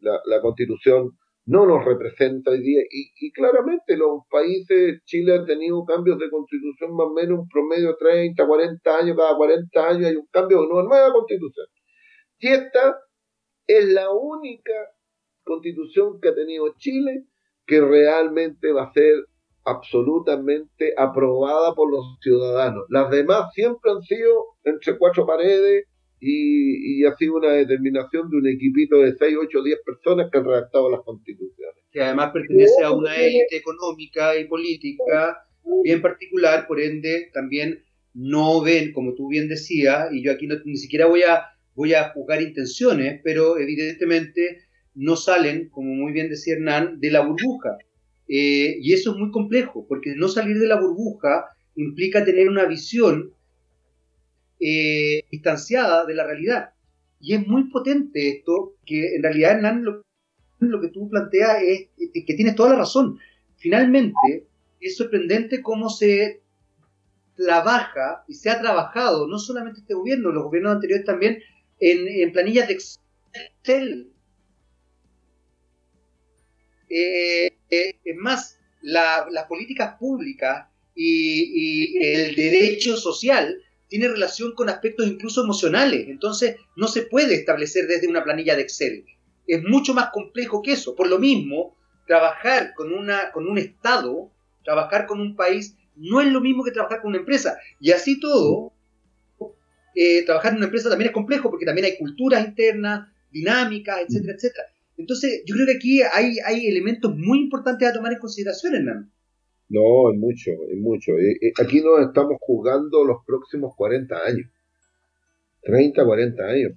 la, 0.00 0.20
la 0.24 0.40
constitución 0.40 1.10
no 1.48 1.64
nos 1.64 1.82
representa 1.82 2.50
hoy 2.50 2.60
día 2.60 2.82
y, 2.90 3.32
claramente 3.32 3.96
los 3.96 4.20
países, 4.30 5.02
Chile 5.06 5.34
ha 5.34 5.46
tenido 5.46 5.82
cambios 5.86 6.18
de 6.18 6.28
constitución 6.28 6.94
más 6.94 7.06
o 7.06 7.14
menos 7.14 7.38
un 7.40 7.48
promedio 7.48 7.88
de 7.88 7.96
30, 7.98 8.46
40 8.46 8.96
años, 8.96 9.16
cada 9.16 9.34
40 9.34 9.88
años 9.88 10.04
hay 10.10 10.16
un 10.16 10.26
cambio 10.30 10.60
de 10.60 10.66
una 10.66 10.82
nueva 10.82 11.10
constitución. 11.10 11.66
Y 12.38 12.48
esta 12.48 12.98
es 13.66 13.88
la 13.88 14.10
única 14.10 14.72
constitución 15.48 16.20
que 16.20 16.28
ha 16.28 16.34
tenido 16.34 16.74
Chile 16.78 17.24
que 17.66 17.80
realmente 17.80 18.72
va 18.72 18.84
a 18.84 18.92
ser 18.92 19.14
absolutamente 19.64 20.94
aprobada 20.96 21.74
por 21.74 21.90
los 21.90 22.18
ciudadanos. 22.22 22.84
Las 22.88 23.10
demás 23.10 23.52
siempre 23.52 23.90
han 23.90 24.02
sido 24.02 24.46
entre 24.64 24.96
cuatro 24.96 25.26
paredes 25.26 25.84
y, 26.20 27.04
ha 27.04 27.14
sido 27.16 27.36
una 27.36 27.52
determinación 27.52 28.28
de 28.30 28.36
un 28.38 28.46
equipito 28.48 28.98
de 28.98 29.14
6, 29.14 29.36
8, 29.40 29.62
10 29.62 29.78
personas 29.84 30.30
que 30.30 30.38
han 30.38 30.44
redactado 30.44 30.90
las 30.90 31.02
constituciones. 31.02 31.84
Que 31.92 32.02
además 32.02 32.30
pertenece 32.32 32.82
a 32.82 32.92
una 32.92 33.14
élite 33.16 33.56
económica 33.56 34.36
y 34.36 34.46
política 34.46 35.38
bien 35.84 36.00
particular, 36.00 36.66
por 36.66 36.80
ende 36.80 37.30
también 37.32 37.84
no 38.14 38.62
ven, 38.62 38.92
como 38.92 39.14
tú 39.14 39.28
bien 39.28 39.48
decías, 39.48 40.08
y 40.12 40.24
yo 40.24 40.32
aquí 40.32 40.48
ni 40.64 40.76
siquiera 40.76 41.06
voy 41.06 41.22
a 41.22 41.44
voy 41.78 41.94
a 41.94 42.10
juzgar 42.10 42.42
intenciones, 42.42 43.20
pero 43.22 43.56
evidentemente 43.56 44.62
no 44.98 45.16
salen, 45.16 45.68
como 45.68 45.94
muy 45.94 46.12
bien 46.12 46.28
decía 46.28 46.54
Hernán, 46.54 46.98
de 47.00 47.10
la 47.10 47.20
burbuja. 47.20 47.78
Eh, 48.26 48.78
y 48.80 48.92
eso 48.92 49.12
es 49.12 49.16
muy 49.16 49.30
complejo, 49.30 49.86
porque 49.88 50.14
no 50.16 50.28
salir 50.28 50.58
de 50.58 50.66
la 50.66 50.80
burbuja 50.80 51.46
implica 51.76 52.24
tener 52.24 52.48
una 52.48 52.64
visión 52.64 53.32
eh, 54.60 55.22
distanciada 55.30 56.04
de 56.04 56.14
la 56.14 56.26
realidad. 56.26 56.70
Y 57.20 57.34
es 57.34 57.46
muy 57.46 57.70
potente 57.70 58.28
esto, 58.28 58.74
que 58.84 59.14
en 59.14 59.22
realidad 59.22 59.52
Hernán 59.52 59.84
lo, 59.84 60.80
que 60.80 60.88
tú 60.88 61.08
planteas 61.08 61.62
es 61.62 61.88
que 62.12 62.34
tienes 62.34 62.56
toda 62.56 62.70
la 62.70 62.76
razón. 62.76 63.18
Finalmente, 63.56 64.46
es 64.80 64.96
sorprendente 64.96 65.62
cómo 65.62 65.88
se 65.88 66.42
trabaja 67.36 68.24
y 68.26 68.34
se 68.34 68.50
ha 68.50 68.60
trabajado, 68.60 69.28
no 69.28 69.38
solamente 69.38 69.80
este 69.80 69.94
gobierno, 69.94 70.32
los 70.32 70.44
gobiernos 70.44 70.74
anteriores 70.74 71.06
también, 71.06 71.38
en, 71.78 72.32
planillas 72.32 72.66
de 72.66 72.74
Excel. 72.74 74.12
Eh, 76.88 77.58
eh, 77.70 77.96
es 78.04 78.16
más, 78.16 78.58
las 78.82 79.44
políticas 79.48 79.96
públicas 79.98 80.68
y, 80.94 81.98
el 81.98 82.34
derecho 82.34 82.96
social 82.96 83.62
tiene 83.88 84.08
relación 84.08 84.54
con 84.54 84.68
aspectos 84.68 85.06
incluso 85.06 85.42
emocionales. 85.42 86.08
Entonces, 86.08 86.56
no 86.76 86.88
se 86.88 87.02
puede 87.02 87.34
establecer 87.34 87.86
desde 87.86 88.08
una 88.08 88.24
planilla 88.24 88.56
de 88.56 88.62
Excel. 88.62 89.04
Es 89.46 89.62
mucho 89.62 89.94
más 89.94 90.10
complejo 90.10 90.62
que 90.62 90.72
eso. 90.72 90.94
Por 90.94 91.08
lo 91.08 91.18
mismo, 91.18 91.76
trabajar 92.06 92.74
con, 92.74 92.92
una, 92.92 93.32
con 93.32 93.48
un 93.48 93.58
Estado, 93.58 94.30
trabajar 94.64 95.06
con 95.06 95.20
un 95.20 95.36
país, 95.36 95.76
no 95.96 96.20
es 96.20 96.28
lo 96.28 96.40
mismo 96.40 96.64
que 96.64 96.70
trabajar 96.70 97.00
con 97.00 97.10
una 97.10 97.18
empresa. 97.18 97.58
Y 97.80 97.92
así 97.92 98.20
todo, 98.20 98.72
eh, 99.94 100.24
trabajar 100.24 100.52
en 100.52 100.58
una 100.58 100.66
empresa 100.66 100.90
también 100.90 101.08
es 101.08 101.14
complejo 101.14 101.50
porque 101.50 101.66
también 101.66 101.86
hay 101.86 101.96
culturas 101.96 102.44
internas, 102.46 103.08
dinámicas, 103.30 104.00
etcétera, 104.00 104.34
etcétera. 104.34 104.68
Entonces, 104.98 105.44
yo 105.46 105.54
creo 105.54 105.66
que 105.66 105.76
aquí 105.76 106.02
hay, 106.02 106.66
elementos 106.66 107.16
muy 107.16 107.38
importantes 107.38 107.88
a 107.88 107.92
tomar 107.92 108.12
en 108.12 108.18
consideración, 108.18 108.74
Hernán. 108.74 109.12
No, 109.68 110.12
es 110.12 110.18
mucho, 110.18 110.50
es 110.68 110.78
mucho. 110.78 111.12
Eh, 111.12 111.38
eh, 111.40 111.52
aquí 111.62 111.80
nos 111.80 112.00
estamos 112.00 112.36
jugando 112.40 113.04
los 113.04 113.18
próximos 113.24 113.74
40 113.76 114.16
años. 114.26 114.50
30, 115.62 116.04
40 116.04 116.44
años. 116.44 116.72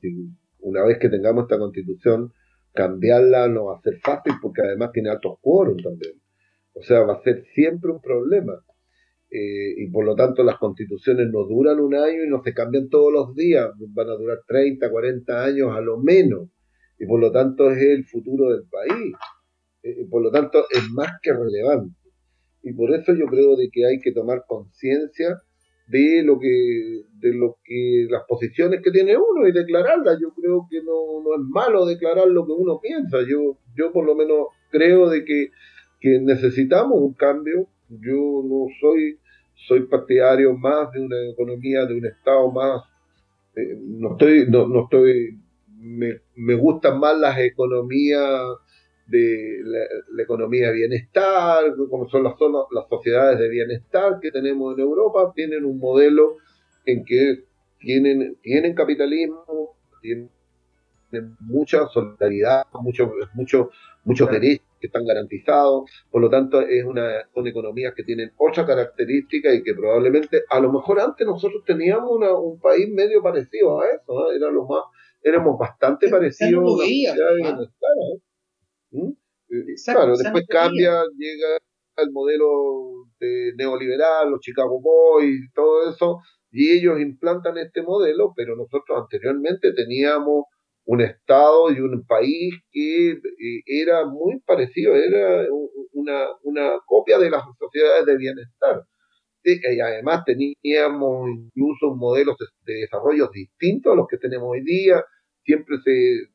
Una 0.60 0.84
vez 0.86 1.00
que 1.00 1.10
tengamos 1.10 1.44
esta 1.44 1.58
constitución, 1.58 2.32
cambiarla 2.74 3.48
no 3.48 3.66
va 3.66 3.78
a 3.78 3.82
ser 3.82 4.00
fácil 4.00 4.34
porque 4.42 4.62
además 4.62 4.92
tiene 4.94 5.10
altos 5.10 5.40
quórum 5.42 5.78
también. 5.82 6.22
O 6.74 6.84
sea, 6.84 7.02
va 7.02 7.14
a 7.14 7.24
ser 7.24 7.44
siempre 7.56 7.92
un 7.92 8.02
problema. 8.02 8.54
Eh, 9.32 9.74
y 9.78 9.90
por 9.90 10.06
lo 10.06 10.14
tanto 10.14 10.44
las 10.44 10.58
constituciones 10.58 11.28
no 11.32 11.46
duran 11.46 11.80
un 11.80 11.96
año 11.96 12.24
y 12.24 12.30
no 12.30 12.44
se 12.44 12.54
cambian 12.54 12.90
todos 12.90 13.14
los 13.14 13.34
días, 13.34 13.72
van 13.78 14.10
a 14.10 14.14
durar 14.14 14.40
30, 14.46 14.92
40 14.92 15.44
años 15.44 15.70
a 15.72 15.80
lo 15.80 15.98
menos, 15.98 16.50
y 17.02 17.08
por 17.08 17.20
lo 17.20 17.32
tanto 17.32 17.72
es 17.72 17.82
el 17.82 18.06
futuro 18.06 18.52
del 18.52 18.64
país, 18.70 19.16
eh, 19.82 20.02
y 20.02 20.06
por 20.06 20.22
lo 20.22 20.30
tanto 20.30 20.66
es 20.70 20.88
más 20.91 21.10
que 21.24 21.34
relevante. 21.34 21.97
Y 22.62 22.74
por 22.74 22.93
eso 22.93 23.14
yo 23.14 23.26
creo 23.26 23.56
de 23.56 23.70
que 23.72 23.88
hay 23.88 23.99
que 23.99 24.12
tomar 24.12 24.43
conciencia 24.47 25.41
de 25.88 26.22
lo 26.24 26.39
que 26.39 27.02
de 27.20 27.34
lo 27.34 27.58
que 27.64 28.06
las 28.08 28.22
posiciones 28.28 28.82
que 28.84 28.91
tiene 28.91 29.18
uno 29.18 29.47
y 29.47 29.52
declararlas. 29.52 30.20
Yo 30.22 30.32
creo 30.32 30.68
que 30.70 30.84
no, 30.84 31.24
no 31.24 31.34
es 31.34 31.41
malo 31.49 31.88
declarar 31.88 32.28
lo 32.28 32.45
que 32.45 32.52
uno 32.52 32.80
piensa. 32.80 33.18
Yo 33.28 33.58
yo 33.76 33.91
por 33.91 34.06
lo 34.06 34.14
menos 34.14 34.49
creo 34.70 35.10
de 35.10 35.26
que, 35.26 35.49
que 35.99 36.20
necesitamos 36.20 36.99
un 37.02 37.16
cambio. 37.16 37.68
Yo 37.89 38.43
no 38.45 38.68
soy 38.80 39.18
soy 39.68 39.88
partidario 39.88 40.56
más 40.56 40.91
de 40.91 40.99
una 41.02 41.30
economía, 41.32 41.86
de 41.88 41.95
un 41.95 42.06
Estado 42.06 42.52
más, 42.52 42.84
eh, 43.56 43.78
no 43.82 44.14
estoy, 44.14 44.45
no, 44.49 44.68
no 44.68 44.84
estoy, 44.84 45.38
me, 45.82 46.22
me, 46.36 46.56
gustan 46.56 47.00
más 47.00 47.18
las 47.18 47.38
economías 47.40 48.40
de 49.08 49.60
la, 49.64 50.24
economía 50.24 50.68
de 50.68 50.74
bienestar, 50.74 51.76
como 51.90 52.08
son 52.10 52.24
las, 52.24 52.38
zonas, 52.38 52.64
las 52.72 52.88
sociedades 52.88 53.40
de 53.40 53.50
bienestar 53.50 54.20
que 54.22 54.32
tenemos 54.32 54.74
en 54.76 54.82
Europa, 54.82 55.32
tienen 55.36 55.66
un 55.66 55.80
modelo 55.80 56.38
en 56.86 57.04
que 57.04 57.44
tienen, 57.80 58.38
tienen 58.42 58.74
capitalismo, 58.74 59.76
tienen 60.02 60.30
mucha 61.40 61.88
solidaridad, 61.88 62.64
muchos 62.74 63.10
mucho, 63.34 63.70
muchos 64.06 64.32
derechos 64.32 64.66
que 64.80 64.88
están 64.88 65.06
garantizados, 65.06 65.90
por 66.10 66.22
lo 66.22 66.30
tanto 66.30 66.62
es 66.62 66.84
una, 66.86 67.30
son 67.34 67.48
economías 67.48 67.94
que 67.94 68.04
tienen 68.04 68.32
otra 68.38 68.66
característica 68.66 69.54
y 69.54 69.62
que 69.62 69.74
probablemente, 69.76 70.44
a 70.50 70.60
lo 70.60 70.72
mejor 70.72 71.00
antes 71.00 71.28
nosotros 71.28 71.64
teníamos 71.66 72.12
un 72.12 72.60
país 72.60 72.90
medio 72.90 73.22
parecido 73.22 73.82
a 73.82 73.88
eso, 73.88 74.32
Era 74.32 74.50
lo 74.50 74.66
más, 74.66 74.84
éramos 75.22 75.58
bastante 75.58 76.10
parecidos 76.10 76.82
a 76.82 76.86
¿Mm? 78.92 79.12
eh, 79.50 79.76
Claro, 79.86 80.18
después 80.18 80.46
cambia, 80.48 81.04
llega 81.18 81.58
el 81.98 82.12
modelo 82.12 83.06
de 83.20 83.54
neoliberal, 83.56 84.32
los 84.32 84.40
Chicago 84.42 84.82
Boys, 84.82 85.52
todo 85.54 85.90
eso, 85.90 86.20
y 86.52 86.72
ellos 86.72 87.00
implantan 87.00 87.58
este 87.58 87.82
modelo, 87.82 88.34
pero 88.36 88.56
nosotros 88.56 89.00
anteriormente 89.00 89.74
teníamos 89.74 90.46
un 90.86 91.02
Estado 91.02 91.72
y 91.72 91.80
un 91.80 92.06
país 92.06 92.56
que 92.72 93.12
eh, 93.12 93.62
era 93.66 94.06
muy 94.06 94.40
parecido, 94.42 94.96
era 94.96 95.46
una, 95.94 96.28
una 96.44 96.80
copia 96.86 97.18
de 97.20 97.30
las 97.30 97.44
sociedades 97.58 98.06
de 98.06 98.18
bienestar. 98.18 98.84
Y 99.44 99.80
además 99.80 100.24
teníamos 100.26 101.30
incluso 101.30 101.96
modelos 101.96 102.36
de, 102.66 102.74
desarrollo 102.74 103.30
distintos 103.34 103.94
a 103.94 103.96
los 103.96 104.08
que 104.08 104.18
tenemos 104.18 104.50
hoy 104.50 104.64
día, 104.64 105.04
siempre 105.44 105.78
se, 105.84 106.28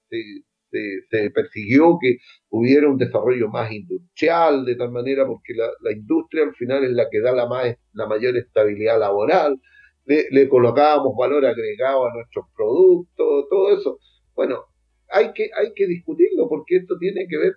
se, 1.11 1.31
persiguió 1.31 1.99
que 2.01 2.19
hubiera 2.51 2.89
un 2.89 2.99
desarrollo 2.99 3.49
más 3.49 3.71
industrial, 3.73 4.65
de 4.65 4.77
tal 4.77 4.91
manera, 4.91 5.27
porque 5.27 5.55
la, 5.55 5.93
industria 5.93 6.45
al 6.45 6.55
final 6.55 6.85
es 6.85 6.91
la 6.91 7.09
que 7.11 7.21
da 7.21 7.33
la, 7.33 7.47
más, 7.47 7.77
la 7.93 8.07
mayor 8.07 8.37
estabilidad 8.37 8.99
laboral, 8.99 9.61
le, 10.05 10.49
colocábamos 10.49 11.15
valor 11.19 11.47
agregado 11.47 12.07
a 12.07 12.15
nuestros 12.15 12.47
productos, 12.55 13.47
todo 13.49 13.77
eso. 13.77 13.99
Bueno, 14.35 14.65
hay 15.09 15.33
que, 15.33 15.51
hay 15.57 15.73
que 15.75 15.87
discutirlo 15.87 16.49
porque 16.49 16.77
esto 16.77 16.97
tiene 16.99 17.27
que 17.29 17.39
ver 17.39 17.55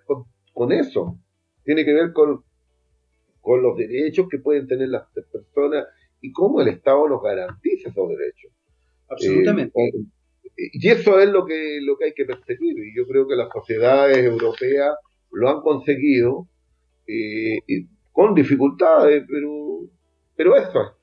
con 0.52 0.72
eso, 0.72 1.18
tiene 1.64 1.84
que 1.84 1.92
ver 1.92 2.12
con, 2.12 2.42
con 3.40 3.62
los 3.62 3.76
derechos 3.76 4.28
que 4.30 4.38
pueden 4.38 4.66
tener 4.66 4.88
las 4.88 5.08
personas 5.32 5.86
y 6.20 6.32
cómo 6.32 6.60
el 6.60 6.68
Estado 6.68 7.08
nos 7.08 7.22
garantiza 7.22 7.88
esos 7.88 8.08
derechos. 8.08 8.52
Absolutamente. 9.08 9.72
Eh, 9.78 10.70
y 10.72 10.88
eso 10.88 11.18
es 11.20 11.28
lo 11.28 11.46
que, 11.46 11.78
lo 11.80 11.96
que 11.96 12.06
hay 12.06 12.12
que 12.12 12.24
perseguir. 12.24 12.78
Y 12.78 12.94
yo 12.94 13.06
creo 13.06 13.26
que 13.26 13.36
las 13.36 13.48
sociedades 13.50 14.18
europeas 14.18 14.94
lo 15.32 15.48
han 15.48 15.60
conseguido 15.60 16.46
eh, 17.06 17.58
con 18.12 18.34
dificultades, 18.34 19.24
pero, 19.28 19.80
pero 20.36 20.56
eso 20.56 20.80
es. 20.82 20.99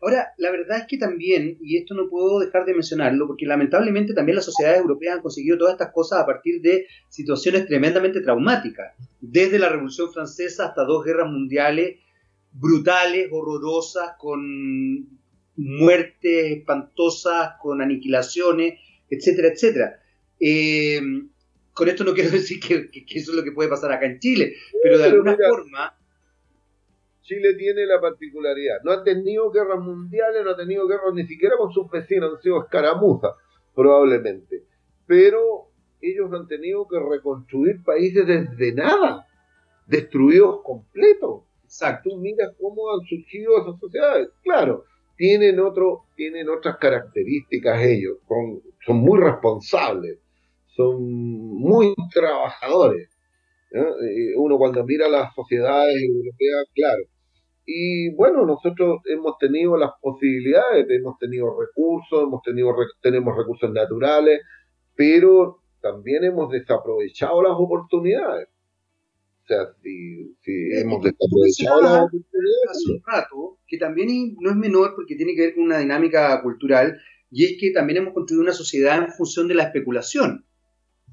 Ahora, 0.00 0.32
la 0.36 0.50
verdad 0.50 0.78
es 0.78 0.86
que 0.86 0.96
también, 0.96 1.58
y 1.60 1.76
esto 1.76 1.94
no 1.94 2.08
puedo 2.08 2.38
dejar 2.38 2.64
de 2.64 2.74
mencionarlo, 2.74 3.26
porque 3.26 3.46
lamentablemente 3.46 4.14
también 4.14 4.36
las 4.36 4.44
sociedades 4.44 4.80
europeas 4.80 5.16
han 5.16 5.22
conseguido 5.22 5.58
todas 5.58 5.72
estas 5.72 5.92
cosas 5.92 6.20
a 6.20 6.26
partir 6.26 6.60
de 6.60 6.86
situaciones 7.08 7.66
tremendamente 7.66 8.20
traumáticas, 8.20 8.94
desde 9.20 9.58
la 9.58 9.68
Revolución 9.68 10.12
Francesa 10.12 10.66
hasta 10.66 10.84
dos 10.84 11.04
guerras 11.04 11.30
mundiales 11.30 11.98
brutales, 12.52 13.28
horrorosas, 13.32 14.12
con 14.18 15.18
muertes 15.56 16.58
espantosas, 16.58 17.54
con 17.60 17.82
aniquilaciones, 17.82 18.78
etcétera, 19.10 19.48
etcétera. 19.48 20.02
Eh, 20.38 21.00
con 21.72 21.88
esto 21.88 22.04
no 22.04 22.14
quiero 22.14 22.30
decir 22.32 22.60
que, 22.60 22.88
eso 23.14 23.32
es 23.32 23.36
lo 23.36 23.42
que 23.42 23.52
puede 23.52 23.68
pasar 23.68 23.92
acá 23.92 24.06
en 24.06 24.20
Chile, 24.20 24.54
pero 24.82 24.98
de 24.98 25.04
alguna 25.04 25.36
forma 25.36 25.97
Chile 27.28 27.54
tiene 27.58 27.84
la 27.84 28.00
particularidad. 28.00 28.78
No 28.84 28.90
ha 28.90 29.04
tenido 29.04 29.50
guerras 29.50 29.80
mundiales, 29.80 30.42
no 30.42 30.50
ha 30.50 30.56
tenido 30.56 30.88
guerras 30.88 31.12
ni 31.12 31.26
siquiera 31.26 31.56
con 31.58 31.70
sus 31.70 31.90
vecinos, 31.90 32.32
han 32.34 32.40
sido 32.40 32.62
escaramuzas, 32.62 33.32
probablemente. 33.74 34.62
Pero 35.06 35.68
ellos 36.00 36.32
han 36.32 36.48
tenido 36.48 36.88
que 36.88 36.98
reconstruir 36.98 37.84
países 37.84 38.26
desde 38.26 38.72
nada, 38.72 39.26
destruidos 39.86 40.62
completos. 40.62 41.42
Exacto. 41.64 42.08
Tú 42.08 42.16
miras 42.16 42.54
cómo 42.58 42.90
han 42.94 43.06
surgido 43.06 43.58
esas 43.60 43.78
sociedades. 43.78 44.30
Claro, 44.42 44.84
tienen, 45.16 45.60
otro, 45.60 46.04
tienen 46.16 46.48
otras 46.48 46.78
características 46.78 47.82
ellos, 47.82 48.16
son 48.86 48.96
muy 48.96 49.20
responsables, 49.20 50.18
son 50.68 51.02
muy 51.02 51.92
trabajadores. 52.10 53.10
Eh, 53.70 54.32
uno 54.36 54.56
cuando 54.56 54.82
mira 54.84 55.08
las 55.10 55.34
sociedades 55.34 55.94
europeas, 56.02 56.64
claro, 56.74 57.02
y 57.70 58.14
bueno, 58.14 58.46
nosotros 58.46 59.02
hemos 59.04 59.36
tenido 59.36 59.76
las 59.76 59.90
posibilidades, 60.00 60.86
hemos 60.88 61.18
tenido 61.18 61.54
recursos, 61.60 62.22
hemos 62.22 62.40
tenido, 62.40 62.74
tenemos 63.02 63.36
recursos 63.36 63.70
naturales, 63.70 64.40
pero 64.96 65.60
también 65.82 66.24
hemos 66.24 66.50
desaprovechado 66.50 67.42
las 67.42 67.52
oportunidades. 67.52 68.48
O 69.44 69.46
sea, 69.46 69.66
si, 69.82 70.34
hemos 70.80 71.04
desaprovechado 71.04 71.82
las 71.82 71.92
oportunidades. 72.04 72.70
Hace 72.70 72.90
un 72.90 73.02
rato, 73.06 73.58
que 73.66 73.76
también 73.76 74.34
no 74.40 74.48
es 74.48 74.56
menor 74.56 74.94
porque 74.94 75.16
tiene 75.16 75.34
que 75.34 75.42
ver 75.42 75.54
con 75.54 75.64
una 75.64 75.78
dinámica 75.78 76.40
cultural, 76.42 76.98
y 77.30 77.44
es 77.44 77.60
que 77.60 77.70
también 77.72 77.98
hemos 77.98 78.14
construido 78.14 78.44
una 78.44 78.52
sociedad 78.52 78.96
en 78.96 79.12
función 79.12 79.46
de 79.46 79.54
la 79.56 79.64
especulación. 79.64 80.46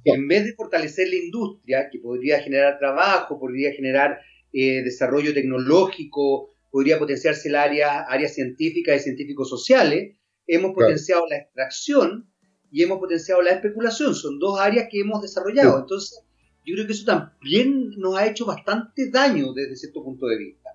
En 0.06 0.30
vez 0.30 0.45
de 0.45 0.53
fortalecer 0.53 1.10
la 1.10 1.16
industria, 1.16 1.89
que 1.91 1.99
podría 1.99 2.39
generar 2.39 2.80
trabajo, 2.80 3.38
podría 3.38 3.74
generar 3.74 4.22
eh, 4.53 4.83
desarrollo 4.83 5.33
tecnológico, 5.33 6.55
podría 6.71 6.99
potenciarse 6.99 7.49
el 7.49 7.55
área, 7.55 8.01
área 8.01 8.27
científica 8.27 8.95
y 8.95 8.99
científicos 8.99 9.49
sociales, 9.49 10.15
hemos 10.47 10.73
potenciado 10.73 11.25
la 11.27 11.37
extracción 11.37 12.29
y 12.71 12.83
hemos 12.83 12.99
potenciado 12.99 13.41
la 13.41 13.51
especulación. 13.51 14.13
Son 14.13 14.39
dos 14.39 14.59
áreas 14.59 14.87
que 14.91 14.99
hemos 14.99 15.21
desarrollado. 15.21 15.79
Entonces, 15.79 16.21
yo 16.65 16.73
creo 16.73 16.87
que 16.87 16.93
eso 16.93 17.05
también 17.05 17.91
nos 17.97 18.17
ha 18.17 18.27
hecho 18.27 18.45
bastante 18.45 19.09
daño 19.09 19.53
desde 19.53 19.75
cierto 19.75 20.03
punto 20.03 20.27
de 20.27 20.37
vista. 20.37 20.71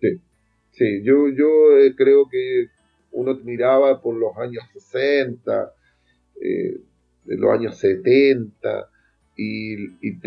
Sí, 0.00 0.20
sí 0.72 1.02
yo, 1.04 1.28
yo 1.28 1.78
eh, 1.78 1.94
creo 1.96 2.28
que 2.28 2.66
uno 3.12 3.38
miraba 3.44 4.02
por 4.02 4.16
los 4.16 4.36
años 4.36 4.64
60, 4.72 5.72
eh, 6.40 6.80
de 7.24 7.36
los 7.36 7.52
años 7.52 7.78
70, 7.78 8.90
y, 9.42 10.18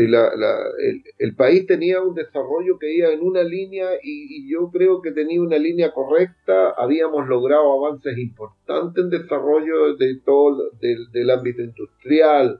el, 1.19 1.35
país 1.35 1.65
tenía 1.67 2.01
un 2.01 2.15
desarrollo 2.15 2.77
que 2.79 2.93
iba 2.93 3.09
en 3.09 3.21
una 3.21 3.43
línea 3.43 3.89
y, 4.01 4.51
yo 4.51 4.69
creo 4.71 5.01
que 5.01 5.11
tenía 5.11 5.41
una 5.41 5.57
línea 5.57 5.91
correcta, 5.91 6.71
habíamos 6.77 7.27
logrado 7.27 7.85
avances 7.85 8.17
importantes 8.17 9.03
en 9.03 9.09
desarrollo 9.09 9.95
de 9.95 10.19
todo 10.25 10.71
del, 10.79 11.29
ámbito 11.29 11.61
industrial, 11.61 12.59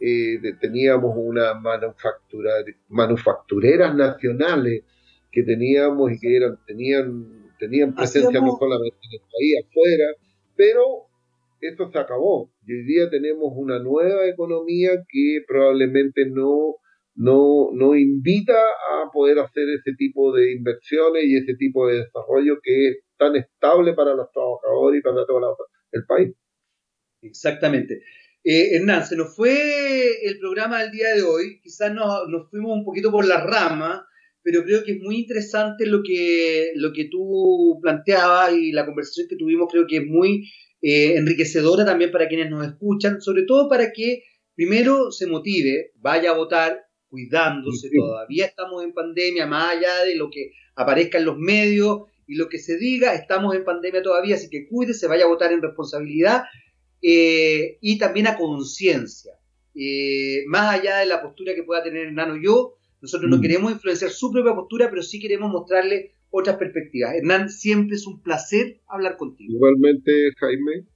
eh, 0.00 0.40
teníamos 0.60 1.12
una 1.16 1.54
manufactura, 1.54 2.52
manufactureras 2.88 3.94
nacionales 3.94 4.84
que 5.32 5.42
teníamos 5.42 6.12
y 6.12 6.20
que 6.20 6.36
eran, 6.36 6.58
tenían, 6.66 7.50
tenían 7.58 7.94
presencia 7.94 8.40
no 8.40 8.56
solamente 8.58 8.98
en 9.02 9.20
el 9.20 9.20
país, 9.20 9.64
afuera, 9.66 10.06
pero 10.56 11.07
esto 11.60 11.90
se 11.90 11.98
acabó. 11.98 12.52
Y 12.66 12.72
hoy 12.72 12.84
día 12.84 13.10
tenemos 13.10 13.52
una 13.54 13.78
nueva 13.78 14.26
economía 14.26 14.90
que 15.08 15.42
probablemente 15.46 16.26
no, 16.26 16.76
no, 17.14 17.70
no 17.72 17.96
invita 17.96 18.54
a 18.54 19.10
poder 19.12 19.38
hacer 19.38 19.68
ese 19.70 19.94
tipo 19.96 20.32
de 20.34 20.52
inversiones 20.52 21.24
y 21.24 21.36
ese 21.36 21.54
tipo 21.56 21.86
de 21.88 22.04
desarrollo 22.04 22.58
que 22.62 22.88
es 22.88 22.98
tan 23.16 23.36
estable 23.36 23.94
para 23.94 24.14
los 24.14 24.30
trabajadores 24.32 25.00
y 25.00 25.02
para 25.02 25.26
todo 25.26 25.56
el 25.92 26.04
país. 26.06 26.34
Exactamente. 27.22 28.02
Eh, 28.44 28.76
Hernán, 28.76 29.04
se 29.04 29.16
nos 29.16 29.34
fue 29.34 30.24
el 30.24 30.38
programa 30.38 30.80
del 30.80 30.92
día 30.92 31.14
de 31.14 31.22
hoy, 31.22 31.60
quizás 31.60 31.92
nos, 31.92 32.28
nos, 32.28 32.48
fuimos 32.50 32.78
un 32.78 32.84
poquito 32.84 33.10
por 33.10 33.26
la 33.26 33.44
rama, 33.44 34.06
pero 34.42 34.62
creo 34.62 34.84
que 34.84 34.92
es 34.92 35.00
muy 35.00 35.16
interesante 35.16 35.86
lo 35.86 36.02
que, 36.02 36.70
lo 36.76 36.92
que 36.92 37.06
tú 37.10 37.78
planteabas 37.82 38.54
y 38.54 38.72
la 38.72 38.86
conversación 38.86 39.26
que 39.28 39.36
tuvimos 39.36 39.68
creo 39.70 39.86
que 39.86 39.98
es 39.98 40.06
muy 40.06 40.48
eh, 40.80 41.16
enriquecedora 41.16 41.84
también 41.84 42.10
para 42.10 42.28
quienes 42.28 42.50
nos 42.50 42.66
escuchan, 42.66 43.20
sobre 43.20 43.42
todo 43.42 43.68
para 43.68 43.92
que 43.92 44.22
primero 44.54 45.10
se 45.10 45.26
motive, 45.26 45.92
vaya 45.96 46.30
a 46.30 46.36
votar 46.36 46.84
cuidándose, 47.08 47.88
todavía 47.96 48.46
estamos 48.46 48.84
en 48.84 48.92
pandemia, 48.92 49.46
más 49.46 49.76
allá 49.76 50.04
de 50.04 50.14
lo 50.14 50.30
que 50.30 50.52
aparezca 50.74 51.18
en 51.18 51.24
los 51.24 51.38
medios 51.38 52.02
y 52.26 52.34
lo 52.34 52.48
que 52.48 52.58
se 52.58 52.76
diga, 52.76 53.14
estamos 53.14 53.54
en 53.54 53.64
pandemia 53.64 54.02
todavía, 54.02 54.34
así 54.34 54.50
que 54.50 54.68
cuídese, 54.68 55.06
vaya 55.06 55.24
a 55.24 55.28
votar 55.28 55.52
en 55.52 55.62
responsabilidad 55.62 56.44
eh, 57.00 57.78
y 57.80 57.98
también 57.98 58.26
a 58.26 58.36
conciencia. 58.36 59.32
Eh, 59.74 60.44
más 60.48 60.78
allá 60.78 60.98
de 60.98 61.06
la 61.06 61.22
postura 61.22 61.54
que 61.54 61.62
pueda 61.62 61.82
tener 61.82 62.12
Nano 62.12 62.36
yo, 62.36 62.74
nosotros 63.00 63.30
no 63.30 63.38
mm. 63.38 63.40
queremos 63.40 63.72
influenciar 63.72 64.10
su 64.10 64.30
propia 64.32 64.54
postura, 64.54 64.90
pero 64.90 65.02
sí 65.02 65.20
queremos 65.20 65.50
mostrarle 65.50 66.16
otras 66.30 66.56
perspectivas. 66.56 67.14
Hernán, 67.14 67.50
siempre 67.50 67.96
es 67.96 68.06
un 68.06 68.22
placer 68.22 68.80
hablar 68.86 69.16
contigo. 69.16 69.52
Igualmente, 69.52 70.12
Jaime, 70.38 70.86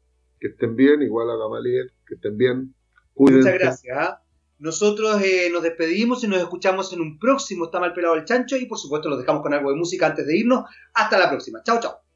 que 0.41 0.49
estén 0.49 0.76
bien, 0.76 1.03
igual 1.03 1.30
a 1.30 1.37
Gamaliel, 1.37 1.93
que 2.07 2.14
estén 2.14 2.37
bien. 2.37 2.74
Muchas 3.14 3.55
gracias. 3.55 3.97
¿ah? 3.97 4.22
Nosotros 4.59 5.20
eh, 5.22 5.49
nos 5.53 5.62
despedimos 5.62 6.22
y 6.24 6.28
nos 6.28 6.39
escuchamos 6.39 6.93
en 6.93 7.01
un 7.01 7.18
próximo 7.18 7.64
Está 7.64 7.80
mal 7.80 7.93
pelado 7.93 8.14
el 8.14 8.24
chancho 8.24 8.57
y 8.57 8.66
por 8.66 8.78
supuesto 8.78 9.09
los 9.09 9.18
dejamos 9.18 9.43
con 9.43 9.53
algo 9.55 9.70
de 9.70 9.76
música 9.76 10.07
antes 10.07 10.26
de 10.26 10.37
irnos. 10.37 10.64
Hasta 10.95 11.18
la 11.18 11.28
próxima. 11.28 11.62
Chao, 11.62 11.80
chao. 11.80 12.11